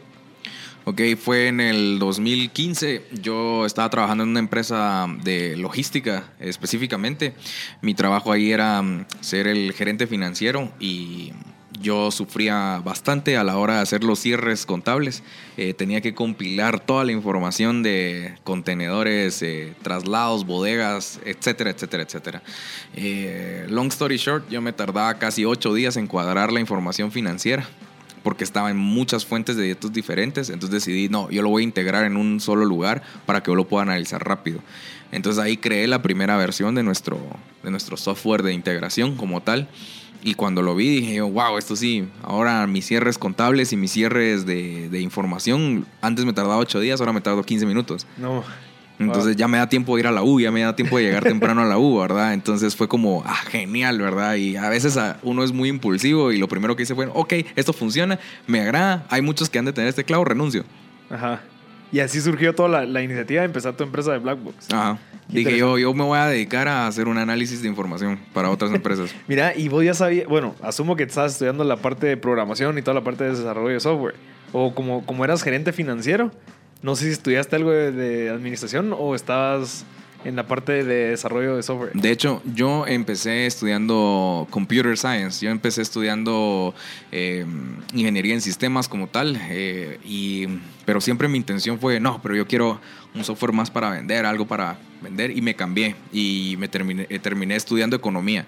Ok, 0.86 0.99
fue 1.17 1.47
en 1.47 1.62
el 1.62 1.97
2015. 1.97 3.04
Yo 3.21 3.65
estaba 3.65 3.89
trabajando 3.89 4.26
en 4.26 4.32
una 4.32 4.39
empresa 4.39 5.08
de 5.23 5.56
logística 5.56 6.26
específicamente. 6.41 7.34
Mi 7.82 7.93
trabajo 7.93 8.34
ahí 8.34 8.52
era 8.52 8.82
mm, 8.82 9.06
ser 9.21 9.47
el 9.47 9.71
gerente 9.71 10.08
financiero 10.08 10.71
y 10.82 11.32
yo 11.83 12.09
sufría 12.09 12.81
bastante 12.83 13.37
a 13.37 13.43
la 13.43 13.57
hora 13.57 13.75
de 13.75 13.81
hacer 13.81 14.03
los 14.03 14.19
cierres 14.19 14.65
contables. 14.65 15.21
Eh, 15.57 15.73
tenía 15.73 16.01
que 16.01 16.15
compilar 16.15 16.79
toda 16.79 17.03
la 17.03 17.11
información 17.11 17.83
de 17.83 18.35
contenedores, 18.43 19.43
eh, 19.43 19.75
traslados, 19.83 20.45
bodegas, 20.45 21.19
etcétera, 21.25 21.69
etcétera, 21.69 22.03
etcétera. 22.03 22.41
Eh, 22.95 23.67
long 23.69 23.89
story 23.89 24.17
short, 24.17 24.49
yo 24.49 24.61
me 24.61 24.73
tardaba 24.73 25.19
casi 25.19 25.45
ocho 25.45 25.73
días 25.73 25.97
en 25.97 26.07
cuadrar 26.07 26.51
la 26.51 26.61
información 26.61 27.11
financiera 27.11 27.67
porque 28.23 28.45
estaba 28.45 28.71
en 28.71 28.77
muchas 28.77 29.25
fuentes 29.25 29.57
de 29.57 29.67
datos 29.67 29.91
diferentes, 29.91 30.49
entonces 30.49 30.85
decidí, 30.85 31.09
no, 31.09 31.29
yo 31.29 31.41
lo 31.41 31.49
voy 31.49 31.63
a 31.63 31.65
integrar 31.65 32.05
en 32.05 32.15
un 32.15 32.39
solo 32.39 32.63
lugar 32.63 33.03
para 33.25 33.43
que 33.43 33.51
yo 33.51 33.55
lo 33.55 33.67
pueda 33.67 33.83
analizar 33.83 34.25
rápido. 34.25 34.61
Entonces 35.11 35.43
ahí 35.43 35.57
creé 35.57 35.87
la 35.87 36.01
primera 36.01 36.37
versión 36.37 36.73
de 36.73 36.83
nuestro, 36.83 37.19
de 37.61 37.69
nuestro 37.69 37.97
software 37.97 38.41
de 38.41 38.53
integración 38.53 39.17
como 39.17 39.41
tal. 39.41 39.67
Y 40.23 40.36
cuando 40.36 40.62
lo 40.62 40.73
vi 40.75 40.89
dije, 40.89 41.15
yo, 41.15 41.29
wow, 41.29 41.57
esto 41.57 41.75
sí, 41.75 42.07
ahora 42.21 42.65
mis 42.65 42.86
cierres 42.86 43.17
contables 43.17 43.73
y 43.73 43.77
mis 43.77 43.91
cierres 43.91 44.45
de, 44.45 44.89
de 44.89 45.01
información, 45.01 45.86
antes 46.01 46.23
me 46.23 46.31
tardaba 46.31 46.57
8 46.57 46.79
días, 46.79 47.01
ahora 47.01 47.12
me 47.12 47.21
tardo 47.21 47.43
15 47.43 47.65
minutos. 47.65 48.07
No. 48.17 48.43
Entonces 48.99 49.36
ya 49.36 49.47
me 49.47 49.57
da 49.57 49.67
tiempo 49.67 49.95
de 49.95 50.01
ir 50.01 50.07
a 50.07 50.12
la 50.12 50.23
U, 50.23 50.39
ya 50.39 50.51
me 50.51 50.62
da 50.62 50.75
tiempo 50.75 50.97
de 50.97 51.03
llegar 51.03 51.23
temprano 51.23 51.62
a 51.62 51.65
la 51.65 51.77
U, 51.77 51.99
¿verdad? 51.99 52.33
Entonces 52.33 52.75
fue 52.75 52.88
como, 52.88 53.23
ah, 53.25 53.41
genial, 53.49 53.99
¿verdad? 53.99 54.36
Y 54.36 54.55
a 54.55 54.69
veces 54.69 54.97
uno 55.23 55.43
es 55.43 55.51
muy 55.51 55.69
impulsivo 55.69 56.31
y 56.31 56.38
lo 56.38 56.47
primero 56.47 56.75
que 56.75 56.83
hice 56.83 56.95
fue, 56.95 57.09
ok, 57.13 57.33
esto 57.55 57.73
funciona, 57.73 58.19
me 58.47 58.62
agrada, 58.62 59.05
hay 59.09 59.21
muchos 59.21 59.49
que 59.49 59.59
han 59.59 59.65
de 59.65 59.73
tener 59.73 59.89
este 59.89 60.03
clavo, 60.03 60.25
renuncio. 60.25 60.63
Ajá. 61.09 61.41
Y 61.93 61.99
así 61.99 62.19
surgió 62.19 62.56
toda 62.56 62.67
la, 62.67 62.86
la 62.86 63.03
iniciativa 63.03 63.41
de 63.41 63.45
empezar 63.45 63.75
tu 63.75 63.84
empresa 63.84 64.12
de 64.12 64.17
Blackbox. 64.17 64.73
Ajá. 64.73 64.97
Dije, 65.27 65.58
yo, 65.58 65.77
yo 65.77 65.93
me 65.93 66.03
voy 66.03 66.17
a 66.17 66.25
dedicar 66.25 66.67
a 66.67 66.88
hacer 66.88 67.08
un 67.08 67.19
análisis 67.19 67.62
de 67.62 67.67
información 67.67 68.19
para 68.34 68.49
otras 68.49 68.71
empresas. 68.73 69.13
Mira, 69.27 69.56
y 69.56 69.69
vos 69.69 69.86
ya 69.86 69.93
sabías, 69.93 70.27
bueno, 70.27 70.56
asumo 70.63 70.95
que 70.95 71.03
estabas 71.03 71.34
estudiando 71.34 71.63
la 71.63 71.77
parte 71.77 72.08
de 72.08 72.17
programación 72.17 72.77
y 72.79 72.82
toda 72.82 72.95
la 72.95 73.03
parte 73.03 73.23
de 73.23 73.29
desarrollo 73.29 73.73
de 73.73 73.79
software. 73.79 74.15
O 74.51 74.73
como, 74.73 75.06
como 75.06 75.23
eras 75.23 75.43
gerente 75.43 75.71
financiero, 75.71 76.32
no 76.82 76.95
sé 76.95 77.06
si 77.06 77.12
estudiaste 77.12 77.56
algo 77.56 77.69
de, 77.69 77.91
de 77.91 78.29
administración 78.32 78.93
o 78.97 79.13
estabas 79.13 79.86
en 80.25 80.36
la 80.36 80.47
parte 80.47 80.83
de 80.83 81.09
desarrollo 81.09 81.55
de 81.55 81.63
software. 81.63 81.91
De 81.93 82.12
hecho, 82.12 82.41
yo 82.53 82.86
empecé 82.88 83.45
estudiando 83.45 84.47
computer 84.49 84.97
science. 84.97 85.43
Yo 85.45 85.51
empecé 85.51 85.81
estudiando 85.81 86.73
eh, 87.12 87.45
ingeniería 87.93 88.33
en 88.33 88.41
sistemas 88.41 88.88
como 88.88 89.07
tal. 89.07 89.39
eh, 89.49 89.99
y, 90.03 90.47
pero 90.86 91.01
siempre 91.01 91.27
mi 91.27 91.38
intención 91.38 91.79
fue, 91.79 91.99
no, 91.99 92.21
pero 92.21 92.36
yo 92.36 92.47
quiero 92.47 92.79
un 93.15 93.23
software 93.23 93.53
más 93.53 93.71
para 93.71 93.89
vender, 93.89 94.25
algo 94.25 94.45
para 94.45 94.77
vender. 95.03 95.35
Y 95.37 95.41
me 95.41 95.55
cambié 95.55 95.95
y 96.11 96.55
me 96.57 96.67
terminé, 96.67 97.05
eh, 97.09 97.19
terminé 97.19 97.55
estudiando 97.55 97.95
economía. 97.95 98.45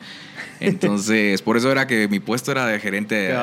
Entonces, 0.60 1.42
por 1.42 1.58
eso 1.58 1.72
era 1.72 1.86
que 1.86 2.08
mi 2.08 2.20
puesto 2.20 2.52
era 2.52 2.66
de 2.66 2.80
gerente 2.80 3.36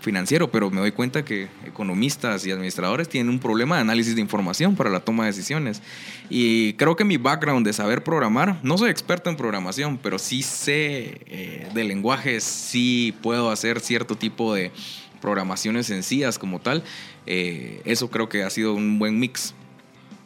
financiero. 0.00 0.50
Pero 0.50 0.70
me 0.70 0.80
doy 0.80 0.92
cuenta 0.92 1.24
que 1.24 1.48
economistas 1.66 2.46
y 2.46 2.50
administradores 2.50 3.08
tienen 3.08 3.30
un 3.30 3.38
problema 3.38 3.76
de 3.76 3.82
análisis 3.82 4.14
de 4.14 4.20
información 4.20 4.76
para 4.76 4.88
la 4.88 5.00
toma 5.00 5.24
de 5.24 5.30
decisiones. 5.30 5.82
Y 6.30 6.74
creo 6.74 6.96
que 6.96 7.04
mi 7.04 7.16
background 7.16 7.66
de 7.66 7.72
saber 7.72 8.04
programar, 8.04 8.58
no 8.62 8.78
soy 8.78 8.90
experto 8.90 9.28
en 9.28 9.36
programación, 9.36 9.98
pero 9.98 10.18
sí 10.18 10.42
sé 10.42 11.20
eh, 11.26 11.68
de 11.74 11.84
lenguaje, 11.84 12.40
sí 12.40 13.14
puedo 13.22 13.50
hacer 13.50 13.80
cierto 13.80 14.16
tipo 14.16 14.54
de 14.54 14.70
programaciones 15.20 15.86
sencillas 15.86 16.38
como 16.38 16.60
tal. 16.60 16.82
Eh, 17.26 17.80
eso 17.84 18.10
creo 18.10 18.28
que 18.28 18.42
ha 18.42 18.50
sido 18.50 18.74
un 18.74 18.98
buen 18.98 19.18
mix. 19.18 19.54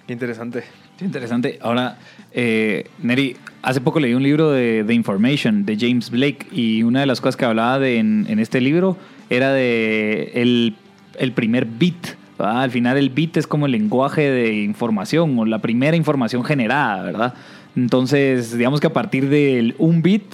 Qué 0.07 0.13
interesante. 0.13 0.65
Qué 0.99 1.05
interesante. 1.05 1.59
Ahora, 1.61 1.99
eh, 2.33 2.87
Neri, 3.03 3.37
hace 3.63 3.81
poco 3.81 4.01
leí 4.01 4.15
un 4.15 4.23
libro 4.23 4.51
de 4.51 4.85
The 4.87 4.95
Information 4.95 5.65
de 5.65 5.77
James 5.79 6.11
Blake 6.11 6.47
y 6.53 6.83
una 6.83 7.01
de 7.01 7.07
las 7.07 7.21
cosas 7.21 7.37
que 7.37 7.45
hablaba 7.45 7.79
de 7.79 7.99
en, 7.99 8.27
en 8.29 8.39
este 8.39 8.61
libro 8.61 8.97
era 9.31 9.53
de 9.53 10.33
el, 10.35 10.77
el 11.19 11.33
primer 11.33 11.67
bit. 11.67 12.09
Al 12.39 12.71
final 12.71 12.99
el 12.99 13.11
bit 13.11 13.39
es 13.39 13.47
como 13.47 13.67
el 13.67 13.73
lenguaje 13.73 14.31
de 14.31 14.63
información 14.63 15.39
o 15.39 15.47
la 15.47 15.61
primera 15.61 15.97
información 15.97 16.45
generada, 16.45 17.03
¿verdad? 17.03 17.35
Entonces, 17.75 18.57
digamos 18.57 18.81
que 18.81 18.87
a 18.87 18.93
partir 18.93 19.29
del 19.29 19.75
un 19.79 20.03
bit 20.03 20.25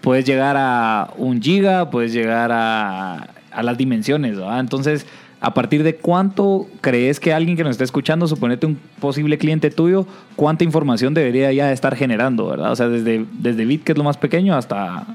puedes 0.00 0.24
llegar 0.24 0.56
a 0.58 1.10
un 1.16 1.40
giga, 1.40 1.90
puedes 1.90 2.12
llegar 2.12 2.50
a, 2.52 3.28
a 3.50 3.62
las 3.62 3.78
dimensiones, 3.78 4.36
¿verdad? 4.36 4.60
Entonces, 4.60 5.06
a 5.40 5.54
partir 5.54 5.82
de 5.82 5.96
cuánto 5.96 6.66
crees 6.80 7.20
que 7.20 7.32
alguien 7.32 7.56
que 7.56 7.64
nos 7.64 7.72
está 7.72 7.84
escuchando, 7.84 8.26
suponete 8.26 8.66
un 8.66 8.78
posible 9.00 9.38
cliente 9.38 9.70
tuyo, 9.70 10.06
cuánta 10.36 10.64
información 10.64 11.14
debería 11.14 11.52
ya 11.52 11.72
estar 11.72 11.94
generando, 11.96 12.48
¿verdad? 12.48 12.72
O 12.72 12.76
sea, 12.76 12.88
desde, 12.88 13.24
desde 13.32 13.64
bit, 13.64 13.84
que 13.84 13.92
es 13.92 13.98
lo 13.98 14.04
más 14.04 14.16
pequeño, 14.16 14.56
hasta 14.56 15.06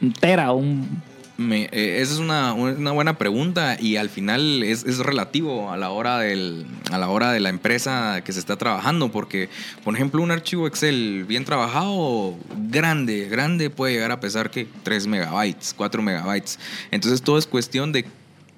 un 0.00 0.12
tera, 0.12 0.52
un 0.52 1.02
eh, 1.48 2.00
esa 2.02 2.12
es 2.12 2.18
una, 2.18 2.52
una 2.52 2.92
buena 2.92 3.16
pregunta 3.16 3.78
y 3.80 3.96
al 3.96 4.10
final 4.10 4.62
es, 4.62 4.84
es 4.84 4.98
relativo 4.98 5.72
a 5.72 5.78
la, 5.78 5.90
hora 5.90 6.18
del, 6.18 6.66
a 6.90 6.98
la 6.98 7.08
hora 7.08 7.32
de 7.32 7.40
la 7.40 7.48
empresa 7.48 8.20
que 8.22 8.32
se 8.32 8.40
está 8.40 8.56
trabajando, 8.56 9.10
porque, 9.10 9.48
por 9.82 9.94
ejemplo, 9.94 10.22
un 10.22 10.32
archivo 10.32 10.66
Excel 10.66 11.24
bien 11.26 11.46
trabajado, 11.46 12.36
grande, 12.68 13.26
grande, 13.28 13.70
puede 13.70 13.94
llegar 13.94 14.12
a 14.12 14.20
pesar 14.20 14.50
que 14.50 14.68
3 14.82 15.06
megabytes, 15.06 15.72
4 15.74 16.02
megabytes. 16.02 16.58
Entonces 16.90 17.22
todo 17.22 17.38
es 17.38 17.46
cuestión 17.46 17.90
de 17.92 18.04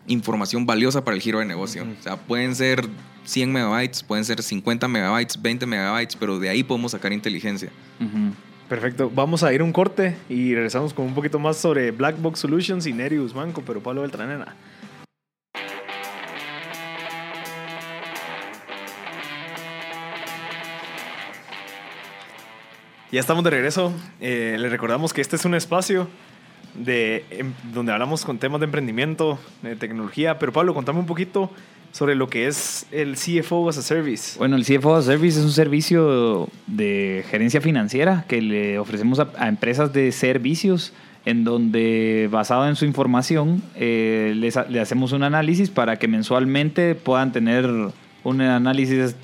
información 0.06 0.66
valiosa 0.66 1.04
para 1.04 1.14
el 1.14 1.22
giro 1.22 1.38
de 1.38 1.44
negocio. 1.44 1.84
O 1.98 2.02
sea, 2.02 2.16
pueden 2.16 2.54
ser 2.54 2.88
100 3.24 3.52
megabytes, 3.52 4.02
pueden 4.02 4.24
ser 4.24 4.42
50 4.42 4.88
megabytes, 4.88 5.40
20 5.40 5.66
megabytes, 5.66 6.16
pero 6.16 6.38
de 6.38 6.48
ahí 6.48 6.62
podemos 6.62 6.92
sacar 6.92 7.12
inteligencia. 7.12 7.70
Perfecto. 8.68 9.10
Vamos 9.14 9.42
a 9.42 9.52
ir 9.52 9.62
un 9.62 9.72
corte 9.72 10.16
y 10.28 10.54
regresamos 10.54 10.94
con 10.94 11.06
un 11.06 11.14
poquito 11.14 11.38
más 11.38 11.56
sobre 11.56 11.90
Black 11.90 12.20
Box 12.20 12.40
Solutions 12.40 12.86
y 12.86 12.92
Neri 12.92 13.18
Guzmán 13.18 13.52
con 13.52 13.64
Pero 13.64 13.82
Pablo 13.82 14.02
Beltranena. 14.02 14.56
Ya 23.12 23.20
estamos 23.20 23.44
de 23.44 23.50
regreso. 23.50 23.92
Eh, 24.20 24.56
les 24.58 24.72
recordamos 24.72 25.12
que 25.12 25.20
este 25.20 25.36
es 25.36 25.44
un 25.44 25.54
espacio 25.54 26.08
de, 26.74 27.24
em, 27.30 27.52
donde 27.72 27.92
hablamos 27.92 28.24
con 28.24 28.38
temas 28.38 28.60
de 28.60 28.66
emprendimiento, 28.66 29.38
de 29.62 29.76
tecnología. 29.76 30.38
Pero 30.38 30.52
Pablo, 30.52 30.74
contame 30.74 30.98
un 31.00 31.06
poquito 31.06 31.50
sobre 31.92 32.14
lo 32.14 32.28
que 32.30 32.46
es 32.46 32.86
el 32.90 33.16
CFO 33.16 33.68
as 33.68 33.76
a 33.78 33.82
Service. 33.82 34.38
Bueno, 34.38 34.56
el 34.56 34.64
CFO 34.64 34.94
as 34.96 35.04
a 35.04 35.12
Service 35.12 35.38
es 35.38 35.44
un 35.44 35.52
servicio 35.52 36.48
de 36.66 37.24
gerencia 37.30 37.60
financiera 37.60 38.24
que 38.28 38.40
le 38.40 38.78
ofrecemos 38.78 39.20
a, 39.20 39.48
empresas 39.48 39.92
de 39.92 40.10
servicios 40.12 40.92
en 41.26 41.44
donde 41.44 42.28
basado 42.32 42.66
en 42.66 42.74
su 42.76 42.84
información 42.86 43.62
eh, 43.76 44.32
les 44.36 44.56
ha- 44.56 44.64
le 44.64 44.80
hacemos 44.80 45.12
un 45.12 45.22
análisis 45.22 45.70
para 45.70 45.96
que 45.98 46.08
mensualmente 46.08 46.94
puedan 46.94 47.30
tener 47.32 47.68
un 48.24 48.40
análisis 48.40 49.14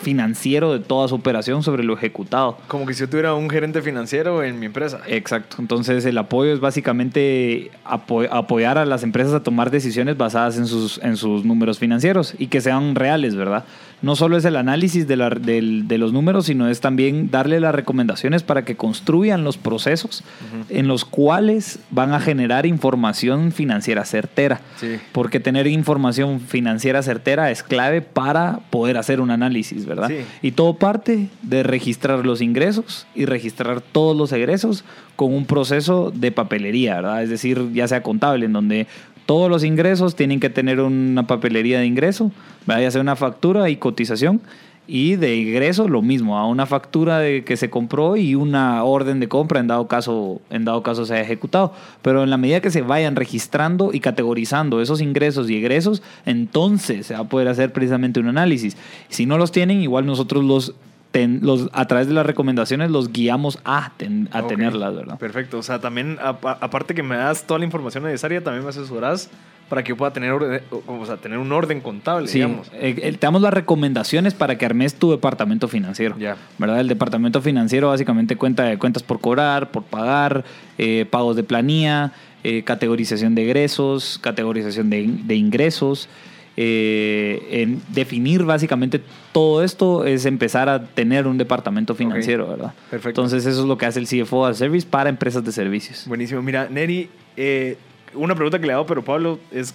financiero 0.00 0.72
de 0.72 0.80
toda 0.80 1.08
su 1.08 1.14
operación 1.14 1.62
sobre 1.62 1.84
lo 1.84 1.94
ejecutado. 1.94 2.58
Como 2.68 2.86
que 2.86 2.94
si 2.94 3.00
yo 3.00 3.08
tuviera 3.08 3.34
un 3.34 3.48
gerente 3.50 3.82
financiero 3.82 4.42
en 4.42 4.58
mi 4.58 4.66
empresa. 4.66 5.00
Exacto. 5.06 5.56
Entonces 5.58 6.04
el 6.04 6.18
apoyo 6.18 6.52
es 6.52 6.60
básicamente 6.60 7.70
apo- 7.84 8.28
apoyar 8.30 8.78
a 8.78 8.84
las 8.84 9.02
empresas 9.02 9.32
a 9.34 9.42
tomar 9.42 9.70
decisiones 9.70 10.16
basadas 10.16 10.56
en 10.58 10.66
sus, 10.66 10.98
en 11.02 11.16
sus 11.16 11.44
números 11.44 11.78
financieros 11.78 12.34
y 12.38 12.48
que 12.48 12.60
sean 12.60 12.94
reales, 12.94 13.34
¿verdad? 13.36 13.64
No 14.02 14.16
solo 14.16 14.36
es 14.36 14.44
el 14.44 14.56
análisis 14.56 15.06
de, 15.06 15.16
la- 15.16 15.30
del- 15.30 15.86
de 15.88 15.96
los 15.98 16.12
números, 16.12 16.46
sino 16.46 16.68
es 16.68 16.80
también 16.80 17.30
darle 17.30 17.60
las 17.60 17.74
recomendaciones 17.74 18.42
para 18.42 18.64
que 18.64 18.76
construyan 18.76 19.44
los 19.44 19.56
procesos 19.56 20.24
en 20.68 20.88
los 20.88 21.04
cuales 21.04 21.78
van 21.90 22.12
a 22.12 22.20
generar 22.20 22.66
información 22.66 23.52
financiera 23.52 24.04
certera. 24.04 24.60
Sí. 24.80 24.96
Porque 25.12 25.38
tener 25.40 25.66
información 25.66 26.40
financiera 26.40 27.02
certera 27.02 27.50
es 27.50 27.62
clave 27.62 28.02
para 28.02 28.60
poder 28.70 28.96
hacer 28.96 29.20
un 29.20 29.30
análisis, 29.30 29.86
¿verdad? 29.86 30.08
Sí. 30.08 30.16
Y 30.42 30.52
todo 30.52 30.74
parte 30.74 31.28
de 31.42 31.62
registrar 31.62 32.26
los 32.26 32.40
ingresos 32.40 33.06
y 33.14 33.24
registrar 33.26 33.80
todos 33.80 34.16
los 34.16 34.32
egresos 34.32 34.84
con 35.16 35.32
un 35.32 35.46
proceso 35.46 36.10
de 36.14 36.32
papelería, 36.32 36.96
¿verdad? 36.96 37.22
Es 37.22 37.30
decir, 37.30 37.70
ya 37.72 37.86
sea 37.86 38.02
contable, 38.02 38.46
en 38.46 38.52
donde 38.52 38.86
todos 39.26 39.50
los 39.50 39.64
ingresos 39.64 40.16
tienen 40.16 40.40
que 40.40 40.50
tener 40.50 40.80
una 40.80 41.26
papelería 41.26 41.80
de 41.80 41.86
ingreso, 41.86 42.30
¿verdad? 42.66 42.82
ya 42.82 42.90
sea 42.90 43.00
una 43.00 43.16
factura 43.16 43.70
y 43.70 43.76
cotización. 43.76 44.40
Y 44.88 45.14
de 45.14 45.36
ingreso 45.36 45.86
lo 45.86 46.02
mismo, 46.02 46.36
a 46.36 46.46
una 46.46 46.66
factura 46.66 47.20
de 47.20 47.44
que 47.44 47.56
se 47.56 47.70
compró 47.70 48.16
y 48.16 48.34
una 48.34 48.82
orden 48.82 49.20
de 49.20 49.28
compra 49.28 49.60
en 49.60 49.68
dado 49.68 49.86
caso, 49.86 50.40
en 50.50 50.64
dado 50.64 50.82
caso 50.82 51.06
se 51.06 51.14
haya 51.14 51.22
ejecutado. 51.22 51.72
Pero 52.02 52.24
en 52.24 52.30
la 52.30 52.36
medida 52.36 52.60
que 52.60 52.72
se 52.72 52.82
vayan 52.82 53.14
registrando 53.14 53.90
y 53.92 54.00
categorizando 54.00 54.82
esos 54.82 55.00
ingresos 55.00 55.48
y 55.48 55.56
egresos, 55.56 56.02
entonces 56.26 57.06
se 57.06 57.14
va 57.14 57.20
a 57.20 57.28
poder 57.28 57.46
hacer 57.46 57.72
precisamente 57.72 58.18
un 58.18 58.26
análisis. 58.26 58.76
Si 59.08 59.24
no 59.24 59.38
los 59.38 59.52
tienen, 59.52 59.80
igual 59.80 60.04
nosotros 60.04 60.44
los, 60.44 60.74
ten- 61.12 61.40
los 61.42 61.68
a 61.72 61.86
través 61.86 62.08
de 62.08 62.14
las 62.14 62.26
recomendaciones 62.26 62.90
los 62.90 63.12
guiamos 63.12 63.58
a, 63.64 63.92
ten- 63.96 64.28
a 64.32 64.40
Ok. 64.42 64.48
tenerlas, 64.48 64.94
¿verdad? 64.96 65.18
Perfecto. 65.18 65.58
O 65.58 65.62
sea, 65.62 65.78
también, 65.80 66.18
apa- 66.20 66.58
aparte 66.60 66.94
que 66.94 67.02
me 67.02 67.16
das 67.16 67.46
toda 67.46 67.58
la 67.60 67.64
información 67.66 68.02
necesaria, 68.04 68.42
también 68.42 68.64
me 68.64 68.70
asesoras 68.70 69.30
para 69.68 69.82
que 69.82 69.90
yo 69.90 69.96
pueda 69.96 70.12
tener, 70.12 70.32
orden- 70.32 70.60
o- 70.86 71.06
sea, 71.06 71.16
tener 71.16 71.38
un 71.38 71.50
orden 71.52 71.80
contable, 71.80 72.28
Sí, 72.28 72.34
digamos. 72.38 72.68
eh, 72.74 72.94
eh, 73.02 73.12
te 73.12 73.18
damos 73.26 73.40
las 73.40 73.54
recomendaciones 73.54 74.34
para 74.34 74.58
que 74.58 74.66
armes 74.66 74.94
tu 74.96 75.10
departamento 75.12 75.66
financiero. 75.68 76.14
Ya. 76.18 76.36
¿Verdad? 76.58 76.80
El 76.80 76.88
departamento 76.88 77.40
financiero 77.40 77.88
básicamente 77.88 78.36
cuenta 78.36 78.64
de 78.64 78.76
cuentas 78.78 79.02
por 79.02 79.20
cobrar, 79.20 79.70
por 79.70 79.84
pagar, 79.84 80.44
eh, 80.78 81.06
pagos 81.10 81.36
de 81.36 81.42
planilla, 81.44 82.12
eh, 82.44 82.64
categorización 82.64 83.34
de 83.34 83.44
egresos, 83.44 84.18
categorización 84.20 84.90
de, 84.90 85.06
de 85.24 85.34
ingresos. 85.36 86.08
Eh, 86.56 87.48
en 87.62 87.80
definir 87.88 88.44
básicamente 88.44 89.00
todo 89.32 89.62
esto 89.64 90.04
es 90.04 90.26
empezar 90.26 90.68
a 90.68 90.84
tener 90.84 91.26
un 91.26 91.38
departamento 91.38 91.94
financiero, 91.94 92.48
¿verdad? 92.48 92.74
Perfecto. 92.90 93.20
Entonces 93.22 93.46
eso 93.46 93.62
es 93.62 93.66
lo 93.66 93.78
que 93.78 93.86
hace 93.86 93.98
el 94.00 94.06
CFO 94.06 94.46
as 94.46 94.58
Service 94.58 94.86
para 94.86 95.08
empresas 95.08 95.44
de 95.44 95.52
servicios. 95.52 96.04
Buenísimo. 96.06 96.42
Mira, 96.42 96.68
Neri, 96.68 97.08
eh, 97.36 97.76
una 98.14 98.34
pregunta 98.34 98.58
que 98.58 98.66
le 98.66 98.72
hago, 98.74 98.86
pero 98.86 99.02
Pablo, 99.02 99.38
es 99.50 99.74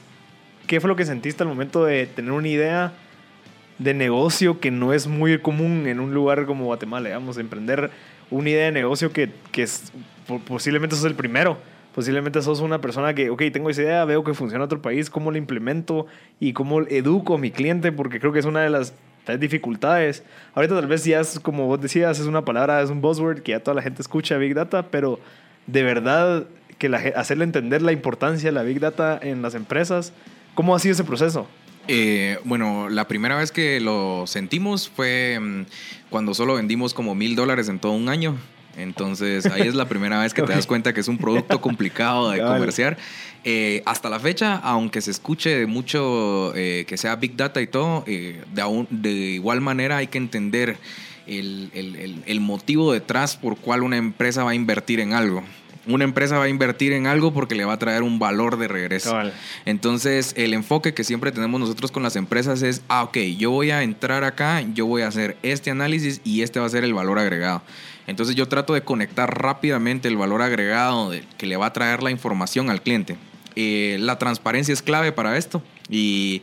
¿qué 0.67 0.79
fue 0.79 0.87
lo 0.87 0.95
que 0.95 1.05
sentiste 1.05 1.41
al 1.43 1.49
momento 1.49 1.83
de 1.85 2.05
tener 2.05 2.31
una 2.31 2.47
idea 2.47 2.93
de 3.79 3.93
negocio 3.93 4.59
que 4.59 4.69
no 4.71 4.93
es 4.93 5.07
muy 5.07 5.37
común 5.39 5.87
en 5.87 5.99
un 5.99 6.13
lugar 6.13 6.45
como 6.45 6.65
Guatemala, 6.65 7.09
digamos, 7.09 7.37
emprender 7.37 7.89
una 8.29 8.49
idea 8.49 8.65
de 8.65 8.71
negocio 8.71 9.11
que, 9.13 9.29
que 9.51 9.63
es, 9.63 9.91
po- 10.27 10.39
posiblemente 10.39 10.95
sos 10.95 11.05
el 11.05 11.15
primero. 11.15 11.57
Posiblemente 11.97 12.43
sos 12.43 12.59
una 12.59 12.79
persona 12.79 13.15
que, 13.15 13.31
ok, 13.31 13.41
tengo 13.51 13.71
esa 13.71 13.81
idea, 13.81 14.05
veo 14.05 14.23
que 14.23 14.35
funciona 14.35 14.63
en 14.63 14.65
otro 14.67 14.83
país, 14.83 15.09
cómo 15.09 15.31
la 15.31 15.39
implemento 15.39 16.05
y 16.39 16.53
cómo 16.53 16.81
educo 16.81 17.33
a 17.33 17.37
mi 17.39 17.49
cliente, 17.49 17.91
porque 17.91 18.19
creo 18.19 18.31
que 18.31 18.37
es 18.37 18.45
una 18.45 18.61
de 18.61 18.69
las 18.69 18.93
dificultades. 19.39 20.21
Ahorita 20.53 20.75
tal 20.75 20.85
vez 20.85 21.03
ya 21.05 21.19
es, 21.19 21.39
como 21.39 21.65
vos 21.65 21.81
decías, 21.81 22.19
es 22.19 22.27
una 22.27 22.45
palabra, 22.45 22.83
es 22.83 22.91
un 22.91 23.01
buzzword 23.01 23.41
que 23.41 23.53
ya 23.53 23.61
toda 23.61 23.73
la 23.73 23.81
gente 23.81 24.03
escucha, 24.03 24.37
Big 24.37 24.53
Data, 24.53 24.91
pero 24.91 25.19
de 25.65 25.81
verdad 25.81 26.45
que 26.77 26.85
hacerle 27.15 27.45
entender 27.45 27.81
la 27.81 27.93
importancia 27.93 28.49
de 28.49 28.53
la 28.53 28.61
Big 28.61 28.79
Data 28.79 29.19
en 29.19 29.41
las 29.41 29.55
empresas, 29.55 30.13
¿cómo 30.53 30.75
ha 30.75 30.79
sido 30.79 30.93
ese 30.93 31.03
proceso? 31.03 31.47
Eh, 31.87 32.37
bueno, 32.43 32.89
la 32.89 33.07
primera 33.07 33.37
vez 33.37 33.51
que 33.51 33.79
lo 33.79 34.27
sentimos 34.27 34.87
fue 34.87 35.39
mm, 35.41 35.61
cuando 36.11 36.35
solo 36.35 36.53
vendimos 36.53 36.93
como 36.93 37.15
mil 37.15 37.35
dólares 37.35 37.69
en 37.69 37.79
todo 37.79 37.93
un 37.93 38.07
año. 38.07 38.37
Entonces 38.77 39.45
ahí 39.47 39.63
es 39.67 39.75
la 39.75 39.89
primera 39.89 40.19
vez 40.21 40.33
que 40.33 40.41
te 40.43 40.53
das 40.53 40.67
cuenta 40.67 40.93
que 40.93 40.99
es 41.01 41.07
un 41.07 41.17
producto 41.17 41.59
complicado 41.61 42.29
de 42.31 42.37
comerciar. 42.55 42.97
Eh, 43.43 43.81
hasta 43.85 44.09
la 44.09 44.19
fecha, 44.19 44.55
aunque 44.57 45.01
se 45.01 45.11
escuche 45.11 45.65
mucho 45.65 46.53
eh, 46.55 46.85
que 46.87 46.97
sea 46.97 47.15
Big 47.15 47.35
Data 47.35 47.61
y 47.61 47.67
todo, 47.67 48.03
eh, 48.07 48.41
de, 48.53 48.61
aún- 48.61 48.87
de 48.89 49.09
igual 49.11 49.61
manera 49.61 49.97
hay 49.97 50.07
que 50.07 50.17
entender 50.17 50.77
el, 51.25 51.69
el- 51.73 51.95
el- 51.95 52.23
el 52.25 52.39
motivo 52.39 52.93
detrás 52.93 53.35
por 53.35 53.57
cual 53.57 53.83
una 53.83 53.97
empresa 53.97 54.43
va 54.43 54.51
a 54.51 54.55
invertir 54.55 54.99
en 54.99 55.13
algo. 55.13 55.43
Una 55.87 56.03
empresa 56.03 56.37
va 56.37 56.43
a 56.43 56.49
invertir 56.49 56.91
en 56.91 57.07
algo 57.07 57.33
porque 57.33 57.55
le 57.55 57.63
va 57.63 57.71
a 57.73 57.79
traer 57.79 58.03
un 58.03 58.19
valor 58.19 58.57
de 58.57 58.67
regreso. 58.67 59.11
Entonces, 59.65 60.33
el 60.35 60.53
enfoque 60.53 60.93
que 60.93 61.05
siempre 61.05 61.31
tenemos 61.31 61.61
nosotros 61.61 61.91
con 61.91 62.03
las 62.03 62.17
empresas 62.17 62.61
es, 62.61 62.81
ah, 62.89 63.03
ok, 63.03 63.17
yo 63.37 63.51
voy 63.51 63.71
a 63.71 63.81
entrar 63.83 64.25
acá, 64.25 64.61
yo 64.73 64.85
voy 64.85 65.03
a 65.03 65.07
hacer 65.07 65.37
este 65.43 65.71
análisis 65.71 66.19
y 66.25 66.41
este 66.41 66.59
va 66.59 66.65
a 66.65 66.69
ser 66.69 66.83
el 66.83 66.93
valor 66.93 67.19
agregado. 67.19 67.61
Entonces, 68.07 68.35
yo 68.35 68.47
trato 68.47 68.73
de 68.73 68.81
conectar 68.81 69.41
rápidamente 69.41 70.07
el 70.07 70.17
valor 70.17 70.41
agregado 70.41 71.11
que 71.37 71.45
le 71.45 71.57
va 71.57 71.67
a 71.67 71.73
traer 71.73 72.01
la 72.03 72.09
información 72.11 72.69
al 72.69 72.81
cliente. 72.81 73.17
Eh, 73.55 73.97
la 73.99 74.17
transparencia 74.17 74.73
es 74.73 74.81
clave 74.81 75.11
para 75.11 75.35
esto 75.37 75.61
y 75.89 76.41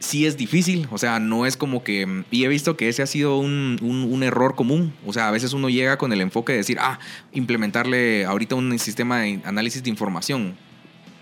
sí 0.00 0.26
es 0.26 0.36
difícil, 0.36 0.88
o 0.90 0.96
sea, 0.98 1.18
no 1.20 1.44
es 1.44 1.56
como 1.56 1.82
que, 1.84 2.24
y 2.30 2.44
he 2.44 2.48
visto 2.48 2.76
que 2.76 2.88
ese 2.88 3.02
ha 3.02 3.06
sido 3.06 3.36
un- 3.38 3.78
un 3.82 4.22
error 4.22 4.54
común, 4.54 4.94
o 5.04 5.12
sea, 5.12 5.28
a 5.28 5.30
veces 5.30 5.52
uno 5.52 5.68
llega 5.68 5.98
con 5.98 6.12
el 6.12 6.20
enfoque 6.20 6.52
de 6.52 6.58
decir, 6.58 6.78
ah, 6.80 6.98
implementarle 7.32 8.24
ahorita 8.24 8.54
un 8.54 8.78
sistema 8.78 9.18
de 9.20 9.40
análisis 9.44 9.82
de 9.82 9.90
información. 9.90 10.56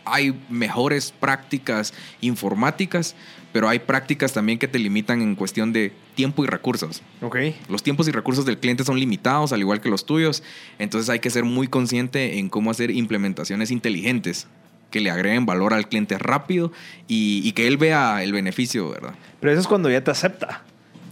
Hay 0.04 0.38
mejores 0.48 1.10
prácticas 1.10 1.92
informáticas, 2.20 3.16
pero 3.56 3.70
hay 3.70 3.78
prácticas 3.78 4.34
también 4.34 4.58
que 4.58 4.68
te 4.68 4.78
limitan 4.78 5.22
en 5.22 5.34
cuestión 5.34 5.72
de 5.72 5.90
tiempo 6.14 6.44
y 6.44 6.46
recursos. 6.46 7.00
Ok. 7.22 7.38
Los 7.70 7.82
tiempos 7.82 8.06
y 8.06 8.12
recursos 8.12 8.44
del 8.44 8.58
cliente 8.58 8.84
son 8.84 9.00
limitados, 9.00 9.50
al 9.54 9.60
igual 9.60 9.80
que 9.80 9.88
los 9.88 10.04
tuyos. 10.04 10.42
Entonces 10.78 11.08
hay 11.08 11.20
que 11.20 11.30
ser 11.30 11.44
muy 11.44 11.66
consciente 11.66 12.38
en 12.38 12.50
cómo 12.50 12.70
hacer 12.70 12.90
implementaciones 12.90 13.70
inteligentes 13.70 14.46
que 14.90 15.00
le 15.00 15.10
agreguen 15.10 15.46
valor 15.46 15.72
al 15.72 15.88
cliente 15.88 16.18
rápido 16.18 16.70
y, 17.08 17.40
y 17.48 17.52
que 17.52 17.66
él 17.66 17.78
vea 17.78 18.22
el 18.22 18.34
beneficio, 18.34 18.90
¿verdad? 18.90 19.14
Pero 19.40 19.52
eso 19.52 19.62
es 19.62 19.66
cuando 19.66 19.88
ya 19.88 20.04
te 20.04 20.10
acepta. 20.10 20.62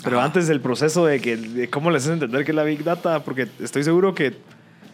Pero 0.03 0.19
Ajá. 0.19 0.27
antes 0.27 0.47
del 0.47 0.61
proceso 0.61 1.07
de, 1.07 1.21
que, 1.21 1.39
de 1.39 1.71
cómo 1.71 1.91
le 1.91 1.97
haces 1.97 2.11
entender 2.11 2.45
que 2.45 2.51
es 2.51 2.57
la 2.57 2.65
Big 2.65 2.85
Data, 2.85 3.25
porque 3.25 3.49
estoy 3.59 3.85
seguro 3.85 4.15
que, 4.15 4.29
o 4.29 4.35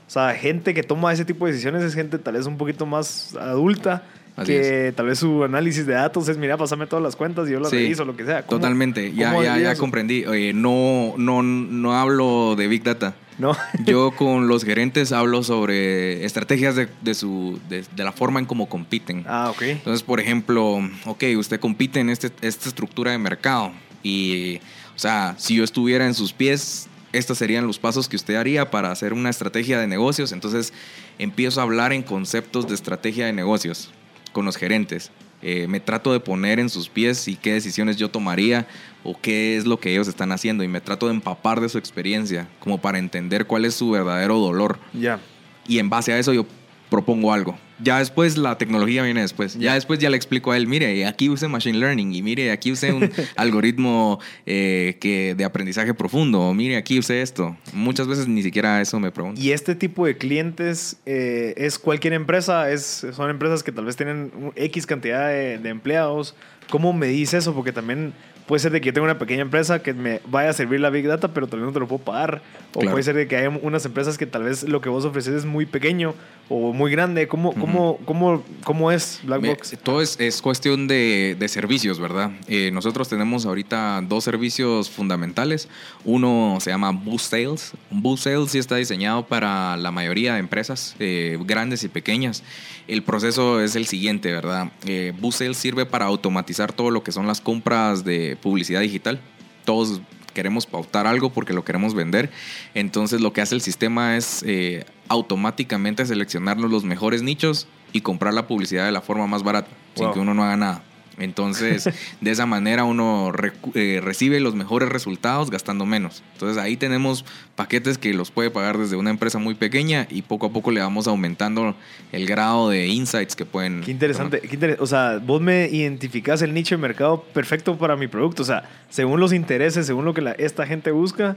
sea, 0.07 0.35
gente 0.35 0.73
que 0.73 0.85
toma 0.85 1.13
ese 1.13 1.25
tipo 1.25 1.47
de 1.47 1.51
decisiones 1.51 1.83
es 1.83 1.95
gente 1.95 2.17
tal 2.21 2.35
vez 2.35 2.47
un 2.47 2.59
poquito 2.59 2.87
más 2.87 3.35
adulta 3.35 4.05
Así 4.37 4.53
que 4.53 4.93
tal 4.97 5.07
vez 5.07 5.19
su 5.19 5.45
análisis 5.45 5.85
de 5.87 5.93
datos 5.95 6.29
es, 6.29 6.39
mira, 6.39 6.57
pásame 6.57 6.87
todas 6.87 7.03
las 7.03 7.17
cuentas 7.17 7.49
y 7.49 7.53
yo 7.53 7.61
las 7.61 7.71
Sí, 7.71 7.77
reviso, 7.77 8.05
lo 8.05 8.17
que 8.17 8.25
sea. 8.25 8.43
¿Cómo- 8.47 8.59
Totalmente, 8.59 9.13
ya, 9.13 9.35
ya, 9.43 9.59
ya 9.59 9.77
comprendí. 9.77 10.25
Oye, 10.25 10.53
no, 10.55 11.15
no, 11.19 11.43
no 11.43 11.95
hablo 11.99 12.55
de 12.57 12.67
Big 12.69 12.83
Data. 12.83 13.15
No. 13.39 13.57
Yo 13.87 14.11
con 14.11 14.49
los 14.49 14.65
gerentes 14.65 15.13
hablo 15.13 15.43
sobre 15.43 16.27
estrategias 16.27 16.77
de, 16.77 16.89
de 17.01 17.15
su, 17.15 17.59
de, 17.71 17.85
de 17.97 18.05
la 18.05 18.13
forma 18.13 18.39
en 18.39 18.45
cómo 18.45 18.69
compiten. 18.69 19.25
ah, 19.27 19.49
ok. 19.51 19.63
Entonces, 19.63 20.03
por 20.03 20.21
ejemplo, 20.21 20.79
ok, 21.07 21.25
usted 21.39 21.59
compite 21.59 22.01
en 22.01 22.11
este, 22.11 22.31
esta 22.43 22.69
estructura 22.69 23.13
de 23.13 23.19
mercado 23.19 23.73
y, 24.03 24.57
o 24.95 24.99
sea, 24.99 25.35
si 25.39 25.55
yo 25.57 25.65
estuviera 25.65 26.07
en 26.07 26.13
sus 26.13 26.35
pies, 26.35 26.89
estos 27.15 27.39
serían 27.39 27.67
los 27.67 27.79
pasos 27.79 28.11
que 28.11 28.17
usted 28.17 28.35
haría 28.35 28.71
para 28.71 28.91
hacer 28.93 29.15
una 29.15 29.31
estrategia 29.31 29.81
de 29.81 29.87
negocios. 29.87 30.33
Entonces, 30.33 30.75
empiezo 31.19 31.61
a 31.61 31.63
hablar 31.63 31.95
en 31.95 32.03
conceptos 32.03 32.69
de 32.69 32.75
estrategia 32.75 33.25
de 33.25 33.33
negocios 33.33 33.91
con 34.33 34.45
los 34.45 34.57
gerentes. 34.57 35.11
Eh, 35.43 35.67
me 35.69 35.81
trato 35.81 36.13
de 36.13 36.21
poner 36.21 36.61
en 36.61 36.69
sus 36.69 36.89
pies 36.91 37.27
y 37.27 37.35
qué 37.37 37.55
decisiones 37.55 37.97
yo 37.97 38.11
tomaría 38.11 38.67
o 39.05 39.19
qué 39.19 39.57
es 39.57 39.65
lo 39.65 39.81
que 39.81 39.91
ellos 39.93 40.07
están 40.07 40.33
haciendo 40.33 40.63
y 40.65 40.69
me 40.69 40.83
trato 40.83 41.07
de 41.07 41.15
empapar 41.15 41.61
de 41.63 41.69
su 41.71 41.79
experiencia 41.79 42.47
como 42.59 42.79
para 42.79 42.99
entender 42.99 43.47
cuál 43.47 43.65
es 43.65 43.75
su 43.75 43.91
verdadero 43.91 44.39
dolor 44.39 44.79
Ya. 44.93 45.19
y 45.67 45.79
en 45.79 45.89
base 45.89 46.13
a 46.13 46.19
eso 46.19 46.35
yo 46.35 46.45
propongo 46.91 47.33
algo. 47.33 47.59
Ya 47.83 47.99
después 47.99 48.37
la 48.37 48.59
tecnología 48.59 49.03
viene 49.03 49.23
después. 49.23 49.59
Ya 49.59 49.75
después 49.75 49.99
ya 49.99 50.11
le 50.11 50.17
explico 50.17 50.53
a 50.53 50.57
él, 50.57 50.67
mire, 50.67 51.07
aquí 51.07 51.31
use 51.31 51.49
machine 51.49 51.79
learning 51.79 52.15
y 52.15 52.21
mire, 52.21 52.51
aquí 52.51 52.73
use 52.73 52.93
un 52.93 53.11
algoritmo 53.37 54.21
eh, 54.45 54.99
que 55.01 55.35
de 55.35 55.45
aprendizaje 55.45 55.95
profundo, 55.95 56.41
o 56.41 56.53
mire, 56.53 56.77
aquí 56.77 56.99
use 56.99 57.23
esto. 57.23 57.57
Muchas 57.73 58.07
veces 58.07 58.29
ni 58.29 58.43
siquiera 58.43 58.83
eso 58.83 59.01
me 59.01 59.11
pregunto. 59.11 59.41
Y 59.41 59.53
este 59.53 59.75
tipo 59.75 60.05
de 60.05 60.19
clientes 60.19 60.99
eh, 61.07 61.55
es 61.57 61.79
cualquier 61.79 62.13
empresa, 62.13 62.71
es, 62.71 63.07
son 63.13 63.31
empresas 63.31 63.63
que 63.63 63.73
tal 63.73 63.87
vez 63.87 63.97
tienen 63.97 64.31
X 64.57 64.87
cantidad 64.87 65.29
de, 65.29 65.59
de 65.59 65.69
empleados. 65.71 66.35
¿Cómo 66.69 66.93
me 66.93 67.07
dice 67.07 67.39
eso? 67.39 67.55
Porque 67.55 67.73
también 67.73 68.13
puede 68.51 68.59
ser 68.59 68.73
de 68.73 68.81
que 68.81 68.87
yo 68.89 68.93
tenga 68.93 69.05
una 69.05 69.17
pequeña 69.17 69.43
empresa 69.43 69.81
que 69.81 69.95
me 69.95 70.21
vaya 70.27 70.51
a 70.51 70.53
servir 70.53 70.81
la 70.81 70.91
Big 70.91 71.07
Data, 71.07 71.29
pero 71.33 71.47
tal 71.47 71.61
vez 71.61 71.69
no 71.69 71.73
te 71.73 71.79
lo 71.79 71.87
puedo 71.87 72.03
pagar. 72.03 72.43
O 72.75 72.81
Claro. 72.81 72.91
puede 72.95 73.05
ser 73.05 73.15
de 73.15 73.29
que 73.29 73.37
haya 73.37 73.49
unas 73.49 73.85
empresas 73.85 74.19
que 74.19 74.27
tal 74.27 74.43
vez 74.43 74.65
lo 74.65 74.81
que 74.81 74.89
vos 74.89 75.05
ofreces 75.05 75.35
es 75.35 75.45
muy 75.45 75.67
pequeño 75.67 76.15
o 76.49 76.73
muy 76.73 76.91
grande. 76.91 77.29
¿Cómo, 77.29 77.53
cómo, 77.55 77.99
cómo, 78.05 78.43
cómo 78.65 78.91
es 78.91 79.21
Blackbox? 79.23 79.79
Todo 79.85 80.03
es, 80.03 80.19
es 80.19 80.43
cuestión 80.43 80.89
de, 80.89 81.37
de 81.39 81.49
servicios, 81.49 82.01
¿verdad? 82.01 82.33
Eh, 82.49 82.71
nosotros 82.73 83.09
tenemos 83.09 83.47
ahorita 83.47 84.03
dos 84.09 84.25
servicios 84.25 84.91
fundamentales. 84.91 85.69
Uno 86.05 86.59
se 86.61 86.71
llama 86.71 86.91
Boost 86.91 87.31
Sales. 87.31 87.73
Boost 87.91 88.25
Sales 88.25 88.51
sí 88.51 88.59
está 88.59 88.75
diseñado 88.77 89.25
para 89.27 89.77
la 89.77 89.93
mayoría 89.93 90.35
de 90.35 90.41
empresas, 90.41 90.97
eh, 90.99 91.39
grandes 91.45 91.85
y 91.85 91.89
pequeñas. 91.89 92.43
El 92.89 93.05
proceso 93.05 93.61
es 93.61 93.77
el 93.77 93.87
siguiente, 93.87 94.33
¿verdad? 94.33 94.73
Eh, 94.87 95.13
Boost 95.21 95.39
Sales 95.39 95.57
sirve 95.57 95.87
para 95.87 96.07
automatizar 96.07 96.73
todo 96.73 96.91
lo 96.91 97.05
que 97.05 97.13
son 97.13 97.29
las 97.29 97.41
compras 97.41 98.03
de 98.05 98.37
publicidad 98.41 98.81
digital. 98.81 99.21
Todos 99.65 100.01
queremos 100.33 100.67
pautar 100.67 101.07
algo 101.07 101.31
porque 101.31 101.53
lo 101.53 101.65
queremos 101.65 101.95
vender. 101.95 102.31
Entonces 102.75 103.21
lo 103.21 103.33
que 103.33 103.41
hace 103.41 103.55
el 103.55 103.61
sistema 103.61 104.17
es 104.17 104.43
eh, 104.47 104.85
automáticamente 105.09 106.07
seleccionarnos 106.07 106.71
los 106.71 106.85
mejores 106.85 107.23
nichos 107.23 107.67
y 107.93 108.01
comprar 108.01 108.35
la 108.35 108.47
publicidad 108.47 108.87
de 108.87 108.93
la 108.93 109.01
forma 109.01 109.27
más 109.27 109.43
barata, 109.43 109.71
sin 109.95 110.13
que 110.13 110.21
uno 110.21 110.35
no 110.35 110.45
haga 110.45 110.57
nada. 110.57 110.85
Entonces, 111.21 111.89
de 112.21 112.31
esa 112.31 112.47
manera 112.47 112.85
uno 112.85 113.33
eh, 113.75 114.01
recibe 114.03 114.41
los 114.41 114.55
mejores 114.55 114.89
resultados 114.89 115.51
gastando 115.51 115.87
menos. 115.87 116.23
Entonces, 116.33 116.61
ahí 116.63 116.77
tenemos 116.77 117.25
paquetes 117.57 117.99
que 117.99 118.13
los 118.15 118.31
puede 118.31 118.51
pagar 118.51 118.79
desde 118.79 118.97
una 118.97 119.11
empresa 119.11 119.39
muy 119.39 119.55
pequeña 119.55 120.07
y 120.11 120.23
poco 120.23 120.47
a 120.47 120.51
poco 120.51 120.71
le 120.71 120.81
vamos 120.81 121.07
aumentando 121.07 121.75
el 122.13 122.27
grado 122.27 122.71
de 122.71 122.87
insights 122.89 123.37
que 123.37 123.45
pueden. 123.45 123.83
Qué 123.83 123.91
interesante. 123.91 124.41
qué 124.41 124.55
inter- 124.55 124.77
o 124.81 124.87
sea, 124.87 125.19
vos 125.25 125.41
me 125.41 125.69
identificás 125.69 126.43
el 126.43 126.55
nicho 126.55 126.75
de 126.75 126.81
mercado 126.83 127.23
perfecto 127.35 127.77
para 127.79 127.97
mi 127.97 128.09
producto. 128.09 128.43
O 128.43 128.47
sea, 128.47 128.69
según 128.89 129.21
los 129.21 129.33
intereses, 129.33 129.87
según 129.87 130.05
lo 130.05 130.15
que 130.15 130.23
la- 130.23 130.33
esta 130.33 130.67
gente 130.67 130.91
busca, 130.91 131.37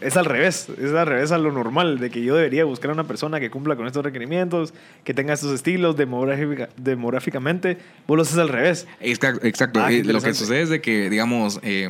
es 0.00 0.16
al 0.16 0.24
revés. 0.24 0.68
Es 0.80 0.92
al 0.92 1.06
revés 1.06 1.32
a 1.32 1.38
lo 1.38 1.52
normal, 1.52 1.98
de 1.98 2.10
que 2.10 2.22
yo 2.22 2.34
debería 2.36 2.64
buscar 2.64 2.90
a 2.90 2.94
una 2.94 3.04
persona 3.04 3.40
que 3.40 3.50
cumpla 3.50 3.76
con 3.76 3.86
estos 3.86 4.04
requerimientos, 4.04 4.72
que 5.04 5.14
tenga 5.14 5.32
estos 5.34 5.52
estilos 5.54 5.96
demográfica- 5.96 6.68
demográficamente. 6.76 7.78
Vos 8.06 8.16
lo 8.16 8.22
haces 8.22 8.38
al 8.38 8.48
revés. 8.48 8.86
Exacto, 9.00 9.46
exacto. 9.46 9.80
Ah, 9.82 9.88
qué 9.88 9.98
Eh, 10.00 10.04
lo 10.04 10.20
que 10.20 10.34
sucede 10.34 10.62
es 10.62 10.68
de 10.68 10.80
que, 10.80 11.10
digamos, 11.10 11.60
eh, 11.62 11.88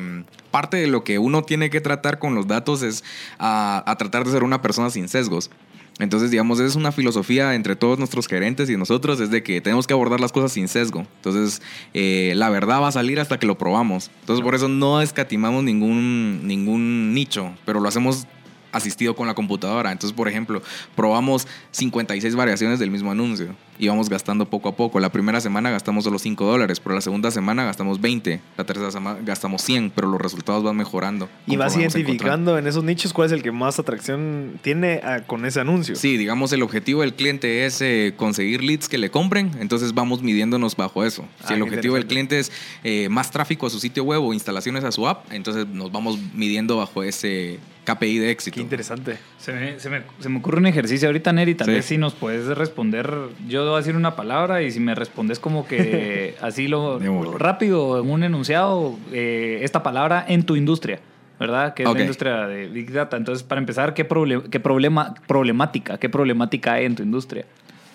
parte 0.50 0.76
de 0.78 0.86
lo 0.86 1.04
que 1.04 1.18
uno 1.18 1.42
tiene 1.42 1.70
que 1.70 1.80
tratar 1.80 2.18
con 2.18 2.34
los 2.34 2.46
datos 2.46 2.82
es 2.82 3.04
a, 3.38 3.82
a 3.86 3.96
tratar 3.96 4.24
de 4.24 4.30
ser 4.32 4.42
una 4.42 4.62
persona 4.62 4.90
sin 4.90 5.08
sesgos. 5.08 5.50
Entonces, 5.98 6.30
digamos, 6.30 6.60
es 6.60 6.76
una 6.76 6.92
filosofía 6.92 7.54
entre 7.54 7.76
todos 7.76 7.98
nuestros 7.98 8.26
gerentes 8.26 8.70
y 8.70 8.76
nosotros, 8.76 9.20
es 9.20 9.30
de 9.30 9.42
que 9.42 9.60
tenemos 9.60 9.86
que 9.86 9.92
abordar 9.92 10.20
las 10.20 10.32
cosas 10.32 10.52
sin 10.52 10.68
sesgo. 10.68 11.00
Entonces, 11.16 11.60
eh, 11.92 12.32
la 12.36 12.48
verdad 12.48 12.80
va 12.80 12.88
a 12.88 12.92
salir 12.92 13.20
hasta 13.20 13.38
que 13.38 13.46
lo 13.46 13.58
probamos. 13.58 14.10
Entonces, 14.20 14.42
por 14.42 14.54
eso 14.54 14.68
no 14.68 15.02
escatimamos 15.02 15.62
ningún, 15.62 16.46
ningún 16.46 17.12
nicho, 17.12 17.52
pero 17.66 17.80
lo 17.80 17.88
hacemos 17.88 18.26
asistido 18.72 19.14
con 19.14 19.26
la 19.26 19.34
computadora. 19.34 19.92
Entonces, 19.92 20.16
por 20.16 20.28
ejemplo, 20.28 20.62
probamos 20.94 21.46
56 21.72 22.34
variaciones 22.34 22.78
del 22.78 22.90
mismo 22.90 23.10
anuncio 23.10 23.54
y 23.80 23.88
vamos 23.88 24.10
gastando 24.10 24.44
poco 24.46 24.68
a 24.68 24.76
poco. 24.76 25.00
La 25.00 25.10
primera 25.10 25.40
semana 25.40 25.70
gastamos 25.70 26.04
solo 26.04 26.18
5 26.18 26.44
dólares, 26.44 26.80
pero 26.80 26.94
la 26.94 27.00
segunda 27.00 27.30
semana 27.30 27.64
gastamos 27.64 28.00
20, 28.00 28.40
la 28.56 28.64
tercera 28.64 28.90
semana 28.90 29.18
gastamos 29.24 29.62
100, 29.62 29.90
pero 29.90 30.08
los 30.08 30.20
resultados 30.20 30.62
van 30.62 30.76
mejorando. 30.76 31.28
Y 31.46 31.56
vas 31.56 31.76
identificando 31.76 32.58
en 32.58 32.66
esos 32.66 32.84
nichos 32.84 33.12
cuál 33.12 33.26
es 33.26 33.32
el 33.32 33.42
que 33.42 33.52
más 33.52 33.78
atracción 33.78 34.60
tiene 34.62 35.00
ah, 35.02 35.20
con 35.26 35.46
ese 35.46 35.60
anuncio. 35.60 35.96
Sí, 35.96 36.18
digamos, 36.18 36.52
el 36.52 36.62
objetivo 36.62 37.00
del 37.00 37.14
cliente 37.14 37.64
es 37.64 37.80
eh, 37.80 38.12
conseguir 38.16 38.62
leads 38.62 38.88
que 38.88 38.98
le 38.98 39.10
compren, 39.10 39.50
entonces 39.58 39.94
vamos 39.94 40.22
midiéndonos 40.22 40.76
bajo 40.76 41.04
eso. 41.04 41.24
Ah, 41.40 41.48
Si 41.48 41.54
el 41.54 41.60
qué 41.60 41.64
objetivo 41.64 41.94
del 41.94 42.06
cliente 42.06 42.38
es 42.38 42.52
eh, 42.84 43.08
más 43.08 43.30
tráfico 43.30 43.66
a 43.66 43.70
su 43.70 43.80
sitio 43.80 44.04
web 44.04 44.22
o 44.22 44.34
instalaciones 44.34 44.84
a 44.84 44.92
su 44.92 45.08
app, 45.08 45.32
entonces 45.32 45.66
nos 45.66 45.90
vamos 45.90 46.18
midiendo 46.34 46.76
bajo 46.76 47.02
ese 47.02 47.58
KPI 47.84 48.18
de 48.18 48.30
éxito. 48.30 48.59
Qué 48.60 48.64
interesante. 48.64 49.16
Se 49.38 49.52
me, 49.52 49.80
se 49.80 49.90
me- 49.90 50.02
se 50.20 50.28
me 50.28 50.38
ocurre 50.38 50.58
un 50.58 50.66
ejercicio 50.66 51.08
ahorita, 51.08 51.32
Neri. 51.32 51.54
Tal 51.54 51.66
Sí. 51.66 51.72
vez 51.72 51.84
si 51.84 51.98
nos 51.98 52.14
puedes 52.14 52.46
responder. 52.46 53.10
Yo 53.48 53.64
voy 53.64 53.74
a 53.74 53.76
decir 53.78 53.96
una 53.96 54.14
palabra 54.16 54.62
y 54.62 54.70
si 54.70 54.80
me 54.80 54.94
respondes 54.94 55.38
como 55.38 55.66
que 55.66 56.34
así 56.42 56.68
lo 56.68 56.98
rápido, 57.38 58.00
en 58.02 58.10
un 58.10 58.22
enunciado, 58.22 58.98
eh, 59.12 59.60
esta 59.62 59.82
palabra 59.82 60.24
en 60.28 60.44
tu 60.44 60.56
industria, 60.56 61.00
¿verdad? 61.38 61.74
Que 61.74 61.84
es 61.84 61.92
la 61.92 62.00
industria 62.00 62.46
de 62.46 62.66
Big 62.68 62.92
Data. 62.92 63.16
Entonces, 63.16 63.42
para 63.42 63.60
empezar, 63.60 63.94
¿qué, 63.94 64.08
proble- 64.08 64.48
qué 64.50 64.60
problema, 64.60 65.14
problemática, 65.26 65.98
qué 65.98 66.08
problemática 66.08 66.74
hay 66.74 66.84
en 66.84 66.94
tu 66.96 67.02
industria? 67.02 67.46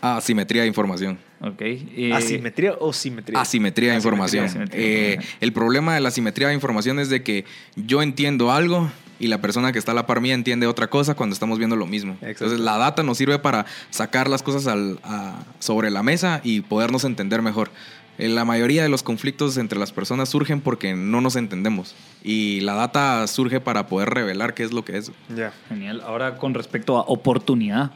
Asimetría 0.02 0.62
de 0.64 0.68
información. 0.68 1.18
Ok. 1.42 1.62
eh, 1.62 2.12
¿Asimetría 2.14 2.74
o 2.80 2.94
simetría? 2.94 3.40
Asimetría 3.40 3.90
de 3.92 3.96
información. 3.98 4.46
asimetría, 4.46 4.80
Eh, 4.86 5.08
asimetría. 5.18 5.38
el 5.42 5.52
problema 5.54 5.96
de 5.96 6.02
la 6.02 6.10
asimetría 6.10 6.48
de 6.50 6.54
información 6.54 7.00
es 7.00 7.10
de 7.10 7.24
que 7.24 7.46
yo 7.76 8.02
entiendo 8.04 8.52
algo 8.52 8.90
y 9.20 9.28
la 9.28 9.40
persona 9.42 9.72
que 9.72 9.80
está 9.80 9.92
a 9.92 9.96
la 9.96 10.06
par 10.06 10.20
mía 10.22 10.34
entiende 10.34 10.68
otra 10.68 10.88
cosa 10.88 11.16
cuando 11.16 11.34
estamos 11.34 11.58
viendo 11.58 11.76
lo 11.76 11.86
mismo. 11.88 12.14
Exacto. 12.22 12.46
Entonces 12.46 12.60
la 12.60 12.78
data 12.78 13.04
nos 13.04 13.18
sirve 13.18 13.40
para 13.40 13.66
sacar 13.90 14.30
las 14.30 14.44
cosas 14.44 14.68
al- 14.68 15.00
a- 15.04 15.44
sobre 15.60 15.90
la 15.92 16.04
mesa 16.04 16.42
y 16.44 16.62
podernos 16.62 17.04
entender 17.06 17.42
mejor. 17.42 17.72
Eh, 18.18 18.30
La 18.30 18.46
mayoría 18.46 18.82
de 18.84 18.88
los 18.90 19.04
conflictos 19.04 19.58
entre 19.58 19.78
las 19.78 19.92
personas 19.92 20.30
surgen 20.30 20.62
porque 20.62 20.94
no 20.96 21.20
nos 21.22 21.36
entendemos 21.36 21.96
y 22.24 22.62
la 22.62 22.74
data 22.74 23.28
surge 23.28 23.60
para 23.60 23.88
poder 23.88 24.10
revelar 24.10 24.54
qué 24.54 24.64
es 24.64 24.72
lo 24.72 24.86
que 24.86 24.98
es. 24.98 25.12
Ya. 25.36 25.52
Genial. 25.68 26.02
Ahora, 26.06 26.38
con 26.38 26.54
respecto 26.54 26.98
a 26.98 27.02
oportunidad. 27.02 27.92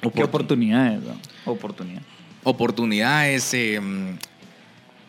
¿Qué 0.00 0.08
Oportun- 0.08 0.24
oportunidades? 0.24 1.00
no? 1.02 1.52
Oportunidad. 1.52 2.02
oportunidades, 2.44 3.52
eh, 3.54 3.80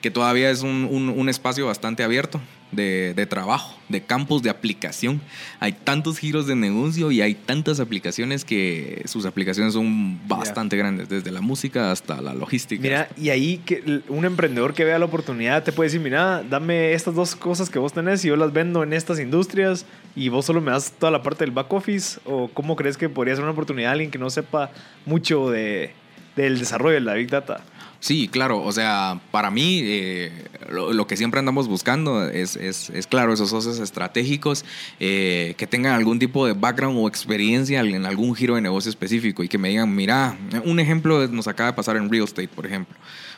que 0.02 0.12
todavía 0.12 0.50
es 0.52 0.62
un, 0.62 0.88
un- 0.91 1.10
un 1.10 1.30
espacio 1.30 1.66
bastante 1.66 2.04
abierto 2.04 2.39
de, 2.76 3.13
de 3.15 3.26
trabajo, 3.26 3.78
de 3.89 4.01
campos 4.01 4.43
de 4.43 4.49
aplicación. 4.49 5.21
Hay 5.59 5.74
tantos 5.74 6.17
giros 6.17 6.47
de 6.47 6.55
negocio 6.55 7.11
y 7.11 7.21
hay 7.21 7.36
tantas 7.36 7.80
aplicaciones 7.80 8.45
que 8.45 9.03
sus 9.05 9.26
aplicaciones 9.26 9.74
son 9.74 10.19
bastante 10.28 10.78
grandes, 10.78 11.09
desde 11.09 11.32
la 11.32 11.41
música 11.41 11.91
hasta 11.91 12.21
la 12.21 12.34
logística. 12.34 12.82
Mira, 12.82 13.09
y 13.17 13.30
ahí 13.30 13.57
que 13.65 14.01
un 14.09 14.26
emprendedor 14.26 14.74
que 14.74 14.84
vea 14.84 14.99
la 14.99 15.05
oportunidad 15.05 15.63
te 15.63 15.71
puede 15.71 15.88
decir, 15.88 16.01
mira, 16.01 16.43
dame 16.43 16.93
estas 16.93 17.15
dos 17.15 17.36
cosas 17.36 17.69
que 17.69 17.80
vos 17.80 17.93
tenés 17.93 18.24
y 18.26 18.30
yo 18.30 18.36
las 18.36 18.53
vendo 18.53 18.84
en 18.84 18.93
estas 18.93 19.19
industrias 19.19 19.86
y 20.15 20.30
vos 20.30 20.45
solo 20.45 20.61
me 20.61 20.71
das 20.71 20.91
toda 20.91 21.11
la 21.11 21.21
parte 21.21 21.45
del 21.45 21.51
back 21.51 21.71
office 21.71 22.19
o 22.26 22.49
cómo 22.53 22.76
crees 22.76 22.97
que 22.97 23.09
podría 23.09 23.36
ser 23.36 23.43
una 23.43 23.53
oportunidad 23.53 23.89
a 23.89 23.93
alguien 23.93 24.11
que 24.11 24.17
no 24.17 24.30
sepa 24.30 24.71
mucho 25.05 25.49
de, 25.49 25.91
del 26.36 26.59
desarrollo 26.59 26.95
de 26.95 27.01
la 27.01 27.13
Big 27.13 27.30
Data. 27.30 27.61
Sí, 28.04 28.28
claro. 28.28 28.62
O 28.62 28.72
sea, 28.74 29.22
para 29.32 29.49
mí, 29.49 29.80
eh, 29.82 30.30
lo, 30.70 30.91
lo 30.91 31.08
que 31.08 31.16
siempre 31.16 31.39
andamos 31.39 31.70
buscando 31.70 32.28
es, 32.30 32.58
es, 32.58 32.89
es, 32.89 33.08
claro, 33.08 33.32
esos 33.32 33.49
socios 33.49 33.80
estratégicos 33.80 34.66
eh, 34.99 35.54
que 35.58 35.68
tengan 35.68 35.93
algún 35.93 36.20
tipo 36.20 36.45
de 36.45 36.51
background 36.51 36.97
o 36.99 37.08
experiencia 37.08 37.80
en 37.80 38.06
algún 38.06 38.36
giro 38.36 38.56
de 38.56 38.62
negocio 38.62 38.89
específico 38.89 39.41
y 39.41 39.47
que 39.47 39.58
me 39.58 39.70
digan, 39.70 39.95
mira, 39.95 40.38
un 40.66 40.82
ejemplo 40.82 41.26
nos 41.30 41.47
acaba 41.47 41.72
de 41.72 41.78
pasar 41.78 41.95
en 41.95 42.12
real 42.12 42.26
estate, 42.26 42.49
por 42.49 42.66
ejemplo. 42.66 42.93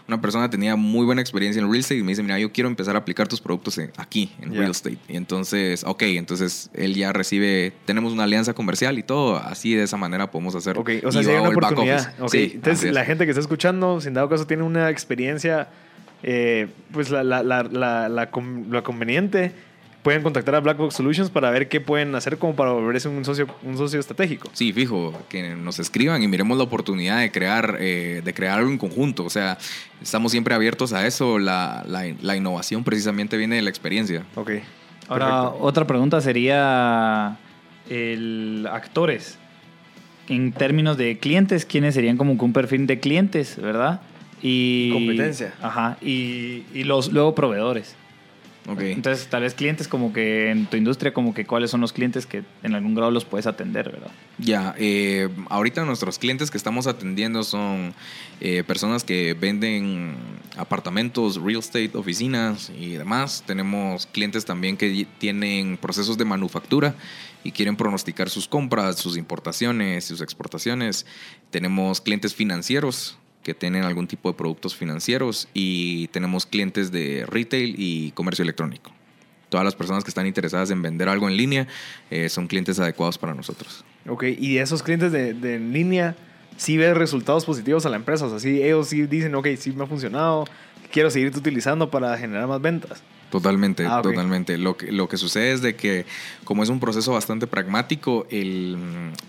Una 0.08 0.22
persona 0.22 0.48
tenía 0.52 0.76
muy 0.76 1.04
buena 1.04 1.20
experiencia 1.22 1.60
en 1.60 1.66
real 1.68 1.80
estate 1.80 1.98
y 2.00 2.04
me 2.04 2.12
dice, 2.12 2.22
mira, 2.22 2.38
yo 2.38 2.52
quiero 2.52 2.68
empezar 2.70 2.96
a 2.96 3.00
aplicar 3.00 3.28
tus 3.28 3.42
productos 3.42 3.80
aquí, 3.98 4.32
en 4.40 4.52
Ya. 4.52 4.60
real 4.60 4.72
estate. 4.72 5.00
Y 5.10 5.16
entonces, 5.18 5.84
ok, 5.84 6.04
entonces 6.04 6.70
él 6.76 6.94
ya 6.94 7.12
recibe, 7.12 7.74
tenemos 7.86 8.14
una 8.14 8.24
alianza 8.26 8.54
comercial 8.54 9.00
y 9.00 9.04
todo, 9.04 9.38
así 9.38 9.74
de 9.74 9.82
esa 9.84 9.98
manera 9.98 10.30
podemos 10.30 10.54
hacerlo. 10.54 10.82
Ok, 10.82 10.92
o 11.04 11.12
sea, 11.12 11.24
si 11.24 11.30
hay 11.32 11.38
una 11.38 11.50
oportunidad. 11.50 12.14
office. 12.20 12.22
Ok, 12.22 12.32
Sí, 12.32 12.52
Entonces, 12.56 12.94
la 12.94 13.04
gente 13.04 13.26
que 13.26 13.32
está 13.32 13.42
escuchando, 13.42 14.00
sin 14.00 14.14
dado 14.14 14.30
caso, 14.30 14.46
tiene 14.46 14.55
tienen 14.56 14.66
una 14.66 14.90
experiencia, 14.90 15.68
eh, 16.24 16.68
pues 16.92 17.10
la, 17.10 17.24
la, 17.24 17.44
la, 17.44 17.64
la, 17.64 18.08
la 18.10 18.32
con- 18.32 18.68
la 18.72 18.82
conveniente, 18.84 19.52
pueden 20.02 20.22
contactar 20.24 20.56
a 20.56 20.60
Black 20.62 20.78
Box 20.78 20.96
Solutions 20.96 21.30
para 21.30 21.50
ver 21.50 21.68
qué 21.68 21.82
pueden 21.82 22.16
hacer 22.16 22.38
como 22.38 22.56
para 22.56 22.72
volverse 22.72 23.10
un 23.10 23.26
socio, 23.26 23.48
un 23.64 23.76
socio 23.78 24.00
estratégico. 24.00 24.50
Sí, 24.54 24.72
fijo, 24.72 25.14
que 25.30 25.56
nos 25.56 25.80
escriban 25.80 26.22
y 26.24 26.28
miremos 26.28 26.58
la 26.58 26.64
oportunidad 26.64 27.20
de 27.20 27.32
crear, 27.32 27.78
eh, 27.80 28.22
de 28.24 28.34
crear 28.34 28.60
algo 28.60 28.72
en 28.72 28.78
conjunto. 28.78 29.26
O 29.26 29.30
sea, 29.30 29.58
estamos 30.02 30.32
siempre 30.32 30.54
abiertos 30.56 30.94
a 30.94 31.06
eso. 31.06 31.38
La, 31.40 31.84
la, 31.88 32.06
la 32.22 32.36
innovación 32.38 32.84
precisamente 32.84 33.36
viene 33.36 33.56
de 33.58 33.62
la 33.64 33.70
experiencia. 33.70 34.24
Ok. 34.36 34.52
Ahora, 35.08 35.26
Perfecto. 35.42 35.58
otra 35.66 35.88
pregunta 35.88 36.22
sería 36.22 37.38
el 37.90 38.68
actores. 38.72 39.38
En 40.30 40.54
términos 40.54 40.98
de 40.98 41.18
clientes, 41.20 41.66
¿quiénes 41.66 41.94
serían 41.94 42.18
como 42.18 42.38
que 42.38 42.46
un 42.46 42.54
perfil 42.54 42.88
de 42.88 43.00
clientes, 43.00 43.60
verdad? 43.62 44.02
Y 44.42 44.92
Competencia. 44.92 45.54
Ajá. 45.62 45.98
Y, 46.02 46.64
y 46.74 46.84
los 46.84 47.12
luego 47.12 47.36
proveedores. 47.36 47.96
Ok. 48.68 48.82
Entonces, 48.82 49.28
tal 49.28 49.44
vez 49.44 49.54
clientes 49.54 49.88
como 49.88 50.12
que 50.12 50.50
en 50.50 50.66
tu 50.66 50.76
industria, 50.76 51.14
como 51.14 51.36
que 51.36 51.46
cuáles 51.46 51.70
son 51.70 51.82
los 51.82 51.94
clientes 51.94 52.26
que 52.26 52.44
en 52.64 52.74
algún 52.74 52.96
grado 52.96 53.12
los 53.12 53.24
puedes 53.24 53.46
atender, 53.46 53.92
¿verdad? 53.92 54.10
Ya, 54.40 54.74
eh, 54.80 55.30
ahorita 55.50 55.86
nuestros 55.86 56.18
clientes 56.18 56.50
que 56.50 56.58
estamos 56.58 56.88
atendiendo 56.88 57.44
son 57.44 57.94
eh, 58.42 58.64
personas 58.64 59.04
que 59.04 59.36
venden 59.36 60.16
apartamentos, 60.58 61.40
real 61.40 61.60
estate, 61.60 61.92
oficinas 61.94 62.72
y 62.76 62.94
demás. 62.94 63.44
Tenemos 63.46 64.08
clientes 64.08 64.46
también 64.46 64.78
que 64.78 65.06
tienen 65.20 65.78
procesos 65.78 66.18
de 66.18 66.26
manufactura 66.26 66.96
y 67.44 67.52
quieren 67.52 67.76
pronosticar 67.76 68.32
sus 68.32 68.48
compras, 68.48 68.98
sus 68.98 69.16
importaciones, 69.16 70.06
sus 70.06 70.22
exportaciones. 70.22 71.06
Tenemos 71.52 72.02
clientes 72.02 72.34
financieros 72.34 73.20
que 73.46 73.54
tienen 73.54 73.84
algún 73.84 74.08
tipo 74.08 74.30
de 74.32 74.36
productos 74.36 74.76
financieros 74.76 75.48
y 75.54 76.08
tenemos 76.08 76.48
clientes 76.48 76.92
de 76.92 77.26
retail 77.28 77.76
y 77.78 78.10
comercio 78.12 78.42
electrónico. 78.42 78.92
Todas 79.50 79.64
las 79.64 79.76
personas 79.76 80.04
que 80.04 80.10
están 80.10 80.26
interesadas 80.26 80.72
en 80.72 80.82
vender 80.82 81.08
algo 81.08 81.30
en 81.30 81.38
línea 81.38 81.68
eh, 82.10 82.28
son 82.28 82.48
clientes 82.48 82.80
adecuados 82.80 83.20
para 83.20 83.36
nosotros. 83.36 83.86
Ok, 84.10 84.24
y 84.40 84.58
esos 84.58 84.82
clientes 84.82 85.12
de, 85.12 85.36
de 85.36 85.56
en 85.56 85.72
línea, 85.72 86.16
sí 86.58 86.76
ves 86.76 86.98
resultados 86.98 87.46
positivos 87.46 87.86
a 87.86 87.90
la 87.90 87.98
empresa. 87.98 88.26
O 88.26 88.32
sea, 88.32 88.40
sí, 88.40 88.64
ellos 88.64 88.88
sí 88.88 89.06
dicen, 89.06 89.36
ok, 89.36 89.50
sí 89.60 89.72
me 89.74 89.84
ha 89.84 89.88
funcionado, 89.88 90.46
quiero 90.92 91.12
seguirte 91.12 91.38
utilizando 91.38 91.92
para 91.92 92.18
generar 92.18 92.48
más 92.48 92.60
ventas. 92.60 93.04
Totalmente, 93.40 93.86
Ah, 93.86 94.02
totalmente. 94.02 94.58
Lo 94.58 94.78
que, 94.78 94.92
lo 94.92 95.10
que 95.10 95.18
sucede 95.18 95.52
es 95.52 95.62
de 95.62 95.76
que 95.76 96.06
como 96.46 96.64
es 96.64 96.70
un 96.70 96.80
proceso 96.80 97.12
bastante 97.12 97.48
pragmático, 97.48 98.26
el, 98.30 98.78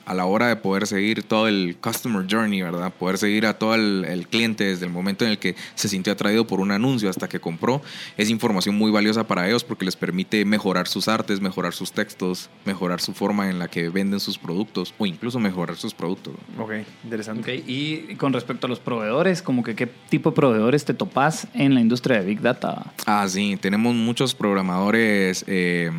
a 0.04 0.14
la 0.14 0.26
hora 0.26 0.46
de 0.46 0.57
poder 0.57 0.86
seguir 0.86 1.24
todo 1.24 1.48
el 1.48 1.76
customer 1.80 2.24
journey, 2.30 2.62
¿verdad? 2.62 2.92
Poder 2.92 3.18
seguir 3.18 3.46
a 3.46 3.59
todo 3.59 3.74
el, 3.74 4.04
el 4.09 4.28
cliente 4.28 4.62
desde 4.64 4.86
el 4.86 4.92
momento 4.92 5.24
en 5.24 5.32
el 5.32 5.38
que 5.38 5.57
se 5.74 5.88
sintió 5.88 6.12
atraído 6.12 6.46
por 6.46 6.61
un 6.61 6.70
anuncio 6.70 7.11
hasta 7.11 7.28
que 7.28 7.40
compró, 7.40 7.82
es 8.16 8.30
información 8.30 8.76
muy 8.76 8.92
valiosa 8.92 9.26
para 9.26 9.48
ellos 9.48 9.64
porque 9.64 9.84
les 9.84 9.96
permite 9.96 10.44
mejorar 10.44 10.86
sus 10.86 11.09
artes, 11.09 11.40
mejorar 11.40 11.72
sus 11.72 11.90
textos, 11.90 12.48
mejorar 12.64 13.00
su 13.00 13.12
forma 13.12 13.50
en 13.50 13.59
la 13.59 13.66
que 13.66 13.88
venden 13.88 14.20
sus 14.20 14.38
productos 14.38 14.94
o 14.98 15.07
incluso 15.07 15.40
mejorar 15.40 15.76
sus 15.76 15.94
productos. 15.94 16.34
Ok, 16.59 16.72
interesante. 17.02 17.57
Y 17.57 18.14
con 18.16 18.32
respecto 18.32 18.68
a 18.68 18.70
los 18.70 18.78
proveedores, 18.78 19.42
como 19.42 19.64
que 19.64 19.74
qué 19.74 19.86
tipo 19.86 20.30
de 20.30 20.36
proveedores 20.36 20.84
te 20.84 20.94
topas 20.94 21.48
en 21.54 21.74
la 21.74 21.80
industria 21.80 22.20
de 22.20 22.26
Big 22.26 22.40
Data. 22.40 22.92
Ah, 23.07 23.26
sí, 23.28 23.57
tenemos 23.61 23.95
muchos 23.97 24.34
programadores. 24.34 25.44
eh, 25.47 25.90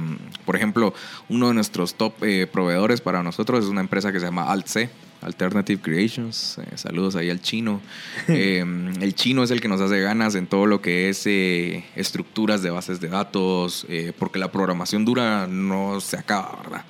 por 0.46 0.56
ejemplo, 0.56 0.94
uno 1.30 1.50
de 1.50 1.54
nuestros 1.54 1.96
top 1.96 2.14
eh, 2.24 2.48
proveedores 2.52 3.02
para 3.02 3.24
nosotros 3.24 3.66
es 3.66 3.70
una 3.70 3.82
empresa 3.82 4.12
que 4.12 4.20
se 4.20 4.26
llama 4.26 4.52
AltC, 4.52 4.90
Alternative 5.22 5.82
Creations. 5.82 6.58
Eh, 6.60 6.78
saludos 6.78 7.16
ahí 7.16 7.30
al 7.30 7.42
chino. 7.42 7.82
El 8.28 9.14
chino 9.16 9.44
es 9.44 9.52
el 9.52 9.62
que 9.62 9.68
nos 9.68 9.82
hace 9.82 10.00
ganas 10.02 10.36
en 10.36 10.48
todo 10.48 10.66
lo 10.66 10.82
que 10.82 11.10
es 11.10 11.26
estructuras 11.96 12.62
de 12.62 12.70
bases 12.70 13.00
de 13.00 13.10
datos, 13.10 13.86
porque 14.18 14.40
la 14.40 14.52
programación 14.52 15.06
dura 15.06 15.48
no 15.48 16.00
se 16.00 16.18
acaba, 16.18 16.60
¿verdad? 16.64 16.86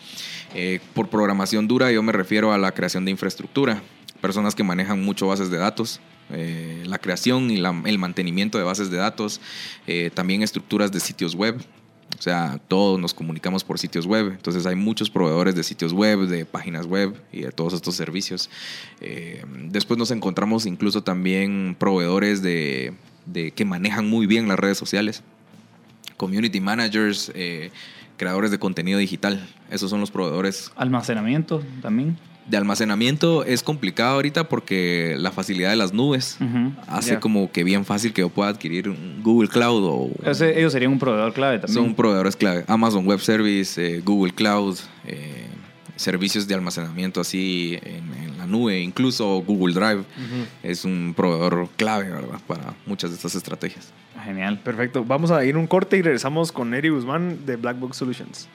Por 0.94 1.10
programación 1.10 1.68
dura 1.68 1.92
yo 1.92 2.02
me 2.04 2.12
refiero 2.12 2.52
a 2.54 2.58
la 2.58 2.72
creación 2.72 3.06
de 3.06 3.12
infraestructura, 3.12 3.82
personas 4.22 4.56
que 4.56 4.64
manejan 4.64 5.04
mucho 5.04 5.28
bases 5.28 5.50
de 5.50 5.58
datos, 5.58 6.00
eh, 6.32 6.84
la 6.86 6.98
creación 7.00 7.50
y 7.52 7.58
la- 7.58 7.82
el 7.86 7.98
mantenimiento 8.00 8.58
de 8.58 8.64
bases 8.64 8.90
de 8.92 8.98
datos, 8.98 9.40
eh, 9.88 10.12
también 10.14 10.42
estructuras 10.44 10.92
de 10.92 11.00
sitios 11.00 11.36
web. 11.36 11.58
O 12.18 12.22
sea, 12.22 12.60
todos 12.68 13.00
nos 13.00 13.14
comunicamos 13.14 13.64
por 13.64 13.78
sitios 13.80 14.06
web. 14.06 14.32
Entonces 14.32 14.66
hay 14.66 14.76
muchos 14.76 15.10
proveedores 15.10 15.56
de 15.56 15.64
sitios 15.64 15.94
web, 15.94 16.28
de 16.28 16.46
páginas 16.46 16.86
web 16.86 17.16
y 17.32 17.42
de 17.42 17.52
todos 17.52 17.74
estos 17.74 17.96
servicios. 17.96 18.50
Eh, 19.02 19.44
después 19.66 19.98
nos 20.00 20.10
encontramos 20.12 20.66
incluso 20.66 21.04
también 21.04 21.76
proveedores 21.78 22.42
de, 22.42 22.94
de- 23.26 23.52
que 23.52 23.66
manejan 23.66 24.10
muy 24.10 24.26
bien 24.26 24.48
las 24.48 24.58
redes 24.58 24.78
sociales. 24.78 25.22
Community 26.16 26.60
managers, 26.62 27.32
creadores 28.18 28.50
de 28.50 28.58
contenido 28.58 28.98
digital. 28.98 29.48
Esos 29.70 29.90
son 29.92 30.00
los 30.00 30.10
proveedores 30.10 30.72
Almacenamiento 30.76 31.62
también. 31.82 32.18
De 32.48 32.58
almacenamiento 32.58 33.44
es 33.44 33.62
complicado 33.62 34.16
ahorita 34.16 34.48
porque 34.48 35.16
la 35.20 35.32
facilidad 35.32 35.70
de 35.72 35.76
las 35.76 35.94
nubes 35.94 36.38
hace 36.88 37.20
como 37.20 37.52
que 37.52 37.64
bien 37.64 37.84
fácil 37.86 38.14
que 38.14 38.22
yo 38.22 38.30
pueda 38.30 38.50
adquirir 38.50 38.88
un 38.90 39.22
Google 39.22 39.50
Cloud 39.50 39.84
o 39.86 40.10
Ese- 40.30 40.58
ellos 40.58 40.72
serían 40.72 40.94
un 40.94 41.00
proveedor 41.00 41.34
clave 41.34 41.60
también. 41.60 41.74
son 41.86 41.94
proveedores 41.96 42.36
clave. 42.36 42.64
Amazon 42.68 43.06
Web 43.06 43.20
Service, 43.20 43.80
eh, 43.98 44.02
Google 44.02 44.34
Cloud, 44.34 44.78
eh, 45.06 45.48
servicios 45.98 46.48
de 46.48 46.54
almacenamiento 46.56 47.20
así 47.20 47.78
en, 47.84 48.14
en 48.24 48.38
la 48.38 48.46
nube, 48.46 48.80
incluso 48.80 49.44
Google 49.46 49.74
Drive 49.74 50.04
es 50.64 50.86
un 50.86 51.14
proveedor 51.18 51.68
clave, 51.76 52.10
¿verdad? 52.12 52.40
Para 52.48 52.76
muchas 52.86 53.10
de 53.10 53.16
estas 53.18 53.36
estrategias. 53.36 53.92
Genial. 54.24 54.60
Perfecto. 54.60 55.04
Vamos 55.04 55.32
a 55.32 55.44
ir 55.44 55.58
un 55.58 55.68
corte 55.68 55.98
y 55.98 56.02
regresamos 56.02 56.52
con 56.52 56.74
Eri 56.74 56.90
Guzmán 56.90 57.46
de 57.46 57.56
Black 57.56 57.80
Box 57.80 57.98
Solutions. 57.98 58.48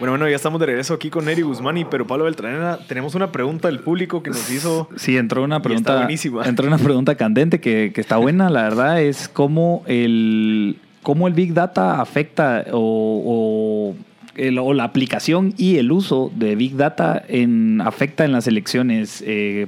Bueno, 0.00 0.12
bueno, 0.12 0.28
ya 0.28 0.36
estamos 0.36 0.58
de 0.60 0.66
regreso 0.66 0.94
aquí 0.94 1.10
con 1.10 1.28
Eri 1.28 1.42
Guzmán 1.42 1.76
y 1.76 1.84
pero 1.84 2.06
Pablo 2.06 2.24
Beltranena. 2.24 2.78
Tenemos 2.88 3.14
una 3.14 3.30
pregunta 3.30 3.68
del 3.68 3.80
público 3.80 4.22
que 4.22 4.30
nos 4.30 4.50
hizo. 4.50 4.88
Sí, 4.96 5.16
entró 5.18 5.44
una 5.44 5.60
pregunta. 5.60 5.94
buenísima. 5.98 6.42
Entró 6.46 6.66
una 6.66 6.78
pregunta 6.78 7.14
candente 7.16 7.60
que, 7.60 7.92
que 7.94 8.00
está 8.00 8.16
buena, 8.16 8.48
la 8.48 8.62
verdad, 8.62 9.02
es 9.02 9.28
cómo 9.28 9.82
el, 9.86 10.78
cómo 11.02 11.28
el 11.28 11.34
Big 11.34 11.52
Data 11.52 12.00
afecta 12.00 12.64
o, 12.72 13.92
o, 13.92 13.96
el- 14.36 14.58
o 14.58 14.72
la 14.72 14.84
aplicación 14.84 15.52
y 15.58 15.76
el 15.76 15.92
uso 15.92 16.32
de 16.34 16.56
Big 16.56 16.76
Data 16.76 17.22
en, 17.28 17.82
afecta 17.82 18.24
en 18.24 18.32
las 18.32 18.46
elecciones, 18.46 19.22
eh, 19.26 19.66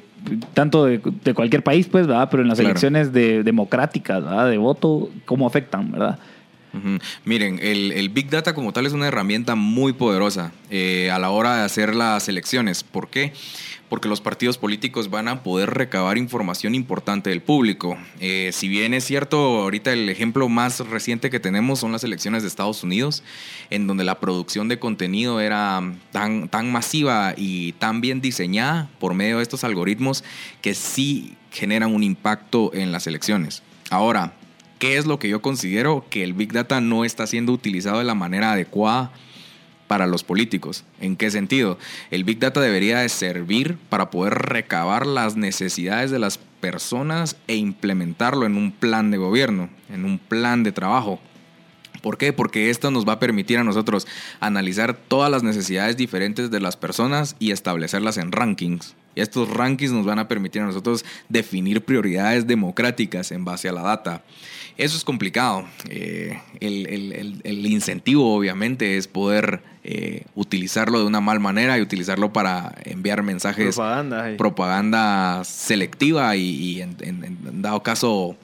tanto 0.55 0.87
de, 0.87 0.99
de 1.25 1.35
cualquier 1.35 1.63
país, 1.63 1.89
pues, 1.89 2.07
¿verdad? 2.07 2.29
Pero 2.31 2.43
en 2.43 2.49
las 2.49 2.57
Claro. 2.59 2.71
elecciones 2.71 3.13
de, 3.13 3.43
democráticas, 3.43 4.25
¿verdad? 4.25 4.49
De 4.49 4.57
voto, 4.57 5.11
¿cómo 5.27 5.47
afectan, 5.47 5.93
verdad? 5.93 6.19
Miren, 7.25 7.59
el, 7.63 7.93
el 7.93 8.09
Big 8.09 8.31
Data 8.31 8.55
como 8.55 8.73
tal 8.73 8.87
es 8.87 8.93
una 8.93 9.09
herramienta 9.09 9.55
muy 9.55 9.93
poderosa 9.93 10.53
eh, 10.71 11.11
a 11.11 11.19
la 11.19 11.31
hora 11.31 11.57
de 11.57 11.65
hacer 11.65 11.95
las 11.95 12.29
elecciones. 12.29 12.83
¿Por 12.83 13.09
qué? 13.09 13.33
Porque 13.91 14.09
los 14.09 14.23
partidos 14.23 14.57
políticos 14.57 15.11
van 15.11 15.29
a 15.29 15.43
poder 15.43 15.69
recabar 15.69 16.17
información 16.17 16.75
importante 16.75 17.29
del 17.29 17.43
público. 17.43 17.99
Eh, 18.21 18.51
si 18.55 18.69
bien 18.69 18.95
es 18.95 19.05
cierto, 19.05 19.37
ahorita 19.37 19.93
el 19.93 20.09
ejemplo 20.09 20.49
más 20.49 20.81
reciente 20.81 21.29
que 21.29 21.41
tenemos 21.41 21.81
son 21.81 21.93
las 21.93 22.05
elecciones 22.05 22.43
de 22.43 22.49
Estados 22.49 22.83
Unidos, 22.83 23.23
en 23.69 23.87
donde 23.87 24.05
la 24.05 24.19
producción 24.19 24.69
de 24.69 24.79
contenido 24.79 25.41
era 25.41 25.83
tan, 26.11 26.49
tan 26.49 26.73
masiva 26.73 27.35
y 27.37 27.73
tan 27.73 28.01
bien 28.01 28.23
diseñada 28.23 28.89
por 28.99 29.13
medio 29.13 29.37
de 29.37 29.43
estos 29.43 29.63
algoritmos 29.63 30.25
que 30.63 30.73
sí 30.73 31.37
generan 31.51 31.95
un 31.95 32.03
impacto 32.03 32.73
en 32.73 32.93
las 32.93 33.07
elecciones. 33.07 33.63
Ahora, 33.91 34.33
¿Qué 34.83 34.97
es 34.97 35.07
lo 35.07 35.21
que 35.21 35.29
yo 35.29 35.41
considero 35.41 36.05
que 36.11 36.25
el 36.25 36.33
Big 36.33 36.53
Data 36.53 36.81
no 36.81 37.05
está 37.05 37.29
siendo 37.29 37.53
utilizado 37.53 37.99
de 37.99 38.05
la 38.05 38.17
manera 38.17 38.51
adecuada 38.51 39.13
para 39.87 40.09
los 40.09 40.25
políticos? 40.25 40.83
¿En 41.01 41.15
qué 41.15 41.31
sentido? 41.31 41.79
El 42.11 42.25
Big 42.25 42.41
Data 42.41 42.61
debería 42.61 42.99
de 42.99 43.09
servir 43.09 43.79
para 43.89 44.11
poder 44.11 44.35
recabar 44.35 45.07
las 45.07 45.37
necesidades 45.37 46.11
de 46.11 46.19
las 46.19 46.39
personas 46.39 47.37
e 47.47 47.55
implementarlo 47.55 48.45
en 48.45 48.57
un 48.57 48.73
plan 48.73 49.13
de 49.13 49.19
gobierno, 49.19 49.71
en 49.89 50.05
un 50.05 50.19
plan 50.19 50.65
de 50.65 50.73
trabajo. 50.73 51.21
¿Por 52.03 52.19
qué? 52.19 52.33
Porque 52.33 52.69
esto 52.69 52.91
nos 52.91 53.07
va 53.07 53.13
a 53.13 53.21
permitir 53.21 53.59
a 53.59 53.65
nosotros 53.65 54.09
analizar 54.41 54.97
todas 54.97 55.31
las 55.31 55.45
necesidades 55.45 55.97
diferentes 55.97 56.51
de 56.51 56.59
las 56.59 56.77
personas 56.77 57.37
y 57.39 57.53
establecerlas 57.53 58.17
en 58.19 58.33
rankings. 58.33 58.97
Y 59.15 59.21
estos 59.21 59.49
rankings 59.51 59.93
nos 59.93 60.07
van 60.07 60.19
a 60.19 60.29
permitir 60.29 60.63
a 60.63 60.67
nosotros 60.67 61.05
definir 61.29 61.85
prioridades 61.85 62.47
democráticas 62.47 63.31
en 63.33 63.45
base 63.45 63.69
a 63.69 63.73
la 63.73 63.83
data. 63.83 64.23
Eso 64.79 64.97
es 64.97 65.05
complicado. 65.05 65.67
Eh, 65.91 66.41
el, 66.61 66.87
el- 66.87 67.13
el- 67.13 67.41
el 67.45 67.67
incentivo, 67.67 68.35
obviamente, 68.35 68.97
es 68.97 69.07
poder 69.07 69.63
eh, 69.85 70.23
utilizarlo 70.35 70.99
de 71.01 71.05
una 71.07 71.21
mal 71.21 71.41
manera 71.41 71.77
y 71.77 71.83
utilizarlo 71.83 72.33
para 72.33 72.73
enviar 72.85 73.23
mensajes 73.23 73.75
Propaganda. 73.75 74.37
propaganda 74.39 75.43
selectiva 75.45 76.37
y, 76.37 76.43
y 76.43 76.81
en, 76.83 76.97
en- 77.01 77.25
en 77.25 77.63
dado 77.63 77.83
caso 77.83 78.37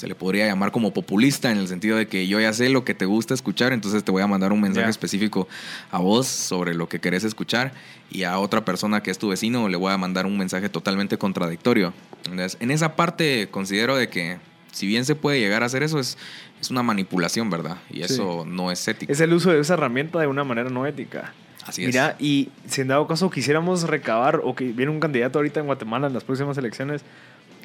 se 0.00 0.08
le 0.08 0.14
podría 0.14 0.46
llamar 0.46 0.72
como 0.72 0.94
populista 0.94 1.52
en 1.52 1.58
el 1.58 1.68
sentido 1.68 1.98
de 1.98 2.06
que 2.06 2.26
yo 2.26 2.40
ya 2.40 2.54
sé 2.54 2.70
lo 2.70 2.86
que 2.86 2.94
te 2.94 3.04
gusta 3.04 3.34
escuchar, 3.34 3.74
entonces 3.74 4.02
te 4.02 4.10
voy 4.10 4.22
a 4.22 4.26
mandar 4.26 4.50
un 4.50 4.58
mensaje 4.58 4.88
específico 4.88 5.46
a 5.90 5.98
vos 5.98 6.26
sobre 6.26 6.72
lo 6.72 6.88
que 6.88 7.00
querés 7.00 7.22
escuchar 7.22 7.74
y 8.10 8.22
a 8.22 8.38
otra 8.38 8.64
persona 8.64 9.02
que 9.02 9.10
es 9.10 9.18
tu 9.18 9.28
vecino 9.28 9.68
le 9.68 9.76
voy 9.76 9.92
a 9.92 9.98
mandar 9.98 10.24
un 10.24 10.38
mensaje 10.38 10.70
totalmente 10.70 11.18
contradictorio. 11.18 11.92
Entonces, 12.24 12.56
en 12.60 12.70
esa 12.70 12.96
parte 12.96 13.48
considero 13.50 13.94
de 13.94 14.08
que 14.08 14.38
si 14.72 14.86
bien 14.86 15.04
se 15.04 15.16
puede 15.16 15.38
llegar 15.38 15.62
a 15.62 15.66
hacer 15.66 15.82
eso, 15.82 15.98
es, 15.98 16.16
es 16.62 16.70
una 16.70 16.82
manipulación, 16.82 17.50
¿verdad? 17.50 17.76
Y 17.90 18.00
eso 18.00 18.46
no 18.46 18.72
es 18.72 18.88
ético. 18.88 19.12
Es 19.12 19.20
el 19.20 19.34
uso 19.34 19.50
de 19.50 19.60
esa 19.60 19.74
herramienta 19.74 20.18
de 20.18 20.28
una 20.28 20.44
manera 20.44 20.70
no 20.70 20.86
ética. 20.86 21.34
Así 21.66 21.82
es. 21.82 21.88
Mira, 21.88 22.16
y 22.18 22.48
si 22.66 22.80
en 22.80 22.88
dado 22.88 23.06
caso 23.06 23.28
quisiéramos 23.28 23.82
recabar 23.82 24.40
o 24.42 24.54
que 24.54 24.72
viene 24.72 24.90
un 24.90 25.00
candidato 25.00 25.40
ahorita 25.40 25.60
en 25.60 25.66
Guatemala 25.66 26.06
en 26.06 26.14
las 26.14 26.24
próximas 26.24 26.56
elecciones 26.56 27.04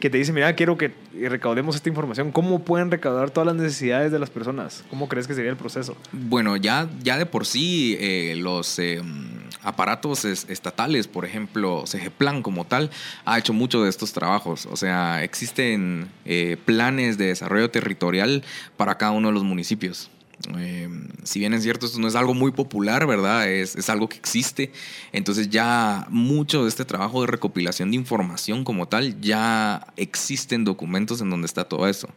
que 0.06 0.12
te 0.12 0.20
dice, 0.20 0.32
mira, 0.32 0.54
quiero 0.56 0.78
que 0.78 0.92
recaudemos 1.20 1.76
esta 1.76 1.90
información, 1.90 2.32
¿cómo 2.32 2.60
pueden 2.64 2.92
recaudar 2.92 3.32
todas 3.32 3.48
las 3.48 3.56
necesidades 3.56 4.12
de 4.12 4.20
las 4.20 4.30
personas? 4.30 4.84
¿Cómo 4.92 5.10
crees 5.10 5.26
que 5.26 5.34
sería 5.34 5.50
el 5.50 5.58
proceso? 5.58 5.98
Bueno, 6.12 6.58
ya, 6.58 6.88
ya 7.02 7.18
de 7.18 7.26
por 7.26 7.48
sí 7.48 7.98
eh, 8.00 8.36
los 8.38 8.78
eh, 8.78 9.02
aparatos 9.64 10.24
es- 10.26 10.46
estatales, 10.48 11.08
por 11.08 11.26
ejemplo, 11.26 11.86
CGPlan 11.88 12.44
como 12.44 12.66
tal, 12.68 12.92
ha 13.26 13.40
hecho 13.40 13.52
mucho 13.52 13.82
de 13.82 13.90
estos 13.90 14.14
trabajos. 14.14 14.68
O 14.68 14.76
sea, 14.78 15.24
existen 15.24 16.08
eh, 16.26 16.58
planes 16.66 17.18
de 17.18 17.26
desarrollo 17.26 17.72
territorial 17.72 18.44
para 18.78 19.00
cada 19.00 19.12
uno 19.12 19.30
de 19.30 19.34
los 19.34 19.44
municipios. 19.44 20.12
Eh, 20.58 20.90
si 21.24 21.40
bien 21.40 21.54
es 21.54 21.64
cierto, 21.64 21.86
esto 21.86 22.00
no 22.00 22.08
es 22.08 22.16
algo 22.16 22.34
muy 22.34 22.52
popular, 22.52 23.08
¿verdad? 23.08 23.50
Es, 23.50 23.90
algo 23.90 24.10
que 24.10 24.18
existe. 24.18 24.72
Entonces 25.12 25.50
ya 25.50 26.08
mucho 26.10 26.64
de 26.64 26.70
este 26.70 26.86
trabajo 26.86 27.22
de 27.22 27.28
recopilación 27.28 27.92
de 27.92 27.98
información 27.98 28.64
como 28.64 28.88
tal, 28.88 29.20
ya 29.22 29.88
existen 29.98 30.64
documentos 30.64 31.22
en 31.22 31.30
donde 31.30 31.46
está 31.46 31.66
todo 31.66 31.88
eso. 31.88 32.10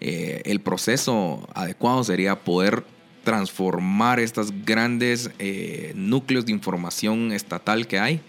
Eh, 0.00 0.42
el 0.44 0.60
proceso 0.60 1.48
adecuado 1.54 2.02
sería 2.04 2.44
poder 2.44 2.84
transformar 3.24 4.20
estos 4.20 4.52
grandes 4.64 5.30
eh, 5.38 5.92
núcleos 5.96 6.46
de 6.46 6.52
información 6.52 7.32
estatal 7.32 7.86
que 7.86 7.98
hay 7.98 8.20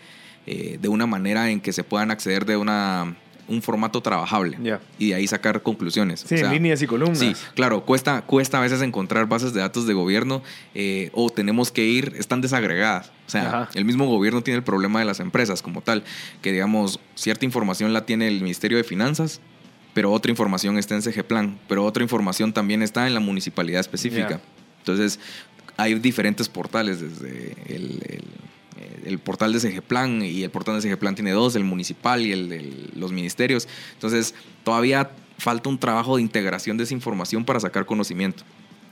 de 0.47 0.87
una 0.87 1.05
manera 1.05 1.51
en 1.51 1.59
que 1.59 1.73
se 1.73 1.83
puedan 1.83 2.09
acceder 2.09 2.45
de 2.45 2.55
una, 2.55 3.17
un 3.47 3.61
formato 3.61 4.01
trabajable 4.01 4.57
y 4.99 5.09
de 5.09 5.15
ahí 5.15 5.27
sacar 5.27 5.61
conclusiones. 5.63 6.25
Sí, 6.27 6.35
líneas 6.35 6.81
y 6.81 6.87
columnas. 6.87 7.17
Sí, 7.19 7.33
claro, 7.55 7.85
cuesta, 7.85 8.21
cuesta 8.23 8.57
a 8.57 8.61
veces 8.61 8.81
encontrar 8.81 9.27
bases 9.27 9.53
de 9.53 9.61
datos 9.61 9.87
de 9.87 9.93
gobierno 9.93 10.41
eh, 10.75 11.09
o 11.13 11.29
tenemos 11.29 11.71
que 11.71 11.85
ir, 11.85 12.13
están 12.17 12.41
desagregadas. 12.41 13.11
O 13.25 13.29
sea, 13.29 13.47
Ajá. 13.47 13.69
el 13.73 13.85
mismo 13.85 14.05
gobierno 14.07 14.41
tiene 14.41 14.57
el 14.57 14.63
problema 14.63 14.99
de 14.99 15.05
las 15.05 15.19
empresas 15.19 15.61
como 15.61 15.81
tal, 15.81 16.03
que 16.41 16.51
digamos, 16.51 16.99
cierta 17.15 17.45
información 17.45 17.93
la 17.93 18.05
tiene 18.05 18.27
el 18.27 18.41
Ministerio 18.41 18.77
de 18.77 18.83
Finanzas, 18.83 19.39
pero 19.93 20.11
otra 20.11 20.29
información 20.29 20.77
está 20.77 20.95
en 20.95 21.01
CGPlan, 21.01 21.57
pero 21.67 21.83
otra 21.83 22.03
información 22.03 22.53
también 22.53 22.81
está 22.83 23.07
en 23.07 23.13
la 23.13 23.19
municipalidad 23.19 23.79
específica. 23.79 24.39
Entonces, 24.79 25.19
hay 25.75 25.95
diferentes 25.95 26.49
portales, 26.49 27.01
desde 27.01 27.53
el, 27.67 27.99
el- 28.07 28.23
el 29.05 29.19
portal 29.19 29.53
de 29.53 29.59
CGPlan 29.59 30.21
y 30.23 30.43
el 30.43 30.49
portal 30.49 30.79
de 30.79 30.87
CGPlan 30.89 31.15
tiene 31.15 31.31
dos, 31.31 31.55
el 31.55 31.63
municipal 31.63 32.25
y 32.25 32.31
el 32.31 32.49
de 32.49 32.73
los 32.95 33.11
ministerios. 33.11 33.67
Entonces, 33.93 34.33
todavía 34.63 35.11
falta 35.37 35.69
un 35.69 35.77
trabajo 35.77 36.15
de 36.17 36.21
integración 36.21 36.77
de 36.77 36.83
esa 36.85 36.93
información 36.93 37.45
para 37.45 37.59
sacar 37.59 37.85
conocimiento. 37.85 38.43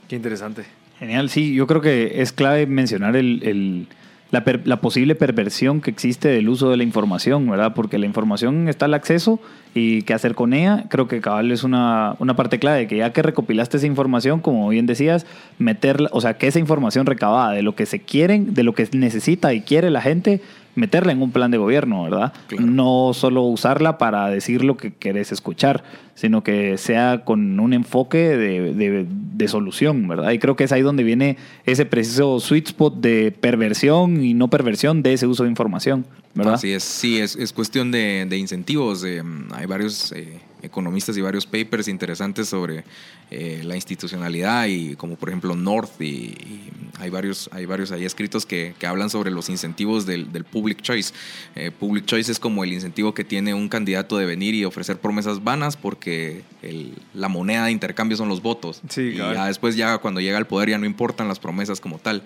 Qué 0.08 0.16
interesante. 0.16 0.64
Genial, 0.98 1.28
sí, 1.28 1.54
yo 1.54 1.66
creo 1.66 1.80
que 1.80 2.22
es 2.22 2.32
clave 2.32 2.66
mencionar 2.66 3.16
el, 3.16 3.42
el- 3.42 3.88
la, 4.30 4.80
posible 4.80 5.14
perversión 5.14 5.80
que 5.80 5.90
existe 5.90 6.28
del 6.28 6.48
uso 6.48 6.70
de 6.70 6.76
la 6.76 6.82
información, 6.82 7.48
¿verdad? 7.48 7.74
Porque 7.74 7.98
la 7.98 8.06
información 8.06 8.68
está 8.68 8.86
al 8.86 8.94
acceso 8.94 9.38
y 9.74 10.02
qué 10.02 10.14
hacer 10.14 10.34
con 10.34 10.52
ella, 10.52 10.84
creo 10.88 11.06
que 11.06 11.20
cabal 11.20 11.52
es 11.52 11.62
una, 11.62 12.16
una 12.18 12.34
parte 12.34 12.58
clave, 12.58 12.88
que 12.88 12.96
ya 12.96 13.12
que 13.12 13.22
recopilaste 13.22 13.76
esa 13.76 13.86
información, 13.86 14.40
como 14.40 14.68
bien 14.68 14.86
decías, 14.86 15.26
meterla, 15.58 16.08
o 16.12 16.20
sea, 16.20 16.38
que 16.38 16.48
esa 16.48 16.58
información 16.58 17.06
recabada 17.06 17.52
de 17.52 17.62
lo 17.62 17.74
que 17.74 17.86
se 17.86 18.00
quieren, 18.00 18.54
de 18.54 18.64
lo 18.64 18.74
que 18.74 18.88
necesita 18.92 19.54
y 19.54 19.60
quiere 19.60 19.90
la 19.90 20.00
gente, 20.00 20.40
meterla 20.76 21.10
en 21.12 21.20
un 21.22 21.32
plan 21.32 21.50
de 21.50 21.58
gobierno, 21.58 22.04
¿verdad? 22.04 22.32
Claro. 22.46 22.66
No 22.66 23.10
solo 23.12 23.42
usarla 23.42 23.98
para 23.98 24.28
decir 24.28 24.62
lo 24.64 24.76
que 24.76 24.92
querés 24.94 25.32
escuchar, 25.32 25.82
sino 26.14 26.44
que 26.44 26.78
sea 26.78 27.22
con 27.24 27.58
un 27.58 27.72
enfoque 27.72 28.36
de, 28.36 28.72
de- 28.74 29.06
de 29.08 29.48
solución, 29.48 30.06
¿verdad? 30.08 30.30
Y 30.30 30.38
creo 30.38 30.54
que 30.56 30.64
es 30.64 30.72
ahí 30.72 30.82
donde 30.82 31.02
viene 31.02 31.36
ese 31.64 31.84
preciso 31.86 32.38
sweet 32.40 32.68
spot 32.68 32.96
de 33.00 33.32
perversión 33.32 34.22
y 34.24 34.32
no 34.34 34.48
perversión 34.48 35.02
de 35.02 35.12
ese 35.14 35.26
uso 35.26 35.42
de 35.42 35.50
información, 35.50 36.06
¿verdad? 36.36 36.54
Así 36.54 36.72
es, 36.72 36.84
sí, 36.84 37.18
es, 37.18 37.34
es 37.36 37.52
cuestión 37.52 37.90
de, 37.90 38.26
de 38.28 38.36
incentivos. 38.38 39.02
eh, 39.04 39.22
hay 39.52 39.66
varios 39.66 40.12
eh, 40.12 40.38
economistas 40.62 41.16
y 41.16 41.20
varios 41.20 41.46
papers 41.46 41.88
interesantes 41.88 42.48
sobre 42.48 42.84
eh, 43.30 43.62
la 43.64 43.74
institucionalidad 43.74 44.66
y 44.66 44.94
como 44.96 45.16
por 45.16 45.28
ejemplo 45.30 45.54
North 45.56 46.00
y, 46.00 46.04
y 46.04 46.70
hay 46.98 47.10
varios 47.10 47.48
hay 47.52 47.66
varios 47.66 47.90
ahí 47.92 48.04
escritos 48.04 48.46
que, 48.46 48.74
que 48.78 48.86
hablan 48.86 49.10
sobre 49.10 49.30
los 49.30 49.48
incentivos 49.48 50.06
del, 50.06 50.32
del 50.32 50.44
public 50.44 50.80
choice. 50.80 51.12
Eh, 51.56 51.70
public 51.72 52.06
choice 52.06 52.30
es 52.32 52.38
como 52.38 52.62
el 52.64 52.72
incentivo 52.72 53.12
que 53.14 53.24
tiene 53.24 53.52
un 53.52 53.68
candidato 53.68 54.16
de 54.16 54.26
venir 54.26 54.54
y 54.54 54.64
ofrecer 54.64 54.98
promesas 54.98 55.42
vanas 55.44 55.76
porque 55.76 56.42
el- 56.62 56.94
la 57.14 57.28
moneda 57.28 57.66
de 57.66 57.72
intercambio 57.72 58.16
son 58.16 58.28
los 58.28 58.42
votos. 58.42 58.80
Sí, 58.88 59.02
y 59.02 59.16
ya 59.16 59.46
después 59.46 59.76
ya 59.76 59.98
cuando 59.98 60.20
llega 60.20 60.38
al 60.38 60.46
poder 60.46 60.70
ya 60.70 60.78
no 60.78 60.86
importan 60.86 61.28
las 61.28 61.38
promesas 61.38 61.80
como 61.80 61.98
tal. 61.98 62.22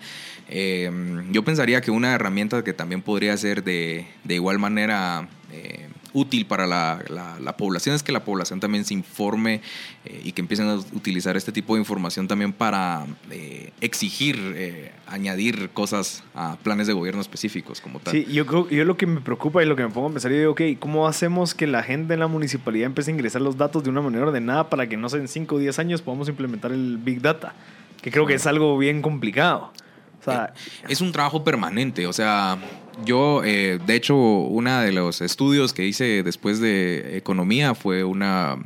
Eh, 0.48 0.90
yo 1.30 1.44
pensaría 1.44 1.80
que 1.80 1.90
una 1.90 2.12
herramienta 2.14 2.62
que 2.64 2.72
también 2.72 3.02
podría 3.02 3.36
ser 3.36 3.62
de, 3.64 3.99
de 4.24 4.34
igual 4.34 4.58
manera 4.58 5.28
eh, 5.52 5.88
útil 6.12 6.44
para 6.46 6.66
la, 6.66 7.02
la- 7.08 7.38
la 7.40 7.56
población 7.56 7.94
es 7.94 8.02
que 8.02 8.10
la 8.12 8.24
población 8.24 8.58
también 8.60 8.84
se 8.84 8.94
informe 8.94 9.60
eh, 10.04 10.20
y 10.24 10.32
que 10.32 10.40
empiecen 10.42 10.68
a 10.68 10.74
utilizar 10.74 11.36
este 11.36 11.52
tipo 11.52 11.74
de 11.74 11.80
información 11.80 12.26
también 12.28 12.52
para 12.52 13.06
eh, 13.30 13.72
exigir, 13.80 14.90
añadir 15.06 15.70
cosas 15.70 16.22
a 16.34 16.56
planes 16.62 16.86
de 16.86 16.92
gobierno 16.92 17.20
específicos 17.20 17.80
como 17.80 18.00
tal. 18.00 18.12
Sí, 18.12 18.26
yo 18.32 18.44
creo, 18.46 18.68
yo 18.70 18.84
lo 18.84 18.96
que 18.96 19.06
me 19.06 19.20
preocupa 19.20 19.62
y 19.62 19.66
lo 19.66 19.76
que 19.76 19.82
me 19.84 19.90
pongo 19.90 20.08
a 20.08 20.10
pensar, 20.12 20.30
yo 20.32 20.38
digo, 20.38 20.52
ok, 20.52 20.60
¿cómo 20.78 21.06
hacemos 21.06 21.54
que 21.54 21.66
la 21.66 21.82
gente 21.82 22.14
en 22.14 22.20
la 22.20 22.26
municipalidad 22.28 22.86
empiece 22.86 23.10
a 23.10 23.14
ingresar 23.14 23.42
los 23.42 23.56
datos 23.56 23.82
de 23.84 23.90
una 23.90 24.00
manera 24.00 24.24
ordenada 24.26 24.68
para 24.70 24.88
que, 24.88 24.96
no 24.96 25.08
sé, 25.08 25.18
en 25.18 25.28
5 25.28 25.54
o 25.54 25.58
10 25.58 25.78
años 25.78 26.02
podamos 26.02 26.28
implementar 26.28 26.72
el 26.72 26.98
Big 26.98 27.20
Data? 27.20 27.54
Que 28.02 28.10
creo 28.10 28.26
que 28.26 28.34
es 28.34 28.46
algo 28.46 28.78
bien 28.78 29.02
complicado. 29.02 29.72
O 30.20 30.22
sea, 30.24 30.52
Es 30.88 31.00
un 31.00 31.12
trabajo 31.12 31.44
permanente, 31.44 32.06
o 32.06 32.12
sea, 32.12 32.58
yo, 33.04 33.42
eh, 33.44 33.78
de 33.84 33.94
hecho, 33.94 34.16
uno 34.16 34.80
de 34.80 34.92
los 34.92 35.20
estudios 35.20 35.72
que 35.72 35.86
hice 35.86 36.22
después 36.22 36.60
de 36.60 37.16
economía 37.16 37.74
fue 37.74 38.04
una 38.04 38.56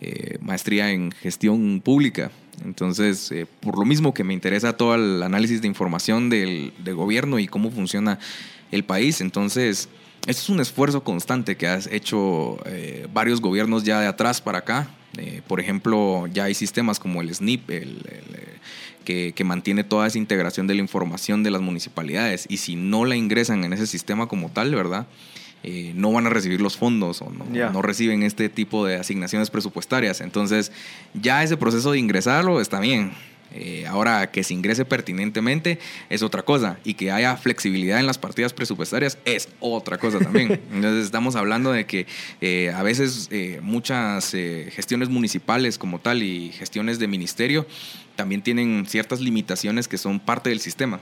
eh, 0.00 0.38
maestría 0.40 0.90
en 0.92 1.10
gestión 1.10 1.80
pública. 1.80 2.30
Entonces, 2.64 3.30
eh, 3.32 3.46
por 3.60 3.78
lo 3.78 3.84
mismo 3.84 4.14
que 4.14 4.24
me 4.24 4.34
interesa 4.34 4.76
todo 4.76 4.94
el 4.94 5.22
análisis 5.22 5.60
de 5.60 5.68
información 5.68 6.30
del, 6.30 6.72
del 6.78 6.94
gobierno 6.94 7.38
y 7.38 7.46
cómo 7.46 7.70
funciona 7.70 8.18
el 8.70 8.84
país, 8.84 9.20
entonces, 9.20 9.88
esto 10.26 10.42
es 10.42 10.48
un 10.48 10.60
esfuerzo 10.60 11.02
constante 11.02 11.56
que 11.56 11.66
has 11.66 11.86
hecho 11.86 12.58
eh, 12.66 13.06
varios 13.12 13.40
gobiernos 13.40 13.84
ya 13.84 14.00
de 14.00 14.06
atrás 14.06 14.40
para 14.40 14.58
acá. 14.58 14.88
Eh, 15.16 15.40
por 15.46 15.58
ejemplo, 15.60 16.26
ya 16.32 16.44
hay 16.44 16.54
sistemas 16.54 17.00
como 17.00 17.20
el 17.22 17.34
SNIP, 17.34 17.70
el- 17.70 17.78
el, 17.80 18.34
eh, 18.34 18.58
que, 19.04 19.32
que 19.34 19.42
mantiene 19.44 19.84
toda 19.84 20.06
esa 20.06 20.18
integración 20.18 20.66
de 20.66 20.74
la 20.74 20.80
información 20.82 21.42
de 21.42 21.50
las 21.50 21.62
municipalidades. 21.62 22.44
Y 22.50 22.58
si 22.58 22.76
no 22.76 23.04
la 23.06 23.16
ingresan 23.16 23.64
en 23.64 23.72
ese 23.72 23.86
sistema 23.86 24.28
como 24.28 24.50
tal, 24.50 24.74
¿verdad? 24.74 25.06
Eh, 25.64 25.92
no 25.96 26.12
van 26.12 26.26
a 26.26 26.30
recibir 26.30 26.60
los 26.60 26.76
fondos 26.76 27.20
o 27.22 27.30
no, 27.30 27.44
no 27.70 27.82
reciben 27.82 28.22
este 28.22 28.48
tipo 28.48 28.86
de 28.86 28.96
asignaciones 28.96 29.50
presupuestarias. 29.50 30.20
Entonces, 30.20 30.70
ya 31.14 31.42
ese 31.42 31.56
proceso 31.56 31.90
de 31.92 31.98
ingresarlo 31.98 32.60
está 32.60 32.78
bien. 32.78 33.12
Eh, 33.52 33.86
ahora, 33.86 34.30
que 34.30 34.44
se 34.44 34.54
ingrese 34.54 34.84
pertinentemente 34.84 35.78
es 36.10 36.22
otra 36.22 36.42
cosa. 36.42 36.78
Y 36.84 36.94
que 36.94 37.10
haya 37.10 37.36
flexibilidad 37.36 37.98
en 37.98 38.06
las 38.06 38.18
partidas 38.18 38.52
presupuestarias 38.52 39.18
es 39.24 39.48
otra 39.60 39.98
cosa 39.98 40.18
también. 40.18 40.60
Entonces, 40.72 41.04
estamos 41.04 41.36
hablando 41.36 41.72
de 41.72 41.86
que 41.86 42.06
eh, 42.40 42.72
a 42.74 42.82
veces 42.82 43.28
eh, 43.30 43.60
muchas 43.62 44.30
gestiones 44.30 45.08
municipales 45.08 45.78
como 45.78 45.98
tal 45.98 46.22
y 46.22 46.52
gestiones 46.52 46.98
de 46.98 47.06
ministerio 47.06 47.66
también 48.16 48.42
tienen 48.42 48.86
ciertas 48.86 49.20
limitaciones 49.20 49.88
que 49.88 49.98
son 49.98 50.20
parte 50.20 50.50
del 50.50 50.60
sistema. 50.60 51.00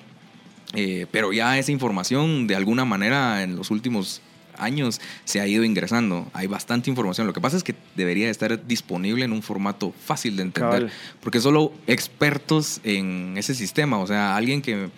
Pero 1.10 1.32
ya 1.32 1.58
esa 1.58 1.72
información, 1.72 2.46
de 2.46 2.54
alguna 2.54 2.84
manera, 2.84 3.42
en 3.42 3.56
los 3.56 3.70
últimos 3.70 4.20
años 4.58 5.00
se 5.24 5.40
ha 5.40 5.46
ido 5.46 5.64
ingresando. 5.64 6.26
Hay 6.32 6.46
bastante 6.46 6.90
información. 6.90 7.26
Lo 7.26 7.32
que 7.32 7.40
pasa 7.40 7.56
es 7.56 7.62
que 7.64 7.74
debería 7.96 8.30
estar 8.30 8.66
disponible 8.66 9.24
en 9.24 9.32
un 9.32 9.42
formato 9.42 9.92
fácil 10.04 10.36
de 10.36 10.42
entender. 10.42 10.80
Cabal. 10.86 10.92
Porque 11.20 11.40
solo 11.40 11.72
expertos 11.86 12.80
en 12.84 13.34
ese 13.36 13.54
sistema, 13.54 13.98
o 13.98 14.06
sea, 14.06 14.36
alguien 14.36 14.62
que, 14.62 14.88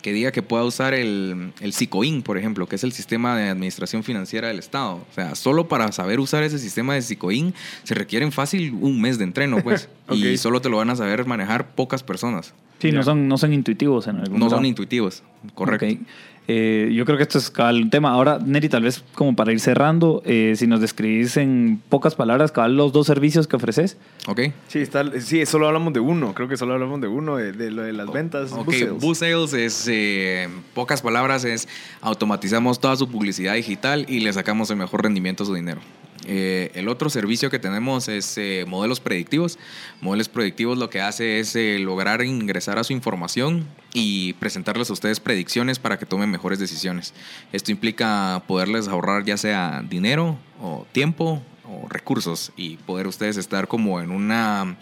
que 0.00 0.12
diga 0.12 0.32
que 0.32 0.42
pueda 0.42 0.64
usar 0.64 0.94
el, 0.94 1.52
el 1.60 1.72
SICOIN, 1.72 2.22
por 2.22 2.38
ejemplo, 2.38 2.66
que 2.66 2.76
es 2.76 2.84
el 2.84 2.92
sistema 2.92 3.36
de 3.36 3.48
administración 3.48 4.02
financiera 4.04 4.48
del 4.48 4.58
Estado. 4.58 4.94
O 4.96 5.14
sea, 5.14 5.34
solo 5.34 5.68
para 5.68 5.90
saber 5.92 6.18
usar 6.20 6.42
ese 6.42 6.58
sistema 6.58 6.94
de 6.94 7.02
SICOIN 7.02 7.54
se 7.84 7.94
requieren 7.94 8.32
fácil 8.32 8.72
un 8.80 9.00
mes 9.00 9.18
de 9.18 9.24
entreno, 9.24 9.62
pues. 9.62 9.88
Ok. 10.08 10.16
Y 10.18 10.36
solo 10.36 10.60
te 10.60 10.68
lo 10.68 10.76
van 10.78 10.90
a 10.90 10.96
saber 10.96 11.24
manejar 11.26 11.74
pocas 11.74 12.02
personas. 12.02 12.52
Sí, 12.80 12.88
Ya. 12.90 12.96
no 12.96 13.02
son, 13.04 13.28
no 13.28 13.38
son 13.38 13.52
intuitivos 13.54 14.08
en 14.08 14.16
algún 14.16 14.40
No 14.40 14.46
grado. 14.46 14.56
son 14.58 14.66
intuitivos, 14.66 15.22
correcto. 15.54 15.86
Ok. 15.86 16.00
Eh, 16.48 16.90
yo 16.92 17.04
creo 17.04 17.16
que 17.16 17.22
esto 17.22 17.38
es 17.38 17.50
cabal 17.50 17.82
un 17.82 17.90
tema. 17.90 18.10
Ahora, 18.10 18.38
Neri, 18.44 18.68
tal 18.68 18.82
vez 18.82 19.04
como 19.14 19.36
para 19.36 19.52
ir 19.52 19.60
cerrando, 19.60 20.22
eh, 20.24 20.54
si 20.56 20.66
nos 20.66 20.80
describís 20.80 21.36
en 21.36 21.80
pocas 21.88 22.14
palabras, 22.14 22.50
cabal, 22.50 22.76
los 22.76 22.92
dos 22.92 23.06
servicios 23.06 23.46
que 23.46 23.56
ofreces. 23.56 23.96
¿Ok? 24.26 24.40
Sí, 24.68 24.80
está, 24.80 25.04
sí, 25.20 25.46
solo 25.46 25.68
hablamos 25.68 25.92
de 25.92 26.00
uno. 26.00 26.34
Creo 26.34 26.48
que 26.48 26.56
solo 26.56 26.74
hablamos 26.74 27.00
de 27.00 27.08
uno, 27.08 27.36
de, 27.36 27.52
de 27.52 27.70
lo 27.70 27.82
de 27.82 27.92
las 27.92 28.12
ventas. 28.12 28.52
Ok, 28.52 28.64
bus 28.66 28.74
sales. 28.78 29.00
Bus 29.00 29.18
Sales 29.18 29.52
es, 29.52 29.88
eh, 29.88 30.42
en 30.44 30.62
pocas 30.74 31.00
palabras, 31.02 31.44
es 31.44 31.68
automatizamos 32.00 32.80
toda 32.80 32.96
su 32.96 33.08
publicidad 33.08 33.54
digital 33.54 34.04
y 34.08 34.20
le 34.20 34.32
sacamos 34.32 34.70
el 34.70 34.76
mejor 34.76 35.02
rendimiento 35.04 35.44
a 35.44 35.46
su 35.46 35.54
dinero. 35.54 35.80
Eh, 36.24 36.70
el 36.74 36.88
otro 36.88 37.10
servicio 37.10 37.50
que 37.50 37.58
tenemos 37.58 38.08
es 38.08 38.38
eh, 38.38 38.64
modelos 38.66 39.00
predictivos. 39.00 39.58
Modelos 40.00 40.28
predictivos 40.28 40.78
lo 40.78 40.90
que 40.90 41.00
hace 41.00 41.40
es 41.40 41.56
eh, 41.56 41.78
lograr 41.78 42.22
ingresar 42.22 42.78
a 42.78 42.84
su 42.84 42.92
información 42.92 43.66
y 43.92 44.34
presentarles 44.34 44.90
a 44.90 44.92
ustedes 44.92 45.20
predicciones 45.20 45.78
para 45.78 45.98
que 45.98 46.06
tomen 46.06 46.30
mejores 46.30 46.58
decisiones. 46.58 47.14
Esto 47.52 47.72
implica 47.72 48.42
poderles 48.46 48.88
ahorrar 48.88 49.24
ya 49.24 49.36
sea 49.36 49.84
dinero 49.88 50.38
o 50.60 50.86
tiempo 50.92 51.42
o 51.64 51.88
recursos 51.88 52.52
y 52.56 52.76
poder 52.76 53.06
ustedes 53.06 53.36
estar 53.36 53.68
como 53.68 54.00
en 54.00 54.10
una 54.10 54.76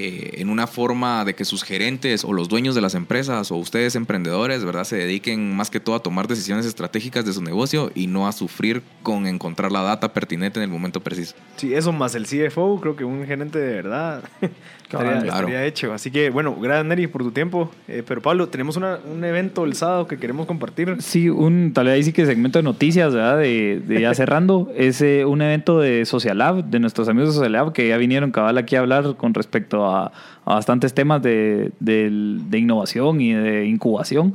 eh, 0.00 0.40
en 0.40 0.48
una 0.48 0.68
forma 0.68 1.24
de 1.24 1.34
que 1.34 1.44
sus 1.44 1.64
gerentes 1.64 2.24
o 2.24 2.32
los 2.32 2.48
dueños 2.48 2.76
de 2.76 2.80
las 2.80 2.94
empresas 2.94 3.50
o 3.50 3.56
ustedes 3.56 3.96
emprendedores, 3.96 4.64
¿verdad? 4.64 4.84
Se 4.84 4.94
dediquen 4.94 5.56
más 5.56 5.70
que 5.70 5.80
todo 5.80 5.96
a 5.96 6.02
tomar 6.04 6.28
decisiones 6.28 6.66
estratégicas 6.66 7.24
de 7.24 7.32
su 7.32 7.42
negocio 7.42 7.90
y 7.96 8.06
no 8.06 8.28
a 8.28 8.32
sufrir 8.32 8.82
con 9.02 9.26
encontrar 9.26 9.72
la 9.72 9.82
data 9.82 10.12
pertinente 10.12 10.60
en 10.60 10.62
el 10.62 10.70
momento 10.70 11.00
preciso. 11.00 11.34
Sí, 11.56 11.74
eso 11.74 11.92
más 11.92 12.14
el 12.14 12.26
CFO, 12.26 12.80
creo 12.80 12.94
que 12.94 13.02
un 13.02 13.26
gerente 13.26 13.58
de 13.58 13.74
verdad 13.74 14.22
estaría, 14.96 15.20
claro. 15.22 15.38
estaría 15.48 15.64
hecho. 15.66 15.92
Así 15.92 16.10
que, 16.10 16.30
bueno, 16.30 16.56
gracias, 16.60 16.86
Neri, 16.86 17.06
por 17.06 17.22
tu 17.22 17.30
tiempo. 17.30 17.70
Eh, 17.88 18.02
pero, 18.06 18.20
Pablo, 18.22 18.48
tenemos 18.48 18.76
una- 18.76 18.98
un 19.12 19.22
evento 19.24 19.64
el 19.64 19.74
sábado 19.74 20.06
que 20.06 20.18
queremos 20.18 20.46
compartir. 20.46 20.96
Sí, 21.00 21.28
un, 21.28 21.72
tal 21.74 21.86
vez 21.86 21.94
ahí 21.94 22.02
sí 22.04 22.12
que 22.12 22.24
segmento 22.26 22.58
de 22.58 22.62
noticias, 22.62 23.12
¿verdad? 23.14 23.38
De, 23.38 23.80
de 23.86 24.00
ya 24.00 24.14
cerrando. 24.14 24.70
Es 24.76 25.00
eh, 25.02 25.24
un 25.24 25.42
evento 25.42 25.78
de 25.80 26.04
Social 26.04 26.38
Lab, 26.38 26.64
de 26.64 26.80
nuestros 26.80 27.08
amigos 27.08 27.30
de 27.30 27.34
Social 27.34 27.52
Lab, 27.52 27.72
que 27.72 27.88
ya 27.88 27.96
vinieron 27.98 28.30
cabal 28.30 28.56
aquí 28.58 28.76
a 28.76 28.80
hablar 28.80 29.16
con 29.16 29.34
respecto 29.34 29.84
a, 29.86 30.06
a 30.44 30.54
bastantes 30.54 30.94
temas 30.94 31.22
de, 31.22 31.70
de 31.80 32.58
innovación 32.58 33.20
y 33.20 33.32
de 33.34 33.66
incubación. 33.66 34.34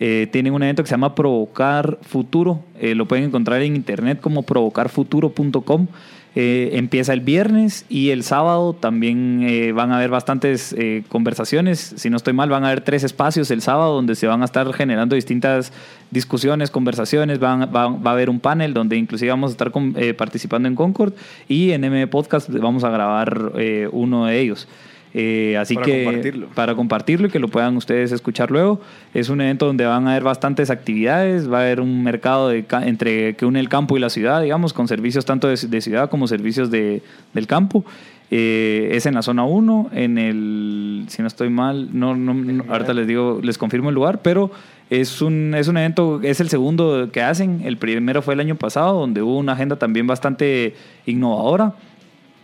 Eh, 0.00 0.26
tienen 0.32 0.52
un 0.52 0.62
evento 0.64 0.82
que 0.82 0.88
se 0.88 0.94
llama 0.94 1.14
Provocar 1.14 1.98
Futuro. 2.02 2.60
Lo 2.80 3.06
pueden 3.06 3.26
encontrar 3.26 3.62
en 3.62 3.76
internet 3.76 4.18
como 4.20 4.42
provocarfuturo.com. 4.42 5.86
Eh, 6.34 6.70
empieza 6.78 7.12
el 7.12 7.20
viernes 7.20 7.84
y 7.90 8.08
el 8.08 8.22
sábado 8.22 8.72
también 8.72 9.42
eh, 9.42 9.72
van 9.72 9.92
a 9.92 9.96
haber 9.96 10.08
bastantes 10.08 10.74
eh, 10.78 11.02
conversaciones. 11.08 11.94
Si 11.96 12.08
no 12.08 12.16
estoy 12.16 12.32
mal, 12.32 12.48
van 12.48 12.64
a 12.64 12.68
haber 12.68 12.80
tres 12.80 13.04
espacios 13.04 13.50
el 13.50 13.60
sábado 13.60 13.94
donde 13.94 14.14
se 14.14 14.26
van 14.26 14.40
a 14.40 14.46
estar 14.46 14.72
generando 14.72 15.14
distintas 15.14 15.72
discusiones, 16.10 16.70
conversaciones. 16.70 17.38
Van, 17.38 17.70
va, 17.74 17.84
a 17.84 18.12
haber 18.12 18.30
un 18.30 18.40
panel 18.40 18.72
donde 18.72 18.96
inclusive 18.96 19.30
vamos 19.30 19.50
a 19.50 19.52
estar 19.52 19.72
eh, 19.96 20.14
participando 20.14 20.68
en 20.68 20.74
Concord 20.74 21.12
y 21.48 21.72
en 21.72 21.84
M 21.84 22.06
Podcast 22.06 22.48
vamos 22.48 22.82
a 22.84 22.90
grabar 22.90 23.52
uno 23.92 24.26
de 24.26 24.40
ellos. 24.40 24.68
Eh, 25.14 25.58
así 25.58 25.74
Para 25.74 25.86
que 25.86 26.04
compartirlo. 26.04 26.46
para 26.54 26.74
compartirlo 26.74 27.26
y 27.26 27.30
que 27.30 27.38
lo 27.38 27.48
puedan 27.48 27.76
ustedes 27.76 28.12
escuchar 28.12 28.50
luego. 28.50 28.80
Es 29.12 29.28
un 29.28 29.40
evento 29.40 29.66
donde 29.66 29.84
van 29.84 30.06
a 30.08 30.12
haber 30.12 30.22
bastantes 30.22 30.70
actividades, 30.70 31.50
va 31.52 31.58
a 31.58 31.62
haber 31.62 31.80
un 31.80 32.02
mercado 32.02 32.48
de 32.48 32.64
entre 32.82 33.36
que 33.36 33.44
une 33.44 33.60
el 33.60 33.68
campo 33.68 33.96
y 33.96 34.00
la 34.00 34.08
ciudad, 34.08 34.40
digamos, 34.40 34.72
con 34.72 34.88
servicios 34.88 35.24
tanto 35.24 35.48
de, 35.48 35.56
de 35.56 35.80
ciudad 35.80 36.08
como 36.08 36.26
servicios 36.26 36.70
de, 36.70 37.02
del 37.34 37.46
campo. 37.46 37.84
Eh, 38.34 38.96
es 38.96 39.04
en 39.04 39.12
la 39.12 39.20
zona 39.20 39.44
1, 39.44 39.90
en 39.92 40.16
el, 40.16 41.04
si 41.08 41.20
no 41.20 41.28
estoy 41.28 41.50
mal, 41.50 41.90
no, 41.92 42.16
no, 42.16 42.32
no, 42.32 42.64
ahorita 42.72 42.94
les 42.94 43.06
digo, 43.06 43.40
les 43.42 43.58
confirmo 43.58 43.90
el 43.90 43.94
lugar, 43.94 44.22
pero 44.22 44.50
es 44.88 45.20
un, 45.20 45.54
es 45.54 45.68
un 45.68 45.76
evento, 45.76 46.18
es 46.22 46.40
el 46.40 46.48
segundo 46.48 47.10
que 47.12 47.20
hacen, 47.20 47.60
el 47.62 47.76
primero 47.76 48.22
fue 48.22 48.32
el 48.32 48.40
año 48.40 48.54
pasado, 48.54 48.98
donde 48.98 49.20
hubo 49.20 49.36
una 49.36 49.52
agenda 49.52 49.76
también 49.76 50.06
bastante 50.06 50.74
innovadora. 51.04 51.74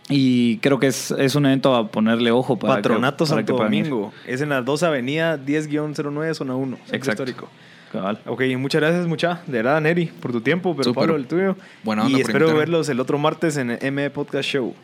Y 0.09 0.57
creo 0.57 0.79
que 0.79 0.87
es, 0.87 1.11
es 1.11 1.35
un 1.35 1.45
evento 1.45 1.75
a 1.75 1.87
ponerle 1.87 2.31
ojo 2.31 2.57
para 2.57 2.75
que- 2.75 2.77
Patronato 2.81 3.25
para 3.25 3.41
que 3.41 3.47
Santo 3.47 3.55
puedan 3.57 3.73
ir. 3.75 3.85
Domingo. 3.89 4.13
Es 4.27 4.41
en 4.41 4.49
la 4.49 4.61
2 4.61 4.83
Avenida 4.83 5.37
10-09, 5.37 6.33
zona 6.33 6.55
1. 6.55 6.77
Centro 6.77 6.95
Exacto. 6.95 7.11
Histórico. 7.23 7.49
Cabal. 7.91 8.19
Ok, 8.27 8.41
muchas 8.57 8.81
gracias, 8.81 9.07
mucha. 9.07 9.41
De 9.47 9.53
verdad, 9.63 9.81
Neri, 9.81 10.05
por 10.07 10.31
tu 10.31 10.41
tiempo, 10.41 10.73
pero 10.75 10.83
Súper. 10.85 11.01
Pablo, 11.01 11.15
el 11.15 11.27
tuyo. 11.27 11.55
Buena 11.83 12.05
onda 12.05 12.17
y 12.17 12.21
espero 12.21 12.55
verlos 12.55 12.87
el 12.89 12.99
otro 12.99 13.17
martes 13.17 13.57
en 13.57 13.71
el 13.71 13.79
M 13.81 14.09
Podcast 14.11 14.47
Show. 14.49 14.75